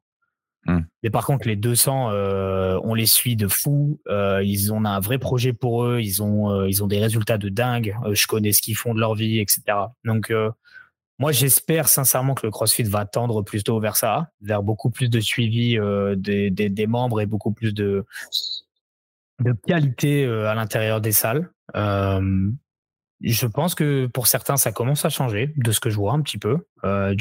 [0.66, 0.82] Hmm.
[1.02, 4.00] Mais par contre, les 200, euh, on les suit de fou.
[4.08, 6.00] Euh, ils ont un vrai projet pour eux.
[6.00, 7.98] Ils ont, euh, ils ont des résultats de dingue.
[8.06, 9.64] Euh, je connais ce qu'ils font de leur vie, etc.
[10.06, 10.32] Donc,
[11.20, 15.20] moi, j'espère sincèrement que le CrossFit va tendre plutôt vers ça, vers beaucoup plus de
[15.20, 18.06] suivi euh, des, des, des, membres et beaucoup plus de,
[19.40, 21.50] de qualité euh, à l'intérieur des salles.
[21.76, 22.50] Euh,
[23.22, 26.22] je pense que pour certains, ça commence à changer, de ce que je vois un
[26.22, 26.58] petit peu.
[26.84, 27.16] Euh,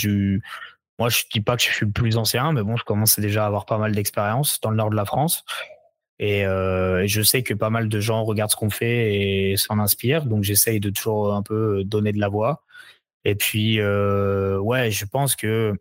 [0.99, 3.45] moi, je dis pas que je suis le plus ancien, mais bon, je commence déjà
[3.45, 5.45] à avoir pas mal d'expérience dans le nord de la France.
[6.19, 9.79] Et euh, je sais que pas mal de gens regardent ce qu'on fait et s'en
[9.79, 10.27] inspirent.
[10.27, 12.65] Donc, j'essaye de toujours un peu donner de la voix.
[13.25, 15.75] Et puis, euh, ouais, je pense que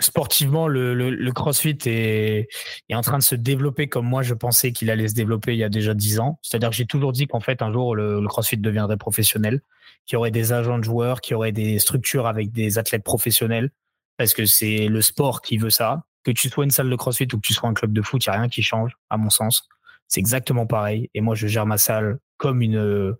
[0.00, 2.48] sportivement, le, le, CrossFit est,
[2.92, 5.64] en train de se développer comme moi je pensais qu'il allait se développer il y
[5.64, 6.38] a déjà dix ans.
[6.42, 9.60] C'est-à-dire que j'ai toujours dit qu'en fait, un jour, le, le CrossFit deviendrait professionnel,
[10.06, 13.04] qu'il y aurait des agents de joueurs, qu'il y aurait des structures avec des athlètes
[13.04, 13.70] professionnels,
[14.16, 16.04] parce que c'est le sport qui veut ça.
[16.24, 18.24] Que tu sois une salle de CrossFit ou que tu sois un club de foot,
[18.24, 19.68] il n'y a rien qui change, à mon sens.
[20.08, 21.10] C'est exactement pareil.
[21.14, 23.14] Et moi, je gère ma salle comme une,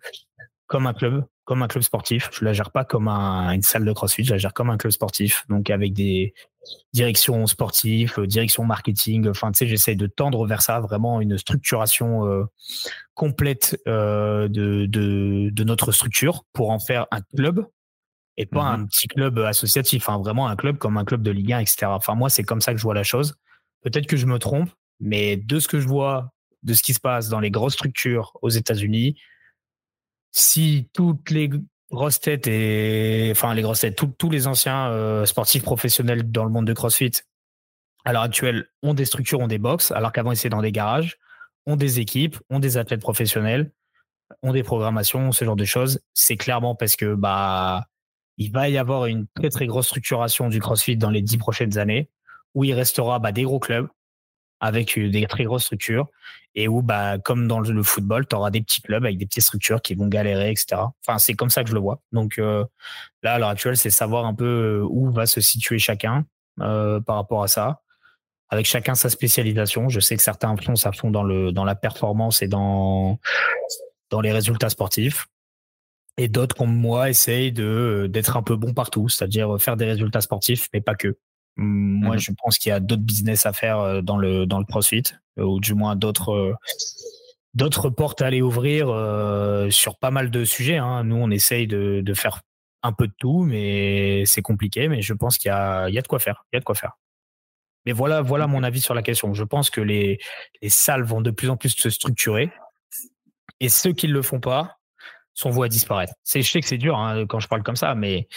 [0.67, 2.29] comme un club comme un club sportif.
[2.31, 4.77] Je la gère pas comme un, une salle de CrossFit, je la gère comme un
[4.77, 6.35] club sportif, donc avec des
[6.93, 9.27] directions sportives, euh, direction marketing.
[9.31, 12.45] Enfin, tu sais, j'essaie de tendre vers ça, vraiment une structuration euh,
[13.15, 17.67] complète euh, de, de, de, notre structure pour en faire un club
[18.37, 18.83] et pas mm-hmm.
[18.83, 21.87] un petit club associatif, hein, vraiment un club comme un club de Ligue 1, etc.
[21.87, 23.37] Enfin, moi, c'est comme ça que je vois la chose.
[23.81, 24.69] Peut-être que je me trompe,
[25.01, 26.31] mais de ce que je vois,
[26.63, 29.17] de ce qui se passe dans les grosses structures aux États-Unis,
[30.33, 31.51] si toutes les
[31.91, 36.51] grosses têtes et enfin les grosses têtes, tous les anciens euh, sportifs professionnels dans le
[36.51, 37.13] monde de CrossFit
[38.05, 40.73] à l'heure actuelle ont des structures, ont des box, alors qu'avant ils étaient dans des
[40.73, 41.19] garages,
[41.67, 43.73] ont des équipes, ont des athlètes professionnels,
[44.43, 46.01] ont des programmations, ce genre de choses.
[46.15, 47.87] C'est clairement parce que bah
[48.39, 51.77] il va y avoir une très très grosse structuration du CrossFit dans les dix prochaines
[51.77, 52.09] années,
[52.55, 53.89] où il restera bah, des gros clubs,
[54.61, 56.09] avec des très grosses structures
[56.55, 59.45] et où, bah, comme dans le football, tu auras des petits clubs avec des petites
[59.45, 60.83] structures qui vont galérer, etc.
[61.07, 62.01] Enfin, c'est comme ça que je le vois.
[62.11, 62.65] Donc euh,
[63.23, 66.25] là, à l'heure actuelle, c'est savoir un peu où va se situer chacun
[66.61, 67.83] euh, par rapport à ça,
[68.49, 69.89] avec chacun sa spécialisation.
[69.89, 73.21] Je sais que certains font ça font dans le dans la performance et dans
[74.11, 75.27] dans les résultats sportifs.
[76.17, 80.69] Et d'autres, comme moi, essayent d'être un peu bon partout, c'est-à-dire faire des résultats sportifs,
[80.75, 81.17] mais pas que.
[81.59, 84.61] Moi, mmh je pense qu'il y a d'autres business à faire euh, dans le dans
[84.61, 85.03] le CrossFit,
[85.39, 86.55] euh, ou du moins d'autres euh,
[87.55, 88.87] d'autres portes à aller ouvrir
[89.73, 90.77] sur pas mal de sujets.
[90.77, 91.05] Hein.
[91.05, 92.43] Nous, on essaye de, de faire
[92.85, 94.89] un peu de tout, mais c'est compliqué.
[94.89, 96.45] Mais je pense qu'il y a il y a de quoi faire.
[96.53, 96.93] Il y a de quoi faire.
[97.87, 99.35] Mais voilà voilà mon avis sur la question.
[99.35, 100.19] Je pense que les
[100.63, 102.53] les salles vont de plus en plus se structurer,
[103.59, 104.79] et ceux qui ne le font pas
[105.35, 106.15] sont voués à disparaître.
[106.23, 108.29] C'est je sais que c'est dur hein, quand je parle comme ça, mais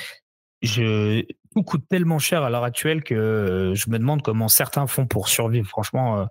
[0.61, 4.88] je, tout coûte tellement cher à l'heure actuelle que euh, je me demande comment certains
[4.88, 5.68] font pour survivre.
[5.68, 6.26] Franchement, euh,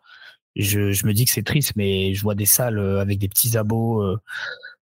[0.57, 3.57] je, me dis que c'est triste, mais je vois des salles euh, avec des petits
[3.57, 4.17] abos.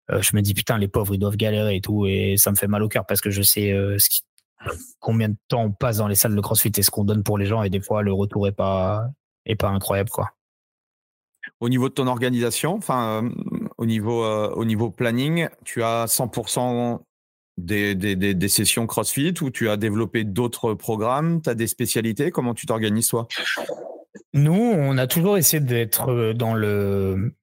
[0.09, 2.69] je me dis putain, les pauvres, ils doivent galérer et tout, et ça me fait
[2.69, 4.23] mal au cœur parce que je sais ce qui,
[5.01, 7.39] combien de temps on passe dans les salles de CrossFit et ce qu'on donne pour
[7.39, 9.07] les gens, et des fois le retour est pas
[9.45, 10.31] est pas incroyable quoi.
[11.61, 13.31] Au niveau de ton organisation, enfin
[13.77, 17.01] au niveau au niveau planning, tu as 100%
[17.59, 21.43] des, des, des, sessions CrossFit ou tu as développé d'autres programmes?
[21.43, 22.31] Tu as des spécialités?
[22.31, 23.29] Comment tu t'organises toi?
[24.33, 27.35] Nous, on a toujours essayé d'être euh, dans le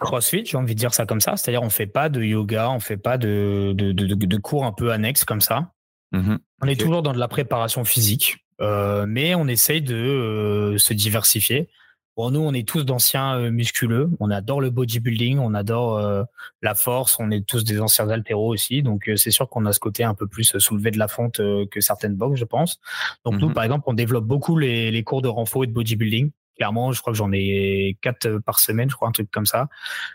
[0.00, 1.36] CrossFit, j'ai envie de dire ça comme ça.
[1.36, 4.72] C'est-à-dire, on fait pas de yoga, on fait pas de, de, de, de cours un
[4.72, 5.72] peu annexes comme ça.
[6.12, 10.78] Mmh on est toujours dans de la préparation physique, euh, mais on essaye de euh,
[10.78, 11.68] se diversifier.
[12.16, 14.08] Bon, nous, on est tous d'anciens euh, musculeux.
[14.20, 16.22] On adore le bodybuilding, on adore euh,
[16.62, 17.18] la force.
[17.18, 18.82] On est tous des anciens altéros aussi.
[18.82, 21.40] Donc, euh, c'est sûr qu'on a ce côté un peu plus soulevé de la fonte
[21.70, 22.78] que certaines box, je pense.
[23.24, 23.54] Donc, nous, mhm.
[23.54, 26.30] par exemple, on développe beaucoup les, les cours de renfort et de bodybuilding.
[26.56, 29.66] Clairement, je crois que j'en ai quatre par semaine, je crois, un truc comme ça.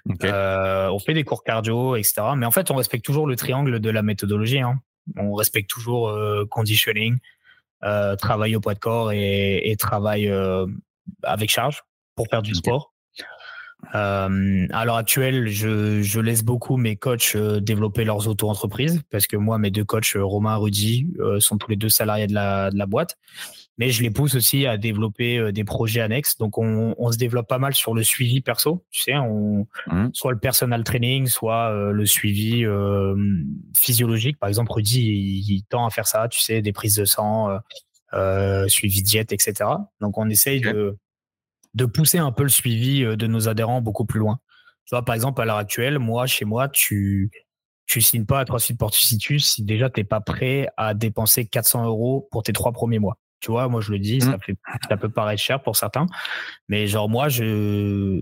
[0.05, 2.21] on fait des cours cardio, etc.
[2.37, 4.61] Mais en fait, on respecte toujours le triangle de la méthodologie.
[4.61, 4.79] Hein.
[5.17, 6.17] On respecte toujours
[6.49, 7.17] conditioning,
[7.81, 10.31] travail au poids de corps et, et travail
[11.23, 11.83] avec charge.
[12.19, 12.93] Pour faire du sport.
[13.95, 19.25] Euh, à l'heure actuelle, je, je, laisse beaucoup mes coachs euh, développer leurs auto-entreprises parce
[19.25, 21.07] que moi, mes deux coachs, euh, Romain et Rudy,
[21.39, 23.17] sont tous les deux salariés de la, de la boîte.
[23.77, 26.35] Mais je les pousse aussi à développer des projets annexes.
[26.37, 28.85] Donc, on, on, se développe pas mal sur le suivi perso.
[28.91, 30.09] Tu sais, on, mmh.
[30.11, 32.65] soit le personal training, soit le suivi
[33.77, 34.37] physiologique.
[34.37, 36.27] Par exemple, Rudy, il, il, tend à faire ça.
[36.27, 37.57] Tu sais, des prises de sang,
[38.67, 39.53] suivi diète, etc.
[40.01, 40.97] Donc, on essaye de
[41.73, 44.39] de pousser un peu le suivi euh, de nos adhérents beaucoup plus loin.
[44.85, 47.31] Tu vois, par exemple, à l'heure actuelle, moi, chez moi, tu
[47.85, 51.85] tu signes pas à CrossFit Porticitus si déjà tu n'es pas prêt à dépenser 400
[51.85, 53.17] euros pour tes trois premiers mois.
[53.39, 54.41] Tu vois, moi je le dis, ça, mmh.
[54.41, 56.05] fait, ça peut paraître cher pour certains,
[56.67, 58.21] mais genre moi, je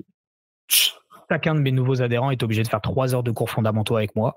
[1.30, 4.16] chacun de mes nouveaux adhérents est obligé de faire trois heures de cours fondamentaux avec
[4.16, 4.36] moi,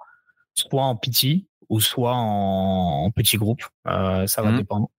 [0.54, 3.62] soit en PT ou soit en, petit groupe.
[3.86, 4.56] Euh, ça va mmh.
[4.58, 4.90] dépendre.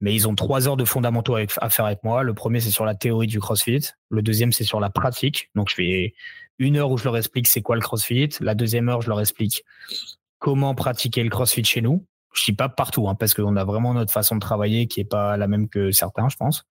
[0.00, 2.22] Mais ils ont trois heures de fondamentaux à faire avec moi.
[2.22, 3.80] Le premier, c'est sur la théorie du CrossFit.
[4.10, 5.50] Le deuxième, c'est sur la pratique.
[5.54, 6.14] Donc, je fais
[6.58, 8.28] une heure où je leur explique c'est quoi le CrossFit.
[8.40, 9.64] La deuxième heure, je leur explique
[10.38, 12.06] comment pratiquer le CrossFit chez nous.
[12.34, 15.04] Je dis pas partout, hein, parce qu'on a vraiment notre façon de travailler qui est
[15.04, 16.66] pas la même que certains, je pense.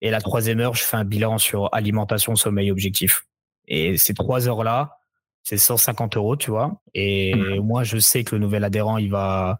[0.00, 3.26] Et la troisième heure, je fais un bilan sur alimentation, sommeil, objectif.
[3.68, 4.98] Et ces trois heures-là,
[5.42, 6.80] c'est 150 euros, tu vois.
[6.94, 7.60] Et mmh.
[7.60, 9.58] moi, je sais que le nouvel adhérent, il va,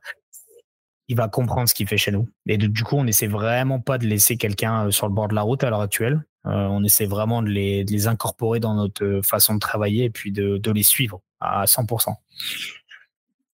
[1.09, 2.29] il va comprendre ce qu'il fait chez nous.
[2.47, 5.35] Et du coup, on essaie vraiment pas de laisser quelqu'un euh, sur le bord de
[5.35, 6.25] la route à l'heure actuelle.
[6.47, 10.05] Euh, on essaie vraiment de les, de les, incorporer dans notre euh, façon de travailler
[10.05, 12.15] et puis de, de les suivre à 100%.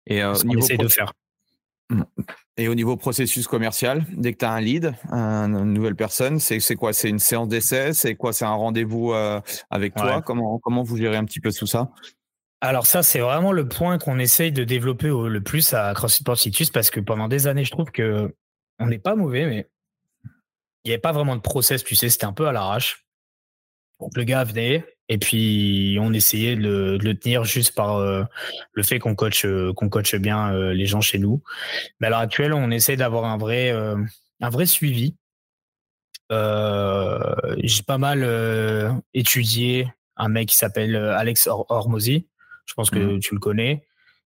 [0.06, 1.12] Et euh, on essaie de faire.
[1.90, 2.02] Mmh.
[2.58, 6.74] Et au niveau processus commercial, dès que tu as un lead, une nouvelle personne, c'est
[6.76, 6.92] quoi?
[6.92, 7.92] C'est une séance d'essai?
[7.92, 8.32] C'est quoi?
[8.32, 9.12] C'est un rendez-vous
[9.70, 10.22] avec toi?
[10.22, 11.90] Comment, comment vous gérez un petit peu tout ça?
[12.66, 16.70] Alors ça, c'est vraiment le point qu'on essaye de développer le plus à CrossFit Portitus
[16.70, 18.34] parce que pendant des années, je trouve que
[18.78, 19.68] on n'est pas mauvais, mais
[20.84, 23.06] il n'y avait pas vraiment de process, tu sais, c'était un peu à l'arrache.
[24.00, 28.24] Donc le gars venait et puis on essayait de le, tenir juste par euh,
[28.72, 29.72] le fait qu'on coach, euh,
[30.18, 31.42] bien euh, les gens chez nous.
[32.00, 35.14] Mais à l'heure actuelle, on essaie d'avoir un vrai, un vrai suivi.
[36.30, 42.26] J'ai pas mal étudié un mec qui s'appelle Alex Hormozy
[42.66, 43.20] je pense que mmh.
[43.20, 43.84] tu le connais.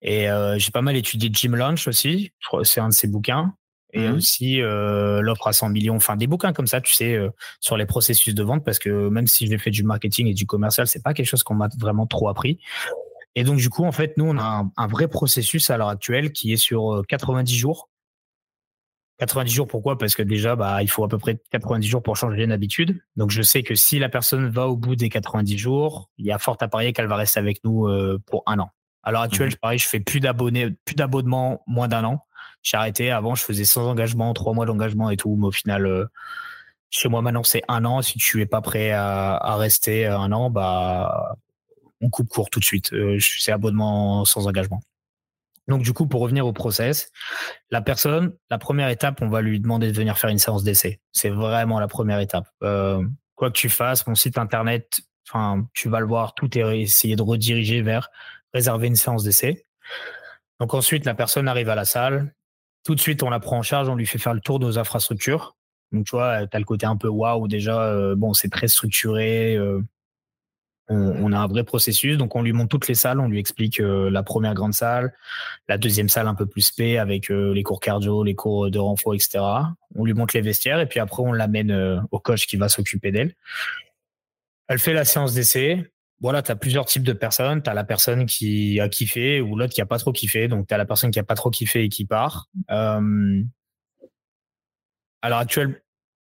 [0.02, 2.34] Et euh, j'ai pas mal étudié Jim Lunch aussi.
[2.64, 3.54] C'est un de ses bouquins.
[3.96, 4.14] Et mmh.
[4.16, 5.96] aussi euh, l'offre à 100 millions.
[5.96, 7.30] Enfin, des bouquins comme ça, tu sais, euh,
[7.60, 8.66] sur les processus de vente.
[8.66, 11.44] Parce que même si j'ai fait du marketing et du commercial, c'est pas quelque chose
[11.44, 12.60] qu'on m'a vraiment trop appris.
[13.36, 15.90] Et donc, du coup, en fait, nous, on a un, un vrai processus à l'heure
[15.90, 17.90] actuelle qui est sur 90 jours
[19.20, 19.98] 90 jours, pourquoi?
[19.98, 23.00] Parce que déjà, bah, il faut à peu près 90 jours pour changer une habitude.
[23.16, 26.32] Donc, je sais que si la personne va au bout des 90 jours, il y
[26.32, 28.70] a fort à parier qu'elle va rester avec nous euh, pour un an.
[29.04, 29.58] À l'heure actuelle, mmh.
[29.62, 32.26] pareil, je fais plus d'abonnés, plus d'abonnements moins d'un an.
[32.64, 33.12] J'ai arrêté.
[33.12, 35.36] Avant, je faisais sans engagement, trois mois d'engagement et tout.
[35.36, 36.06] Mais au final, euh,
[36.90, 38.02] chez moi maintenant, c'est un an.
[38.02, 41.36] Si tu es pas prêt à, à rester un an, bah,
[42.02, 42.94] on coupe court tout de suite.
[42.94, 44.82] Euh, c'est abonnement sans engagement.
[45.68, 47.10] Donc du coup, pour revenir au process,
[47.70, 51.00] la personne, la première étape, on va lui demander de venir faire une séance d'essai.
[51.12, 52.48] C'est vraiment la première étape.
[52.64, 53.04] Euh,
[53.36, 55.02] quoi que tu fasses, mon site internet,
[55.74, 58.10] tu vas le voir, tout est essayé de rediriger vers
[58.54, 59.66] réserver une séance d'essai.
[60.60, 62.34] Donc ensuite, la personne arrive à la salle.
[62.86, 64.66] Tout de suite, on la prend en charge, on lui fait faire le tour de
[64.66, 65.56] nos infrastructures.
[65.92, 68.68] Donc tu vois, tu as le côté un peu waouh déjà, euh, bon, c'est très
[68.68, 69.56] structuré.
[69.56, 69.82] Euh,
[70.90, 73.80] on, a un vrai processus, donc on lui montre toutes les salles, on lui explique
[73.80, 75.14] euh, la première grande salle,
[75.70, 78.80] la deuxième salle un peu plus spé avec euh, les cours cardio, les cours de
[78.80, 79.40] renfort, etc.
[79.96, 82.68] On lui montre les vestiaires et puis après on l'amène euh, au coach qui va
[82.70, 83.34] s'occuper d'elle.
[84.68, 85.90] Elle fait la séance d'essai.
[86.20, 87.62] Voilà, tu as plusieurs types de personnes.
[87.62, 90.48] Tu as la personne qui a kiffé ou l'autre qui a pas trop kiffé.
[90.48, 92.48] Donc tu as la personne qui a pas trop kiffé et qui part.
[92.68, 93.00] à
[95.30, 95.46] l'heure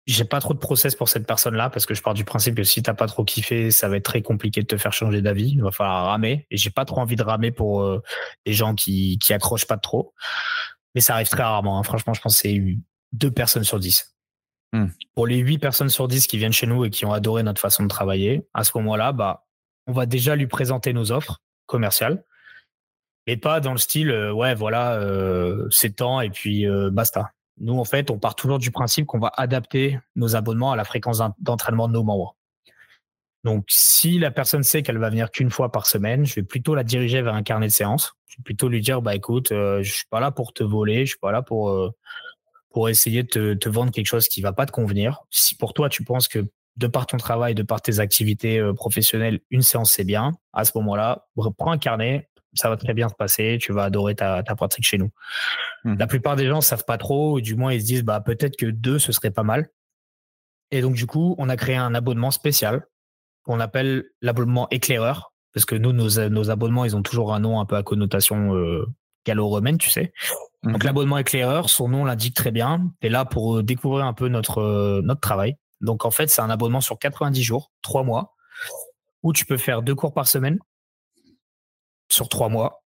[0.05, 2.63] j'ai pas trop de process pour cette personne-là parce que je pars du principe que
[2.63, 5.51] si t'as pas trop kiffé, ça va être très compliqué de te faire changer d'avis.
[5.51, 8.01] Il va falloir ramer et j'ai pas trop envie de ramer pour euh,
[8.45, 10.13] des gens qui qui accrochent pas trop.
[10.95, 11.79] Mais ça arrive très rarement.
[11.79, 11.83] Hein.
[11.83, 12.77] Franchement, je pense que c'est
[13.13, 14.13] deux personnes sur dix.
[14.73, 14.87] Hmm.
[15.15, 17.61] Pour les huit personnes sur dix qui viennent chez nous et qui ont adoré notre
[17.61, 19.45] façon de travailler, à ce moment-là, bah,
[19.87, 22.23] on va déjà lui présenter nos offres commerciales,
[23.27, 27.31] mais pas dans le style euh, ouais voilà euh, c'est temps et puis euh, basta.
[27.59, 30.85] Nous, en fait, on part toujours du principe qu'on va adapter nos abonnements à la
[30.85, 32.35] fréquence d'entraînement de nos membres.
[33.43, 36.75] Donc, si la personne sait qu'elle va venir qu'une fois par semaine, je vais plutôt
[36.75, 38.13] la diriger vers un carnet de séance.
[38.27, 41.05] Je vais plutôt lui dire, bah écoute, euh, je suis pas là pour te voler,
[41.05, 41.91] je suis pas là pour euh,
[42.87, 45.19] essayer de te, vendre quelque chose qui va pas te convenir.
[45.29, 46.47] Si pour toi tu penses que
[46.77, 50.65] de par ton travail, de par tes activités euh, professionnelles, une séance c'est bien, à
[50.65, 51.27] ce moment-là,
[51.57, 54.85] prends un carnet, ça va très bien se passer, tu vas adorer ta, ta pratique
[54.85, 55.11] chez nous.
[55.83, 55.97] Mmh.
[55.97, 58.57] La plupart des gens savent pas trop, ou du moins ils se disent bah peut-être
[58.57, 59.69] que deux ce serait pas mal.
[60.71, 62.85] Et donc du coup, on a créé un abonnement spécial
[63.43, 67.65] qu'on appelle l'abonnement éclaireur, parce que nous, nos, abonnements, ils ont toujours un nom un
[67.65, 68.85] peu à connotation euh,
[69.25, 70.13] gallo-romaine, tu sais.
[70.63, 70.83] Donc mhm.
[70.83, 72.91] l'abonnement éclaireur, son nom l'indique très bien.
[73.01, 75.57] Tu es là pour euh, découvrir un peu notre, euh, notre travail.
[75.81, 78.33] Donc en fait, c'est un abonnement sur 90 jours, 3 mois,
[79.21, 80.59] où tu peux faire deux cours par semaine
[82.13, 82.83] sur 3 mois.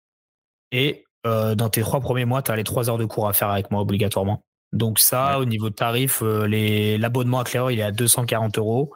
[0.72, 3.50] Et dans tes trois premiers mois, tu as les 3 heures de cours à faire
[3.50, 4.44] avec moi obligatoirement.
[4.74, 8.94] Donc ça, au niveau de tarif, l'abonnement éclaireur, il est à 240 euros.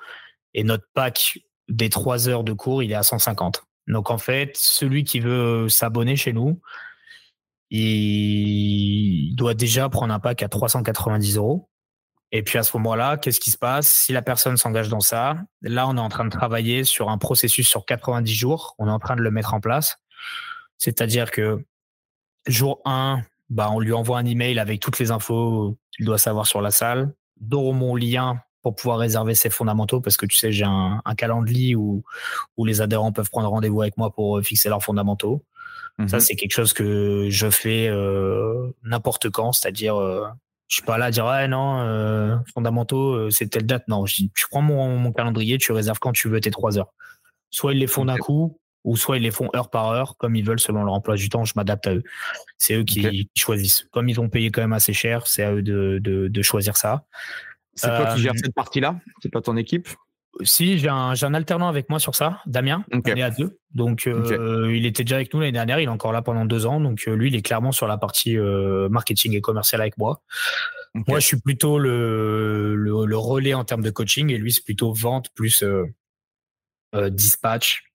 [0.53, 3.63] Et notre pack des 3 heures de cours, il est à 150.
[3.87, 6.61] Donc en fait, celui qui veut s'abonner chez nous,
[7.69, 11.69] il doit déjà prendre un pack à 390 euros.
[12.33, 13.91] Et puis à ce moment-là, qu'est-ce qui se passe?
[13.91, 17.17] Si la personne s'engage dans ça, là, on est en train de travailler sur un
[17.17, 18.75] processus sur 90 jours.
[18.77, 19.97] On est en train de le mettre en place.
[20.77, 21.63] C'est-à-dire que
[22.47, 26.47] jour 1, bah, on lui envoie un email avec toutes les infos qu'il doit savoir
[26.47, 30.51] sur la salle, dont mon lien pour pouvoir réserver ses fondamentaux parce que tu sais,
[30.51, 32.03] j'ai un, calendrier où,
[32.57, 35.43] où les adhérents peuvent prendre rendez-vous avec moi pour fixer leurs fondamentaux.
[36.07, 36.19] Ça, mhm.
[36.21, 40.25] c'est quelque chose que je fais euh, n'importe quand, c'est-à-dire, euh,
[40.67, 43.87] je suis pas là à dire, ah non, euh, fondamentaux, euh, c'est telle date.
[43.87, 46.93] Non, je, tu prends mon, mon, calendrier, tu réserves quand tu veux tes trois heures.
[47.49, 50.35] Soit ils les font d'un coup, ou soit ils les font heure par heure, comme
[50.35, 51.45] ils veulent selon leur emploi du temps.
[51.45, 52.03] Je m'adapte à eux.
[52.57, 53.87] C'est eux qui, choisissent.
[53.91, 56.77] Comme ils ont payé quand même assez cher, c'est à eux de, de, de choisir
[56.77, 57.05] ça.
[57.75, 58.99] C'est toi qui gères cette partie-là?
[59.21, 59.87] C'est pas ton équipe?
[60.43, 62.85] Si, j'ai un, un, alternant avec moi sur ça, Damien.
[62.91, 63.59] On est à deux.
[63.73, 65.79] Donc, euh, il était déjà avec nous l'année dernière.
[65.79, 66.79] Il est encore là pendant deux ans.
[66.79, 70.23] Donc, euh, lui, il est clairement sur la partie euh, marketing et commercial avec moi.
[70.93, 74.93] Moi, je suis plutôt le, le, relais en termes de coaching et lui, c'est plutôt
[74.93, 75.63] vente plus
[76.93, 77.90] dispatch,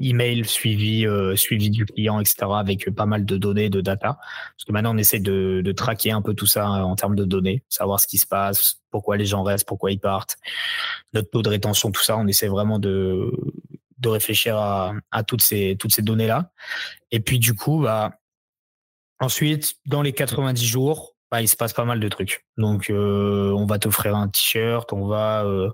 [0.00, 1.06] email suivi,
[1.36, 2.46] suivi du client, etc.
[2.54, 4.18] avec pas mal de données, de data.
[4.56, 7.24] Parce que maintenant, on essaie de, de traquer un peu tout ça en termes de
[7.24, 10.36] données, savoir ce qui se passe, pourquoi les gens restent, pourquoi ils partent,
[11.12, 12.16] notre taux de rétention, tout ça.
[12.16, 13.30] On essaie vraiment de,
[13.98, 16.50] de réfléchir à, à toutes ces, toutes ces données-là.
[17.10, 18.12] Et puis, du coup, bah,
[19.20, 22.44] ensuite, dans les 90 jours, bah, il se passe pas mal de trucs.
[22.56, 25.70] Donc, euh, on va t'offrir un t-shirt, on va euh,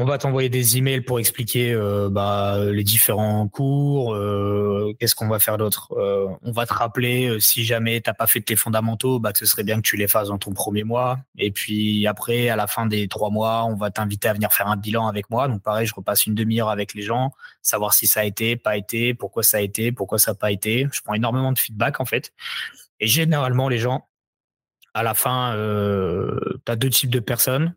[0.00, 4.14] on va t'envoyer des emails pour expliquer euh, bah, les différents cours.
[4.14, 8.28] Euh, qu'est-ce qu'on va faire d'autre euh, On va te rappeler si jamais t'as pas
[8.28, 10.84] fait tes fondamentaux, bah, que ce serait bien que tu les fasses dans ton premier
[10.84, 11.18] mois.
[11.36, 14.68] Et puis après, à la fin des trois mois, on va t'inviter à venir faire
[14.68, 15.48] un bilan avec moi.
[15.48, 18.76] Donc pareil, je repasse une demi-heure avec les gens, savoir si ça a été, pas
[18.76, 20.86] été, pourquoi ça a été, pourquoi ça n'a pas été.
[20.92, 22.32] Je prends énormément de feedback en fait.
[23.00, 24.06] Et généralement, les gens,
[24.94, 25.54] à la fin,
[26.66, 27.74] tu deux types de personnes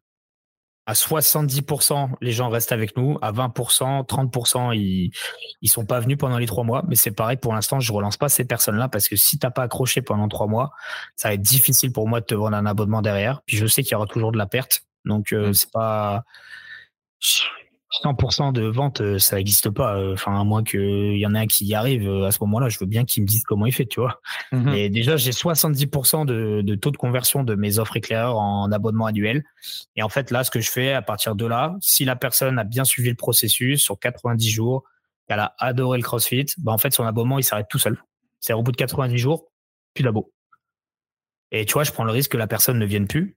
[0.85, 3.17] à 70%, les gens restent avec nous.
[3.21, 5.11] À 20%, 30%, ils
[5.61, 6.83] ils sont pas venus pendant les trois mois.
[6.87, 9.63] Mais c'est pareil, pour l'instant, je relance pas ces personnes-là parce que si t'as pas
[9.63, 10.71] accroché pendant trois mois,
[11.15, 13.41] ça va être difficile pour moi de te vendre un abonnement derrière.
[13.45, 14.83] Puis je sais qu'il y aura toujours de la perte.
[15.05, 15.53] Donc, euh, mmh.
[15.53, 16.23] c'est pas,
[17.91, 19.97] 100% de vente, euh, ça n'existe pas.
[19.97, 22.37] Euh, enfin, à moins qu'il y en ait un qui y arrive euh, à ce
[22.41, 24.21] moment-là, je veux bien qu'il me dise comment il fait, tu vois.
[24.51, 24.73] Mhm.
[24.73, 29.07] Et déjà, j'ai 70% de, de, taux de conversion de mes offres éclaireurs en abonnement
[29.07, 29.43] annuel.
[29.95, 32.57] Et en fait, là, ce que je fais à partir de là, si la personne
[32.59, 34.83] a bien suivi le processus sur 90 jours,
[35.27, 38.01] qu'elle a adoré le CrossFit, bah, en fait, son abonnement, il s'arrête tout seul.
[38.39, 39.51] C'est au bout de 90 jours,
[39.93, 40.31] plus d'abo.
[41.51, 43.35] Et tu vois, je prends le risque que la personne ne vienne plus.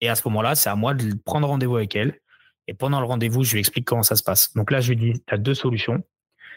[0.00, 2.18] Et à ce moment-là, c'est à moi de prendre rendez-vous avec elle
[2.66, 4.52] et pendant le rendez-vous, je lui explique comment ça se passe.
[4.54, 6.02] Donc là, je lui dis, tu as deux solutions.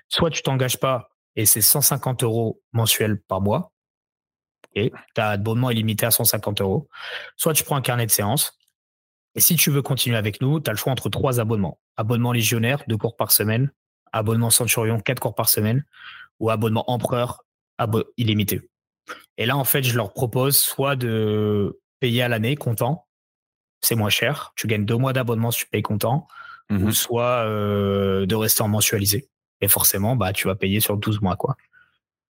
[0.09, 3.73] Soit tu t'engages pas et c'est 150 euros mensuels par mois.
[4.73, 6.87] Et tu as abonnement illimité à 150 euros.
[7.35, 8.57] Soit tu prends un carnet de séance.
[9.35, 11.79] Et si tu veux continuer avec nous, tu as le choix entre trois abonnements.
[11.95, 13.71] Abonnement légionnaire, deux cours par semaine.
[14.13, 15.83] Abonnement centurion, quatre cours par semaine.
[16.39, 17.43] Ou abonnement empereur,
[18.17, 18.69] illimité.
[19.37, 23.06] Et là, en fait, je leur propose soit de payer à l'année, comptant,
[23.81, 24.53] c'est moins cher.
[24.55, 26.27] Tu gagnes deux mois d'abonnement si tu payes comptant,
[26.69, 29.29] ou mmh soit euh, de rester en mensualisé.
[29.61, 31.55] Et forcément, bah, tu vas payer sur 12 mois, quoi.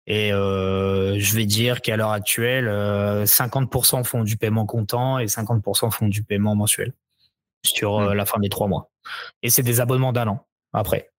[0.06, 5.26] Et euh, je vais dire qu'à l'heure actuelle, 50% euh, font du paiement comptant et
[5.26, 6.92] 50% font du paiement mensuel
[7.64, 8.12] sur mmh.
[8.12, 8.90] la fin des trois mois.
[9.42, 11.10] Et c'est des abonnements d'un an après.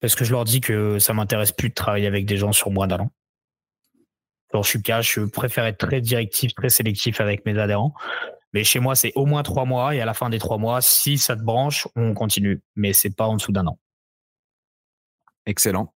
[0.00, 2.70] Parce que je leur dis que ça m'intéresse plus de travailler avec des gens sur
[2.70, 3.12] moins d'un an.
[4.52, 7.94] Alors, je suis cash, je préfère être très directif, très sélectif avec mes adhérents.
[8.54, 10.80] Mais chez moi, c'est au moins trois mois et à la fin des trois mois,
[10.80, 12.62] si ça te branche, on continue.
[12.76, 13.78] Mais c'est pas en dessous d'un an.
[15.44, 15.92] Excellent.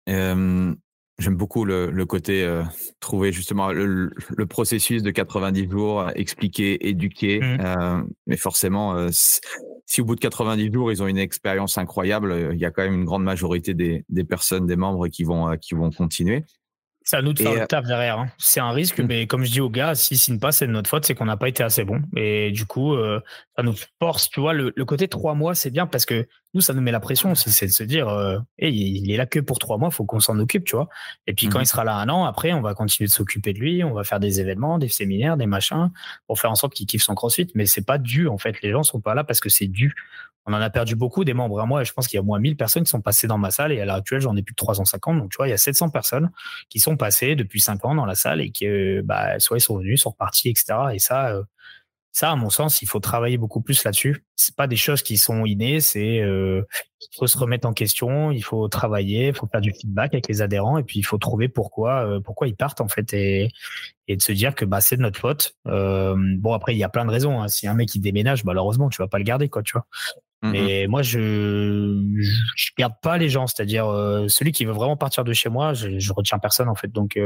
[1.19, 2.63] J'aime beaucoup le, côté euh,
[3.01, 4.13] trouver justement le,
[4.49, 7.41] processus de 90 jours, expliquer, éduquer.
[7.41, 7.59] Mmh.
[7.61, 12.51] Euh, mais forcément, euh, si au bout de 90 jours, ils ont une expérience incroyable,
[12.53, 15.57] il y a quand même une grande majorité des, des personnes, des membres qui vont,
[15.57, 16.45] qui vont continuer.
[17.09, 18.19] C'est à nous de faire le euh, taf derrière.
[18.19, 18.29] Hein.
[18.37, 19.07] C'est un risque, mm.
[19.07, 21.25] mais comme je dis aux gars, s'ils signent pas, c'est de notre faute, c'est qu'on
[21.25, 22.03] n'a pas été assez bon.
[22.15, 23.19] Et du coup, euh,
[23.57, 26.73] ça nous force, tu vois, le, côté trois mois, c'est bien parce que nous, ça
[26.73, 29.59] nous met la pression aussi, c'est de se dire, euh, il est là que pour
[29.59, 30.89] trois mois, faut qu'on s'en occupe, tu vois.
[31.27, 33.53] Et puis quand mmh il sera là un an, après, on va continuer de s'occuper
[33.53, 35.91] de lui, on va faire des événements, des séminaires, des machins,
[36.27, 37.49] pour faire en sorte qu'il kiffe son CrossFit.
[37.55, 38.63] Mais c'est pas dû, en fait.
[38.63, 39.95] Les gens sont pas là parce que c'est dû.
[40.47, 41.85] On en a perdu beaucoup des membres à moi.
[41.85, 43.71] Je pense qu'il y a au moins 1000 personnes qui sont passées dans ma salle.
[43.71, 45.19] Et à l'heure actuelle, j'en ai plus de 350.
[45.19, 46.31] Donc, tu vois, il y a 700 personnes
[46.71, 49.61] qui sont passées depuis 5 ans dans la salle et qui, euh, bah, soit ils
[49.61, 50.79] sont venus, sont repartis, etc.
[50.95, 51.43] Et ça, euh,
[52.13, 54.25] ça, à mon sens, il faut travailler beaucoup plus là-dessus.
[54.35, 56.63] C'est pas des choses qui sont innées, c'est euh,
[57.01, 60.27] il faut se remettre en question, il faut travailler, il faut faire du feedback avec
[60.29, 63.51] les adhérents et puis il faut trouver pourquoi euh, pourquoi ils partent en fait et,
[64.09, 65.55] et de se dire que bah c'est de notre faute.
[65.67, 67.41] Euh, bon après il y a plein de raisons.
[67.41, 67.49] Hein.
[67.49, 69.87] Si un mec qui déménage, malheureusement tu vas pas le garder quoi, tu vois.
[70.41, 72.01] Mais moi je,
[72.55, 75.75] je garde pas les gens, c'est-à-dire euh, celui qui veut vraiment partir de chez moi,
[75.75, 76.89] je, je retiens personne en fait.
[76.89, 77.19] Donc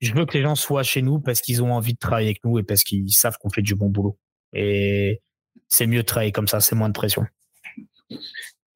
[0.00, 2.44] je veux que les gens soient chez nous parce qu'ils ont envie de travailler avec
[2.44, 4.18] nous et parce qu'ils savent qu'on fait du bon boulot.
[4.52, 5.22] Et
[5.68, 7.26] c'est mieux de travailler comme ça, c'est moins de pression.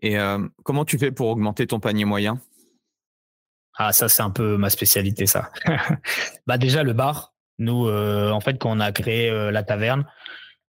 [0.03, 2.41] Et euh, comment tu fais pour augmenter ton panier moyen?
[3.75, 5.51] Ah, ça, c'est un peu ma spécialité, ça.
[6.47, 7.35] bah, déjà, le bar.
[7.59, 10.07] Nous, euh, en fait, quand on a créé euh, la taverne,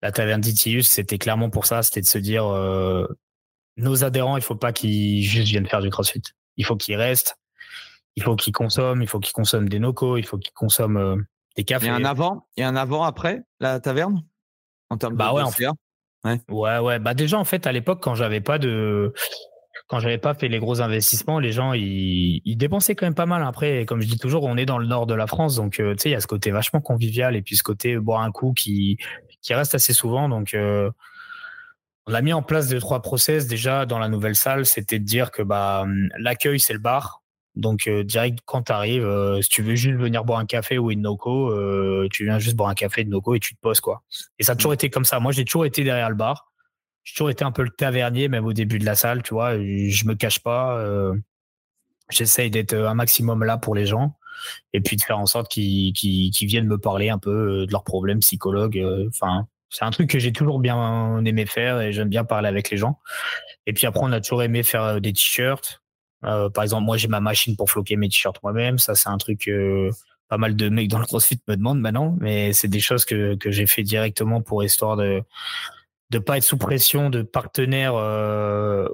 [0.01, 1.84] la taverne d'Itius, c'était clairement pour ça.
[1.84, 2.45] C'était de se dire,
[3.77, 6.23] nos adhérents, il faut pas qu'ils juste viennent faire du crossfit.
[6.57, 7.38] Il faut qu'ils restent
[8.15, 11.15] il faut qu'ils consomment, il faut qu'ils consomment des nocos, il faut qu'ils consomment euh,
[11.55, 11.88] des cafés.
[11.88, 14.23] Il y a un avant, il y a un avant après la taverne
[14.89, 15.43] en termes bah de ouais,
[16.25, 16.39] ouais.
[16.49, 16.99] ouais, ouais.
[16.99, 19.13] Bah déjà en fait à l'époque quand j'avais pas de
[19.88, 23.25] quand j'avais pas fait les gros investissements, les gens ils, ils, dépensaient quand même pas
[23.25, 23.43] mal.
[23.43, 25.95] Après, comme je dis toujours, on est dans le nord de la France, donc euh,
[25.95, 28.31] tu sais il y a ce côté vachement convivial et puis ce côté boire un
[28.31, 28.97] coup qui
[29.41, 30.29] qui reste assez souvent.
[30.29, 30.89] Donc euh,
[32.07, 35.05] on a mis en place deux trois process déjà dans la nouvelle salle, c'était de
[35.05, 35.85] dire que bah
[36.17, 37.20] l'accueil c'est le bar,
[37.56, 40.78] donc euh, direct quand tu arrives, euh, si tu veux juste venir boire un café
[40.78, 43.60] ou une noco, euh, tu viens juste boire un café de noco et tu te
[43.60, 44.03] poses quoi.
[44.40, 44.76] Et ça a toujours mmh.
[44.76, 45.19] été comme ça.
[45.19, 46.52] Moi j'ai toujours été derrière le bar.
[47.03, 49.57] J'ai toujours été un peu le tavernier même au début de la salle, tu vois.
[49.57, 50.82] Je me cache pas.
[52.10, 54.15] J'essaye d'être un maximum là pour les gens
[54.73, 58.19] et puis de faire en sorte qu'ils viennent me parler un peu de leurs problèmes
[58.19, 58.86] psychologues.
[59.07, 62.69] Enfin, c'est un truc que j'ai toujours bien aimé faire et j'aime bien parler avec
[62.69, 62.99] les gens.
[63.65, 65.82] Et puis après, on a toujours aimé faire des t-shirts.
[66.23, 68.77] Euh, par exemple, moi, j'ai ma machine pour floquer mes t-shirts moi-même.
[68.77, 69.91] Ça, c'est un truc euh,
[70.30, 73.35] pas mal de mecs dans le CrossFit me demandent maintenant, mais c'est des choses que,
[73.35, 75.22] que j'ai fait directement pour histoire de
[76.10, 78.85] de pas être sous pression de partenaires euh,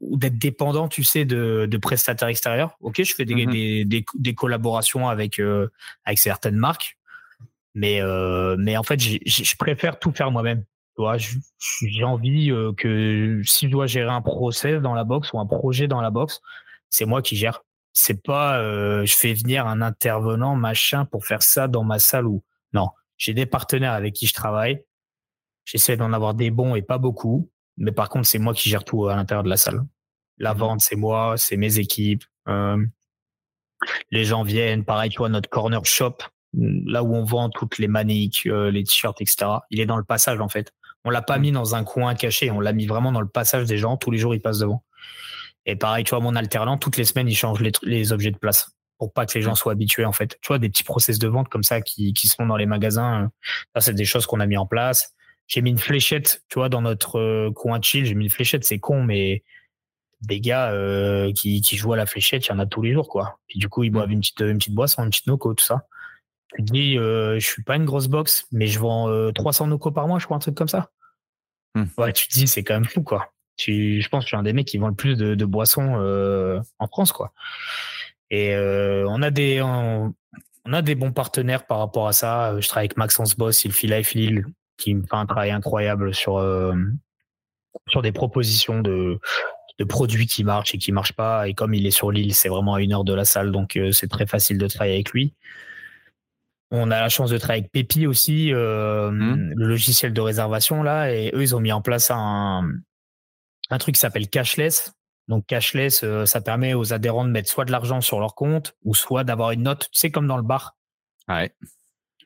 [0.00, 2.76] ou d'être dépendant, tu sais, de, de prestataires extérieurs.
[2.82, 5.68] Ok, je fais des, mmh des, des, des, collaborations avec euh,
[6.04, 6.98] avec certaines marques,
[7.74, 8.02] mais
[8.58, 10.64] mais en fait, je préfère tout faire moi-même.
[11.80, 15.86] J'ai envie que si je dois gérer un process dans la box ou un projet
[15.88, 16.42] dans la box,
[16.90, 17.62] c'est moi qui gère.
[17.92, 22.26] C'est pas euh, je fais venir un intervenant machin pour faire ça dans ma salle
[22.26, 22.88] ou non.
[23.16, 24.84] J'ai des partenaires avec qui je travaille.
[25.64, 28.84] J'essaie d'en avoir des bons et pas beaucoup, mais par contre c'est moi qui gère
[28.84, 29.82] tout à l'intérieur de la salle.
[30.38, 32.24] La mmh vente c'est moi, c'est mes équipes.
[32.48, 32.84] Euh,
[34.10, 36.18] les gens viennent, pareil, tu vois notre corner shop,
[36.54, 39.46] là où on vend toutes les maniques, euh, les t-shirts, etc.
[39.70, 40.72] Il est dans le passage en fait.
[41.04, 41.42] On l'a pas mmh.
[41.42, 43.96] mis dans un coin caché, on l'a mis vraiment dans le passage des gens.
[43.96, 44.84] Tous les jours, ils passent devant.
[45.68, 48.70] Et pareil, tu vois, mon alternant, toutes les semaines, il change les, objets de place
[48.96, 50.38] pour pas que les gens soient habitués, en fait.
[50.40, 53.24] Tu vois, des petits process de vente comme ça qui, qui sont dans les magasins.
[53.24, 53.28] Euh,
[53.74, 55.14] ça, c'est des choses qu'on a mis en place.
[55.46, 58.06] J'ai mis une fléchette, tu vois, dans notre euh, coin chill.
[58.06, 59.44] J'ai mis une fléchette, c'est con, mais
[60.22, 62.94] des gars euh, qui, qui jouent à la fléchette, il y en a tous les
[62.94, 63.38] jours, quoi.
[63.46, 65.86] Puis du coup, ils boivent une petite, une petite boisson, une petite noco, tout ça.
[66.56, 70.08] Tu te dis, je suis pas une grosse box, mais je vends 300 noco par
[70.08, 70.90] mois, je crois, un truc comme ça.
[71.74, 71.84] Hmm.
[71.98, 74.42] Ouais, tu te dis, c'est quand même fou, quoi je pense que je suis un
[74.42, 77.32] des mecs qui vend le plus de, boissons euh, en France, quoi.
[78.30, 80.14] Et euh, on a des on,
[80.70, 82.60] a des bons partenaires par rapport à ça.
[82.60, 86.14] Je travaille avec Maxence Boss, il fait Life Lille, qui me fait un travail incroyable
[86.14, 86.74] sur euh,
[87.88, 89.18] sur des propositions de
[89.78, 91.48] de produits qui marchent et qui marchent pas.
[91.48, 93.78] Et comme il est sur l'île, c'est vraiment à une heure de la salle, donc
[93.92, 95.34] c'est très facile de travailler avec lui.
[96.70, 98.54] On a la chance de travailler avec Pépi aussi, mmh.
[98.54, 102.68] le logiciel de réservation là, et eux ils ont mis en place un,
[103.70, 104.94] un truc qui s'appelle cashless.
[105.28, 108.74] Donc cashless, euh, ça permet aux adhérents de mettre soit de l'argent sur leur compte
[108.84, 110.76] ou soit d'avoir une note, tu sais, comme dans le bar.
[111.28, 111.52] Ouais.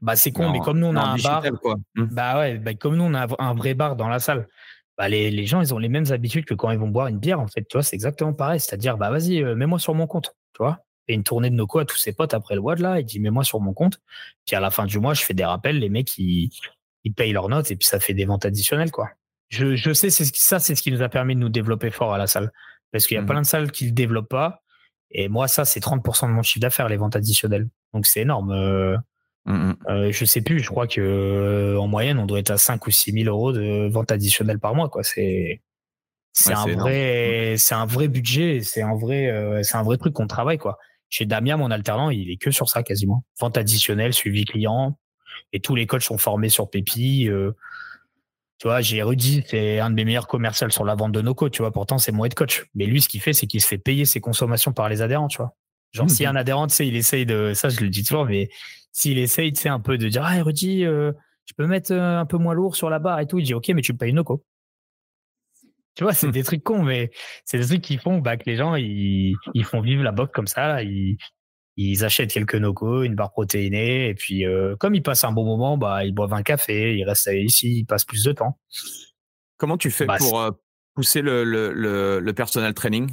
[0.01, 2.02] Bah c'est con, mais comme nous on a un bar, mmh.
[2.10, 4.48] bah ouais, bah, comme nous on a un vrai bar dans la salle,
[4.98, 7.20] bah les, les, gens ils ont les mêmes habitudes que quand ils vont boire une
[7.20, 10.09] bière en fait, tu vois, c'est exactement pareil, c'est-à-dire bah vas-y, euh, mets-moi sur mon
[10.09, 10.81] compte, tu vois.
[11.06, 13.20] Et une tournée de nos à tous ses potes après le WAD là, il dit
[13.20, 14.01] mets-moi sur mon compte.
[14.44, 16.51] Puis à la fin du mois, je fais des rappels, les mecs ils,
[17.05, 19.10] ils payent leurs notes et puis ça fait des ventes additionnelles quoi
[19.53, 22.15] je, je sais, c'est ça, c'est ce qui nous a permis de nous développer fort
[22.15, 22.51] à la salle.
[22.91, 24.62] Parce qu'il y a mmh plein de salles qui le développent pas.
[25.11, 27.69] Et moi, ça, c'est 30% de mon chiffre d'affaires, les ventes additionnelles.
[27.93, 28.51] Donc, c'est énorme.
[28.53, 28.97] Euh,
[29.45, 32.57] mmh euh, je sais plus, je crois que euh, en moyenne, on doit être à
[32.57, 35.03] 5 ou 6 000 euros de ventes additionnelles par mois, quoi.
[35.03, 35.61] C'est,
[36.33, 40.27] c'est un vrai, c'est un vrai budget, c'est un vrai, c'est un vrai truc qu'on
[40.27, 40.79] travaille quoi.
[41.11, 43.23] Chez Damien, mon alternant, il est que sur ça quasiment.
[43.39, 44.99] Vente additionnelle, suivi client,
[45.53, 47.29] et tous les coachs sont formés sur Pépi.
[48.63, 51.51] Tu vois, j'ai Rudy, c'est un de mes meilleurs commerciaux sur la vente de coachs,
[51.51, 51.73] tu vois.
[51.73, 52.65] Pourtant, c'est moi de coach.
[52.77, 55.27] Mais lui, ce qu'il fait, c'est qu'il se fait payer ses consommations par les adhérents,
[55.27, 55.57] tu vois.
[55.91, 58.51] Genre, si un adhérent, tu sais, il essaye de, ça, je le dis toujours, mais
[58.93, 61.11] s'il essaye, tu sais, un peu de dire, ah, Rudy, euh,
[61.47, 63.53] je peux mettre euh, un peu moins lourd sur la barre et tout, il dit,
[63.53, 64.45] OK, mais tu me payes une co.
[65.97, 66.31] Tu vois, c'est hmm.
[66.31, 67.11] des trucs cons, mais
[67.45, 70.31] c'est des trucs qui font bah, que les gens, ils, ils font vivre la boxe
[70.33, 70.85] comme ça.
[70.85, 71.17] Ils,
[71.77, 75.44] ils achètent quelques nocos, une barre protéinée, et puis euh, comme ils passent un bon
[75.44, 78.59] moment, bah ils boivent un café, ils restent ici, ils passent plus de temps.
[79.57, 80.51] Comment tu fais bah, pour euh,
[80.94, 83.11] pousser le, le, le, le, personal training?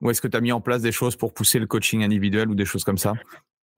[0.00, 2.48] Ou est-ce que tu as mis en place des choses pour pousser le coaching individuel
[2.48, 3.14] ou des choses comme ça?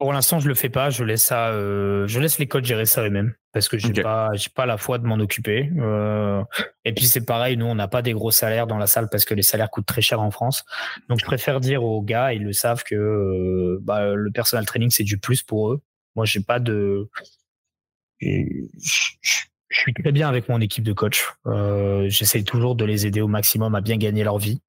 [0.01, 0.90] Pour l'instant, je le fais pas.
[0.90, 1.51] Je laisse ça.
[1.51, 4.78] Euh, je laisse les coachs gérer ça eux-mêmes parce que j'ai pas, j'ai pas la
[4.78, 5.70] foi de m'en occuper.
[5.78, 6.43] Euh,
[6.85, 9.24] et puis c'est pareil, nous on n'a pas des gros salaires dans la salle parce
[9.24, 10.64] que les salaires coûtent très cher en France.
[11.09, 14.90] Donc je préfère dire aux gars, ils le savent que euh, bah, le personal training
[14.90, 15.82] c'est du plus pour eux.
[16.16, 17.09] Moi j'ai pas de.
[18.20, 18.68] Je
[19.70, 21.24] suis très bien avec mon équipe de coach.
[21.47, 24.60] Euh, J'essaie toujours de les aider au maximum à bien gagner leur vie.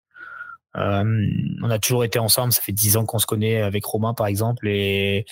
[0.77, 1.27] Euh,
[1.61, 4.27] on a toujours été ensemble, ça fait dix ans qu'on se connaît avec Romain par
[4.27, 5.25] exemple, et,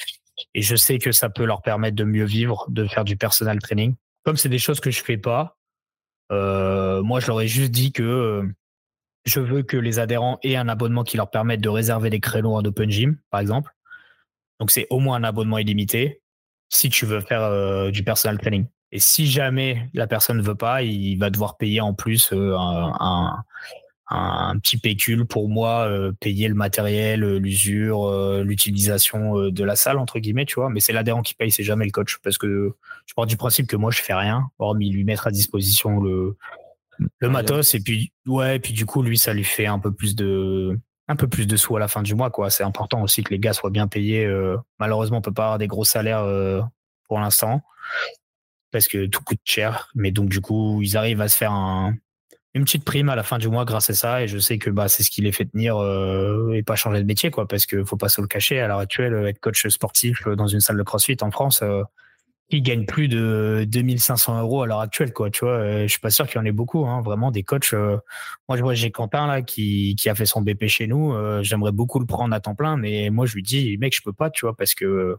[0.56, 3.96] je sais que ça peut leur permettre de mieux vivre, de faire du personal training.
[4.24, 5.58] Comme c'est des choses que je fais pas,
[6.32, 8.44] euh, moi je leur ai juste dit que euh,
[9.26, 12.56] je veux que les adhérents aient un abonnement qui leur permette de réserver des créneaux
[12.56, 13.72] en open gym, par exemple.
[14.60, 16.22] Donc c'est au moins un abonnement illimité
[16.70, 18.68] si tu veux faire du personal training.
[18.92, 23.44] Et si jamais la personne ne veut pas, il va devoir payer en plus un,
[24.10, 29.76] un petit pécule pour moi euh, payer le matériel, euh, l'usure, euh, l'utilisation de la
[29.76, 30.70] salle entre guillemets, tu vois.
[30.70, 32.74] Mais c'est l'adhérent qui paye, c'est jamais le coach parce que
[33.06, 36.36] je pars du principe que moi je fais rien, hormis lui mettre à disposition le
[37.20, 39.94] le matos et puis ouais, et puis du coup lui ça lui fait un peu
[39.94, 40.78] plus de
[41.08, 42.50] un peu plus de sous à la fin du mois quoi.
[42.50, 44.28] C'est important aussi que les gars soient bien payés.
[44.80, 46.26] malheureusement on peut pas avoir des gros salaires
[47.08, 47.62] pour l'instant
[48.72, 49.90] parce que tout coûte cher.
[49.96, 51.96] Mais donc du coup ils arrivent à se faire un
[52.56, 54.70] une petite prime à la fin du mois grâce à ça et je sais que
[54.70, 57.66] bah c'est ce qui les fait tenir euh, et pas changer de métier quoi parce
[57.66, 60.78] que faut pas se le cacher à l'heure actuelle être coach sportif dans une salle
[60.78, 61.84] de CrossFit en France euh,
[62.52, 66.00] ils gagnent plus de 2500 euros à l'heure actuelle quoi tu vois euh, je suis
[66.00, 67.98] pas sûr qu'il y en ait beaucoup hein, vraiment des coachs euh,
[68.48, 71.44] moi je vois j'ai Quentin là qui qui a fait son BP chez nous euh,
[71.44, 74.14] j'aimerais beaucoup le prendre à temps plein mais moi je lui dis mec je peux
[74.14, 75.18] pas tu vois parce que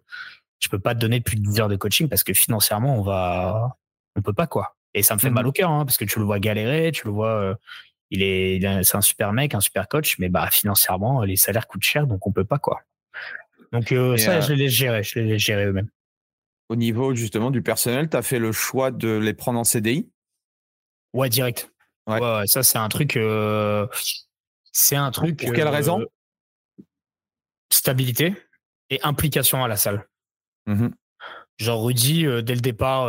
[0.58, 3.02] je peux pas te donner plus de 10 heures de coaching parce que financièrement on
[3.02, 3.76] va
[4.16, 6.04] on peut pas quoi et ça me fait mal mmh au cœur, hein, parce que
[6.04, 7.54] tu le vois galérer, tu le vois, euh,
[8.10, 11.82] il est, c'est un super mec, un super coach, mais bah financièrement, les salaires coûtent
[11.82, 12.80] cher, donc on peut pas quoi.
[13.72, 15.90] Donc euh, ça, euh je les laisse gérer, je les laisse gérer eux-mêmes.
[16.68, 20.10] Au niveau justement du personnel, tu as fait le choix de les prendre en CDI
[21.12, 21.72] Ouais, direct.
[22.06, 22.20] Ouais.
[22.20, 23.18] ouais ça c'est un truc.
[24.72, 25.44] c'est un truc.
[25.44, 26.04] Pour quelle raison?
[27.72, 28.34] Stabilité
[28.90, 30.08] et implication à la salle.
[30.66, 30.88] Mmh
[31.58, 33.06] Genre Rudy, dès le départ,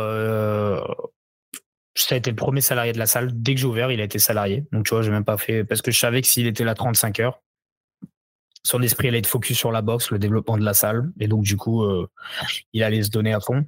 [1.94, 3.30] ça a été le premier salarié de la salle.
[3.32, 4.64] Dès que j'ai ouvert, il a été salarié.
[4.72, 6.74] Donc, tu vois, j'ai même pas fait, parce que je savais que s'il était là
[6.74, 7.40] 35 heures,
[8.64, 11.10] son esprit allait être focus sur la boxe, le développement de la salle.
[11.20, 12.08] Et donc, du coup, euh,
[12.72, 13.66] il allait se donner à fond.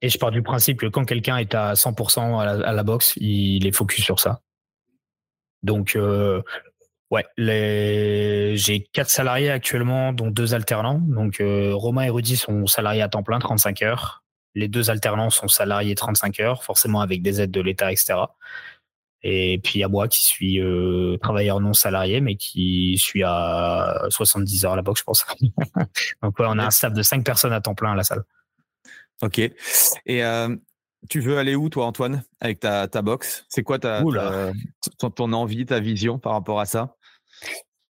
[0.00, 3.66] Et je pars du principe que quand quelqu'un est à 100% à la, boxe, il
[3.66, 4.40] est focus sur ça.
[5.62, 6.42] Donc, euh,
[7.10, 10.98] ouais, j'ai quatre salariés actuellement, dont deux alternants.
[10.98, 14.21] Donc, euh, Romain et Rudy sont salariés à temps plein, 35 heures.
[14.54, 18.14] Les deux alternants sont salariés 35 heures, forcément avec des aides de l'État, etc.
[19.24, 23.22] Et puis il y a moi qui suis euh, travailleur non salarié, mais qui suis
[23.24, 25.24] à 70 heures à la boxe, je pense.
[26.22, 28.24] Donc ouais, on a un staff de 5 personnes à temps plein à la salle.
[29.22, 29.38] Ok.
[29.38, 29.52] Et
[30.24, 30.54] euh,
[31.08, 33.44] tu veux aller où, toi, Antoine, avec ta, ta boxe?
[33.48, 34.02] C'est quoi ta,
[34.98, 36.96] ton, ton, envie, ta vision par rapport à ça?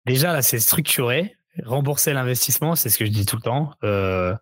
[0.05, 1.35] Déjà, là, c'est structuré.
[1.63, 3.73] Rembourser l'investissement, c'est ce que je dis tout le temps.
[3.83, 4.33] Euh,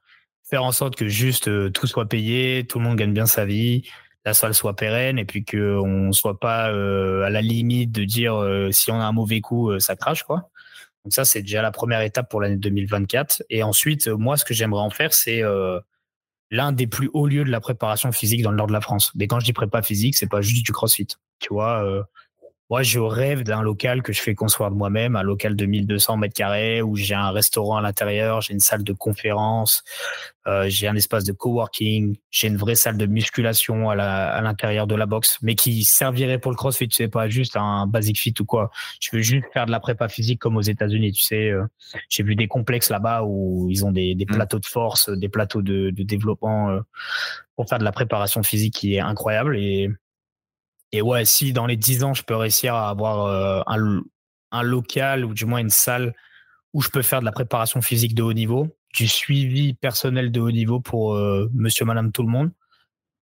[0.49, 3.45] faire en sorte que juste euh, tout soit payé, tout le monde gagne bien sa
[3.45, 3.83] vie,
[4.25, 8.35] la salle soit pérenne et puis qu'on soit pas euh, à la limite de dire
[8.35, 10.49] euh, si on a un mauvais coup, ça crache quoi.
[11.03, 13.43] Donc ça c'est déjà la première étape pour l'année 2024.
[13.49, 15.41] Et ensuite, moi ce que j'aimerais en faire, c'est
[16.51, 19.13] l'un des plus hauts lieux de la préparation physique dans le nord de la France.
[19.15, 21.07] Mais quand je dis prépa physique, c'est pas juste du CrossFit.
[21.39, 22.05] Tu vois,
[22.69, 26.17] moi, je rêve d'un local que je fais construire de moi-même, un local de 1200
[26.17, 29.83] mètres carrés où j'ai un restaurant à l'intérieur, j'ai une salle de conférence,
[30.47, 34.95] euh, j'ai un espace de coworking, j'ai une vraie salle de musculation à l'intérieur de
[34.95, 38.33] la boxe, mais qui servirait pour le CrossFit, tu sais, pas juste un basic fit
[38.39, 38.69] ou quoi.
[38.99, 41.49] Je veux juste faire de la prépa physique comme aux États-Unis, tu sais.
[41.49, 41.65] Euh,
[42.09, 44.35] j'ai vu des complexes là-bas où ils ont des, des mmh.
[44.35, 46.81] plateaux de force, des plateaux de, de développement euh,
[47.55, 49.89] pour faire de la préparation physique qui est incroyable et
[50.91, 54.01] Et ouais, si dans les 10 ans, je peux réussir à avoir un,
[54.51, 56.13] un local ou du moins une salle
[56.73, 60.39] où je peux faire de la préparation physique de haut niveau, du suivi personnel de
[60.39, 61.15] haut niveau pour
[61.53, 62.51] monsieur, madame, tout le monde,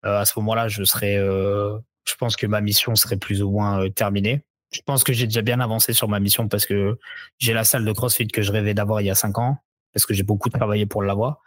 [0.03, 4.43] à ce moment-là, je serais, je pense que ma mission serait plus ou moins terminée.
[4.71, 6.97] Je pense que j'ai déjà bien avancé sur ma mission parce que
[7.39, 9.57] j'ai la salle de CrossFit que je rêvais d'avoir il y a cinq ans,
[9.93, 11.41] parce que j'ai beaucoup travaillé pour l'avoir.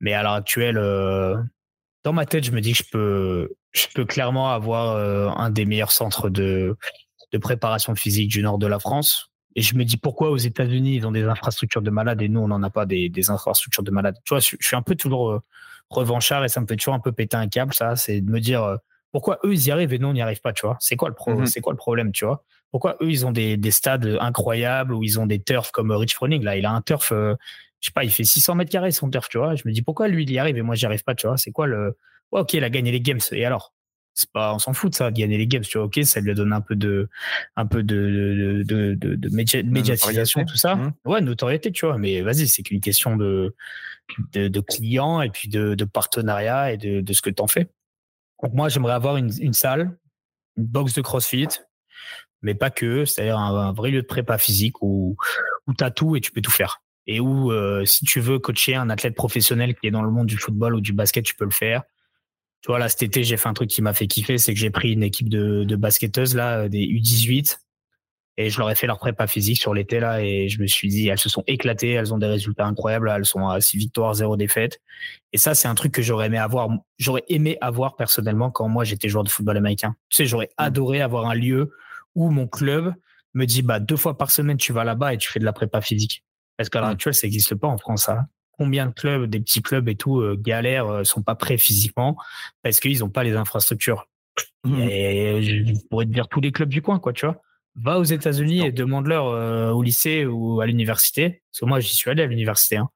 [0.00, 1.36] Mais à l'heure actuelle, euh,
[2.04, 5.50] dans ma tête, je me dis que je peux, je peux clairement avoir euh, un
[5.50, 6.76] des meilleurs centres de,
[7.32, 9.30] de préparation physique du nord de la France.
[9.56, 12.40] Et je me dis pourquoi aux États-Unis ils ont des infrastructures de malades et nous
[12.40, 14.16] on n'en a pas des, des, infrastructures de malades?
[14.24, 15.42] Tu vois, je, suis un peu toujours euh,
[15.90, 17.74] revanchard et ça me fait toujours un peu péter un câble.
[17.74, 18.78] Ça, c'est de me dire
[19.10, 20.52] pourquoi eux ils y arrivent et nous on n'y arrive pas.
[20.52, 22.44] Tu vois, c'est quoi le pro, c'est quoi le problème, tu vois?
[22.70, 26.14] Pourquoi eux, ils ont des, des, stades incroyables où ils ont des turfs comme Rich
[26.14, 26.42] Froning.
[26.42, 27.34] Là, il a un turf, euh,
[27.80, 29.54] je sais pas, il fait 600 mètres carrés son turf, tu vois.
[29.54, 31.36] Je me dis pourquoi lui, il y arrive et moi, j'y arrive pas, tu vois?
[31.36, 31.96] C'est quoi le.
[32.32, 33.20] ok, il a gagné les games.
[33.32, 33.74] Et alors?
[34.14, 35.86] C'est pas, on s'en fout de ça, de gagner les games, tu vois.
[35.86, 37.08] Ok, ça lui donne un peu de,
[37.54, 40.74] un peu de, de, de, de, médiatisation, tout ça.
[40.74, 40.92] Mmh.
[41.04, 41.98] Ouais, notoriété, tu vois.
[41.98, 43.54] Mais vas-y, c'est qu'une question de,
[44.32, 47.46] de, de clients et puis de, de partenariat et de, de ce que tu en
[47.46, 47.70] fais.
[48.42, 49.96] Donc, moi, j'aimerais avoir une, une salle,
[50.56, 51.60] une box de CrossFit,
[52.42, 55.16] mais pas que, c'est-à-dire un, vrai lieu de prépa physique où,
[55.68, 56.82] où tu as tout et tu peux tout faire.
[57.08, 60.26] Et où, euh, si tu veux coacher un athlète professionnel qui est dans le monde
[60.26, 61.82] du football ou du basket, tu peux le faire.
[62.60, 64.60] Tu vois, là, cet été, j'ai fait un truc qui m'a fait kiffer, c'est que
[64.60, 67.58] j'ai pris une équipe de, de basketteuses, là, des U18,
[68.40, 70.88] et je leur ai fait leur prépa physique sur l'été, là, et je me suis
[70.88, 74.14] dit, elles se sont éclatées, elles ont des résultats incroyables, elles sont à 6 victoires,
[74.14, 74.80] 0 défaites.
[75.32, 76.68] Et ça, c'est un truc que j'aurais aimé avoir,
[76.98, 79.96] j'aurais aimé avoir personnellement quand moi j'étais joueur de football américain.
[80.08, 80.62] Tu sais, j'aurais mmh.
[80.62, 81.72] adoré avoir un lieu
[82.14, 82.94] où mon club
[83.34, 85.52] me dit bah deux fois par semaine tu vas là-bas et tu fais de la
[85.52, 86.24] prépa physique.
[86.58, 86.92] Parce qu'à l'heure mmh.
[86.92, 88.10] actuelle ça n'existe pas en France.
[88.10, 88.26] Hein.
[88.58, 92.18] Combien de clubs, des petits clubs et tout euh, galèrent, euh, sont pas prêts physiquement
[92.62, 94.06] parce qu'ils n'ont pas les infrastructures.
[94.64, 94.80] Mmh.
[94.82, 97.40] Et je pourrais te dire tous les clubs du coin quoi, tu vois.
[97.76, 101.42] Va aux États-Unis et demande-leur euh, au lycée ou à l'université.
[101.50, 102.76] Parce que moi j'y suis allé à l'université.
[102.76, 102.90] Hein.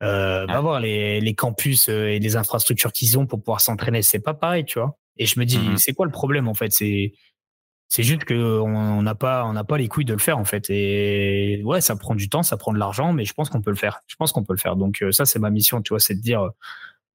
[0.00, 4.02] Va voir les, les campus et les infrastructures qu'ils ont pour pouvoir s'entraîner.
[4.02, 4.98] C'est pas pareil, tu vois.
[5.16, 6.72] Et je me dis, mmh c'est quoi le problème en fait?
[6.72, 7.12] C'est
[7.88, 10.68] c'est juste qu'on n'a pas, pas les couilles de le faire en fait.
[10.70, 13.70] Et ouais, ça prend du temps, ça prend de l'argent, mais je pense qu'on peut
[13.70, 14.00] le faire.
[14.06, 14.76] Je pense qu'on peut le faire.
[14.76, 16.50] Donc euh, ça, c'est ma mission, tu vois, c'est de dire euh,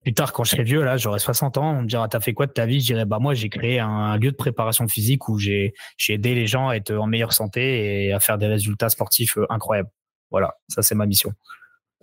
[0.03, 2.33] plus tard quand je serai vieux, là, j'aurai 60 ans, on me dira t'as fait
[2.33, 2.79] quoi de ta vie?
[2.79, 5.73] Je dirais bah moi j'ai créé un, lieu de préparation physique où j'ai
[6.07, 9.45] aidé les gens à être en meilleure santé et à faire des résultats sportifs euh,
[9.49, 9.89] incroyables.
[10.31, 11.33] Voilà, ça c'est ma mission.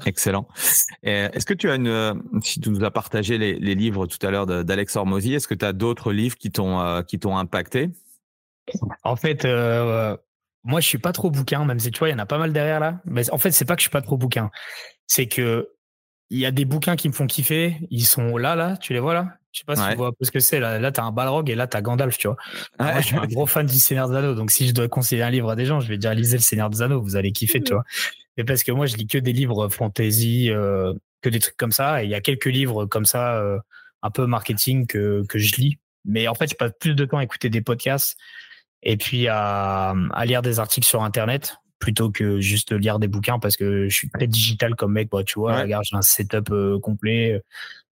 [0.05, 0.47] Excellent.
[1.03, 4.45] Est-ce que tu as une, si tu nous as partagé les, livres tout à l'heure
[4.47, 7.89] d'Alex Hormozy, est-ce que tu as d'autres livres qui t'ont impacté?
[9.03, 10.17] En fait, euh,
[10.65, 12.39] moi, je suis pas trop bouquin, même si tu vois, il y en a pas
[12.39, 13.01] mal derrière là.
[13.05, 14.51] Mais en fait, c'est pas que je suis pas trop bouquin.
[15.07, 15.71] C'est que
[16.31, 17.77] il y a des bouquins qui me font kiffer.
[17.91, 18.77] Ils sont là, là.
[18.79, 19.29] Tu les vois là?
[19.53, 20.59] Je sais pas si tu vois un peu ce que c'est.
[20.59, 22.37] Là, là tu as un Balrog et là, tu as Gandalf, tu vois.
[22.81, 24.35] Moi, je suis un gros fan du Seigneur des Anneaux.
[24.35, 26.43] Donc, si je dois conseiller un livre à des gens, je vais dire lisez le
[26.43, 27.01] Seigneur des Anneaux.
[27.01, 27.85] Vous allez kiffer, tu vois.
[28.37, 31.73] Mais parce que moi, je lis que des livres fantasy, euh, que des trucs comme
[31.73, 32.03] ça.
[32.03, 33.59] Et il y a quelques livres comme ça, euh,
[34.03, 35.79] un peu marketing que, que je lis.
[36.05, 38.17] Mais en fait, je passe plus de temps à écouter des podcasts
[38.83, 39.95] et puis à,
[40.25, 44.09] lire des articles sur Internet plutôt que juste lire des bouquins parce que je suis
[44.09, 45.11] très digital comme mec.
[45.11, 47.43] Bah, tu vois, regarde, j'ai un setup euh, complet.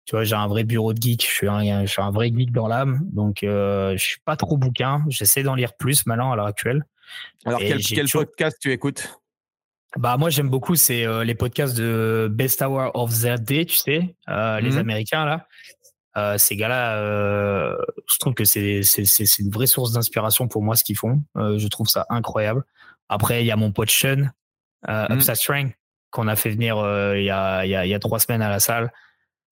[0.06, 1.22] Tu vois, j'ai un vrai bureau de geek.
[1.22, 3.00] Je suis un, je suis un vrai geek dans l'âme.
[3.12, 5.04] Donc, euh, je suis pas trop bouquin.
[5.08, 6.84] J'essaie d'en lire plus maintenant à l'heure actuelle.
[7.44, 9.18] Alors, quel, quel podcast tu écoutes?
[9.96, 13.76] Bah moi j'aime beaucoup c'est euh, les podcasts de Best Hour of the Day, tu
[13.76, 15.46] sais, euh, les mmh Américains là.
[16.16, 17.76] Euh, ces gars-là, euh,
[18.10, 21.22] je trouve que c'est c'est une vraie source d'inspiration pour moi ce qu'ils font.
[21.36, 22.64] Euh, je trouve ça incroyable.
[23.08, 24.30] Après, il y a mon pote Sean,
[24.88, 25.20] euh.
[25.20, 25.74] Strength,
[26.10, 28.20] qu'on a fait venir euh, il y a il y a il y a trois
[28.20, 28.92] semaines à la salle.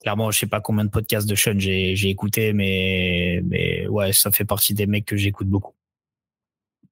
[0.02, 4.12] Clairement, je sais pas combien de podcasts de Sean j'ai j'ai écouté, mais mais ouais,
[4.12, 5.74] ça fait partie des mecs que j'écoute beaucoup.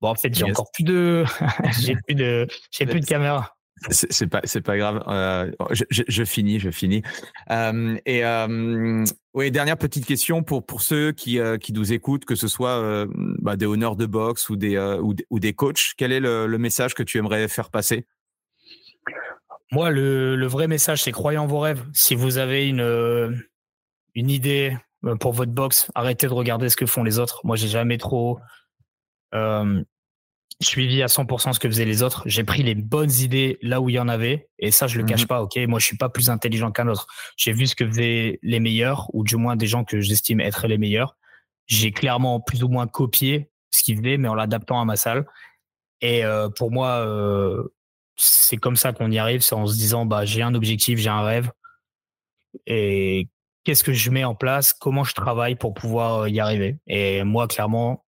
[0.00, 1.24] Bon, en fait, j'ai encore plus de
[1.80, 3.56] j'ai plus de j'ai plus de caméra.
[3.88, 5.02] C'est pas, c'est pas grave.
[5.08, 5.50] Euh,
[5.80, 7.02] je, finis, je finis.
[7.50, 12.34] Euh, et euh, oui, dernière petite question pour pour ceux qui qui nous écoutent, que
[12.34, 13.06] ce soit
[13.38, 15.92] bah, des honneurs de boxe ou des ou, coachs.
[15.96, 18.06] Quel est le, le, message que tu aimerais faire passer?
[19.72, 21.84] Moi, le, le vrai message, c'est croyez en vos rêves.
[21.94, 23.42] Si vous avez une
[24.14, 24.76] une idée
[25.20, 27.40] pour votre boxe, arrêtez de regarder ce que font les autres.
[27.44, 28.38] Moi, j'ai jamais trop
[30.60, 32.22] suivi à 100% ce que faisaient les autres.
[32.26, 34.48] J'ai pris les bonnes idées là où il y en avait.
[34.58, 35.26] Et ça, je le cache mhm.
[35.26, 35.42] pas.
[35.42, 37.06] OK, moi, je suis pas plus intelligent qu'un autre.
[37.36, 40.66] J'ai vu ce que faisaient les meilleurs, ou du moins des gens que j'estime être
[40.66, 41.16] les meilleurs.
[41.66, 45.26] J'ai clairement plus ou moins copié ce qu'ils faisaient, mais en l'adaptant à ma salle.
[46.02, 47.72] Et euh, pour moi, euh,
[48.16, 49.40] c'est comme ça qu'on y arrive.
[49.40, 51.50] C'est en se disant, bah, j'ai un objectif, j'ai un rêve.
[52.66, 53.28] Et
[53.64, 56.78] qu'est-ce que je mets en place, comment je travaille pour pouvoir y arriver?
[56.86, 58.04] Et moi, clairement,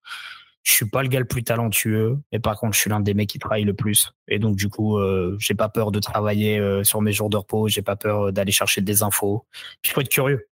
[0.63, 3.15] je suis pas le gars le plus talentueux, mais par contre, je suis l'un des
[3.15, 4.13] mecs qui travaille le plus.
[4.29, 7.37] Et donc, du coup, euh, j'ai pas peur de travailler euh, sur mes jours de
[7.37, 9.45] repos, j'ai pas peur euh, d'aller chercher des infos.
[9.83, 10.49] Puis, il faut être curieux.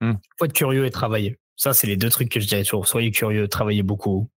[0.00, 0.18] Il hmm.
[0.38, 1.38] faut être curieux et travailler.
[1.56, 2.86] Ça, c'est les deux trucs que je dirais toujours.
[2.86, 4.30] Soyez curieux, travaillez beaucoup.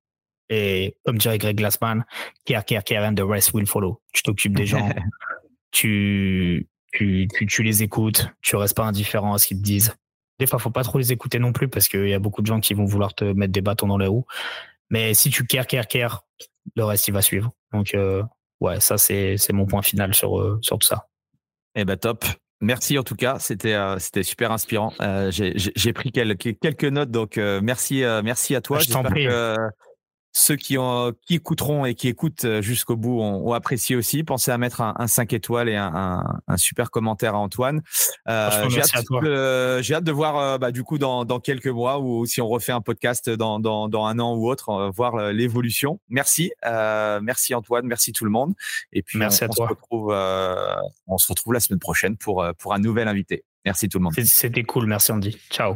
[0.50, 2.04] Et comme dirait Greg Glassman,
[2.46, 4.02] care, care, care, and the rest will follow.
[4.14, 4.90] Tu t'occupes des gens,
[5.72, 9.94] tu, tu, tu, tu, les écoutes, tu restes pas indifférent à ce qu'ils te disent.
[10.40, 12.48] Des fois, faut pas trop les écouter non plus parce qu'il y a beaucoup de
[12.48, 14.26] gens qui vont vouloir te mettre des bâtons dans les roues.
[14.92, 16.26] Mais si tu care, care, care,
[16.76, 17.52] le reste, il va suivre.
[17.74, 18.22] Donc, euh,
[18.60, 21.08] ouais, ça, c'est, c'est mon point final sur, euh, sur tout ça.
[21.74, 22.24] Eh ben, top.
[22.64, 24.94] Merci en tout cas, c'était euh, c'était super inspirant.
[25.30, 28.78] j'ai, j'ai pris quelques quelques notes, donc merci merci à toi.
[28.78, 29.26] Je t'en prie
[30.32, 34.24] ceux qui, ont, qui écouteront et qui écoutent euh, jusqu'au bout ont, apprécié aussi.
[34.24, 37.82] Pensez à mettre un, un 5 étoiles et un, un, super commentaire à Antoine.
[38.28, 42.00] Euh, j'ai, hâte, j'ai hâte de voir euh, bah, du coup dans, dans quelques mois
[42.00, 46.00] ou si on refait un podcast dans, dans, dans un an ou autre, voir l'évolution.
[46.10, 48.54] Merci, euh, merci Antoine, merci tout le monde.
[48.94, 49.68] Et puis merci on, à toi.
[49.68, 50.16] Se retrouve,
[51.08, 53.44] on se retrouve la semaine prochaine pour, pour un nouvel invité.
[53.66, 54.14] Merci tout le monde.
[54.24, 55.38] C'était cool, merci Andy.
[55.50, 55.76] Ciao.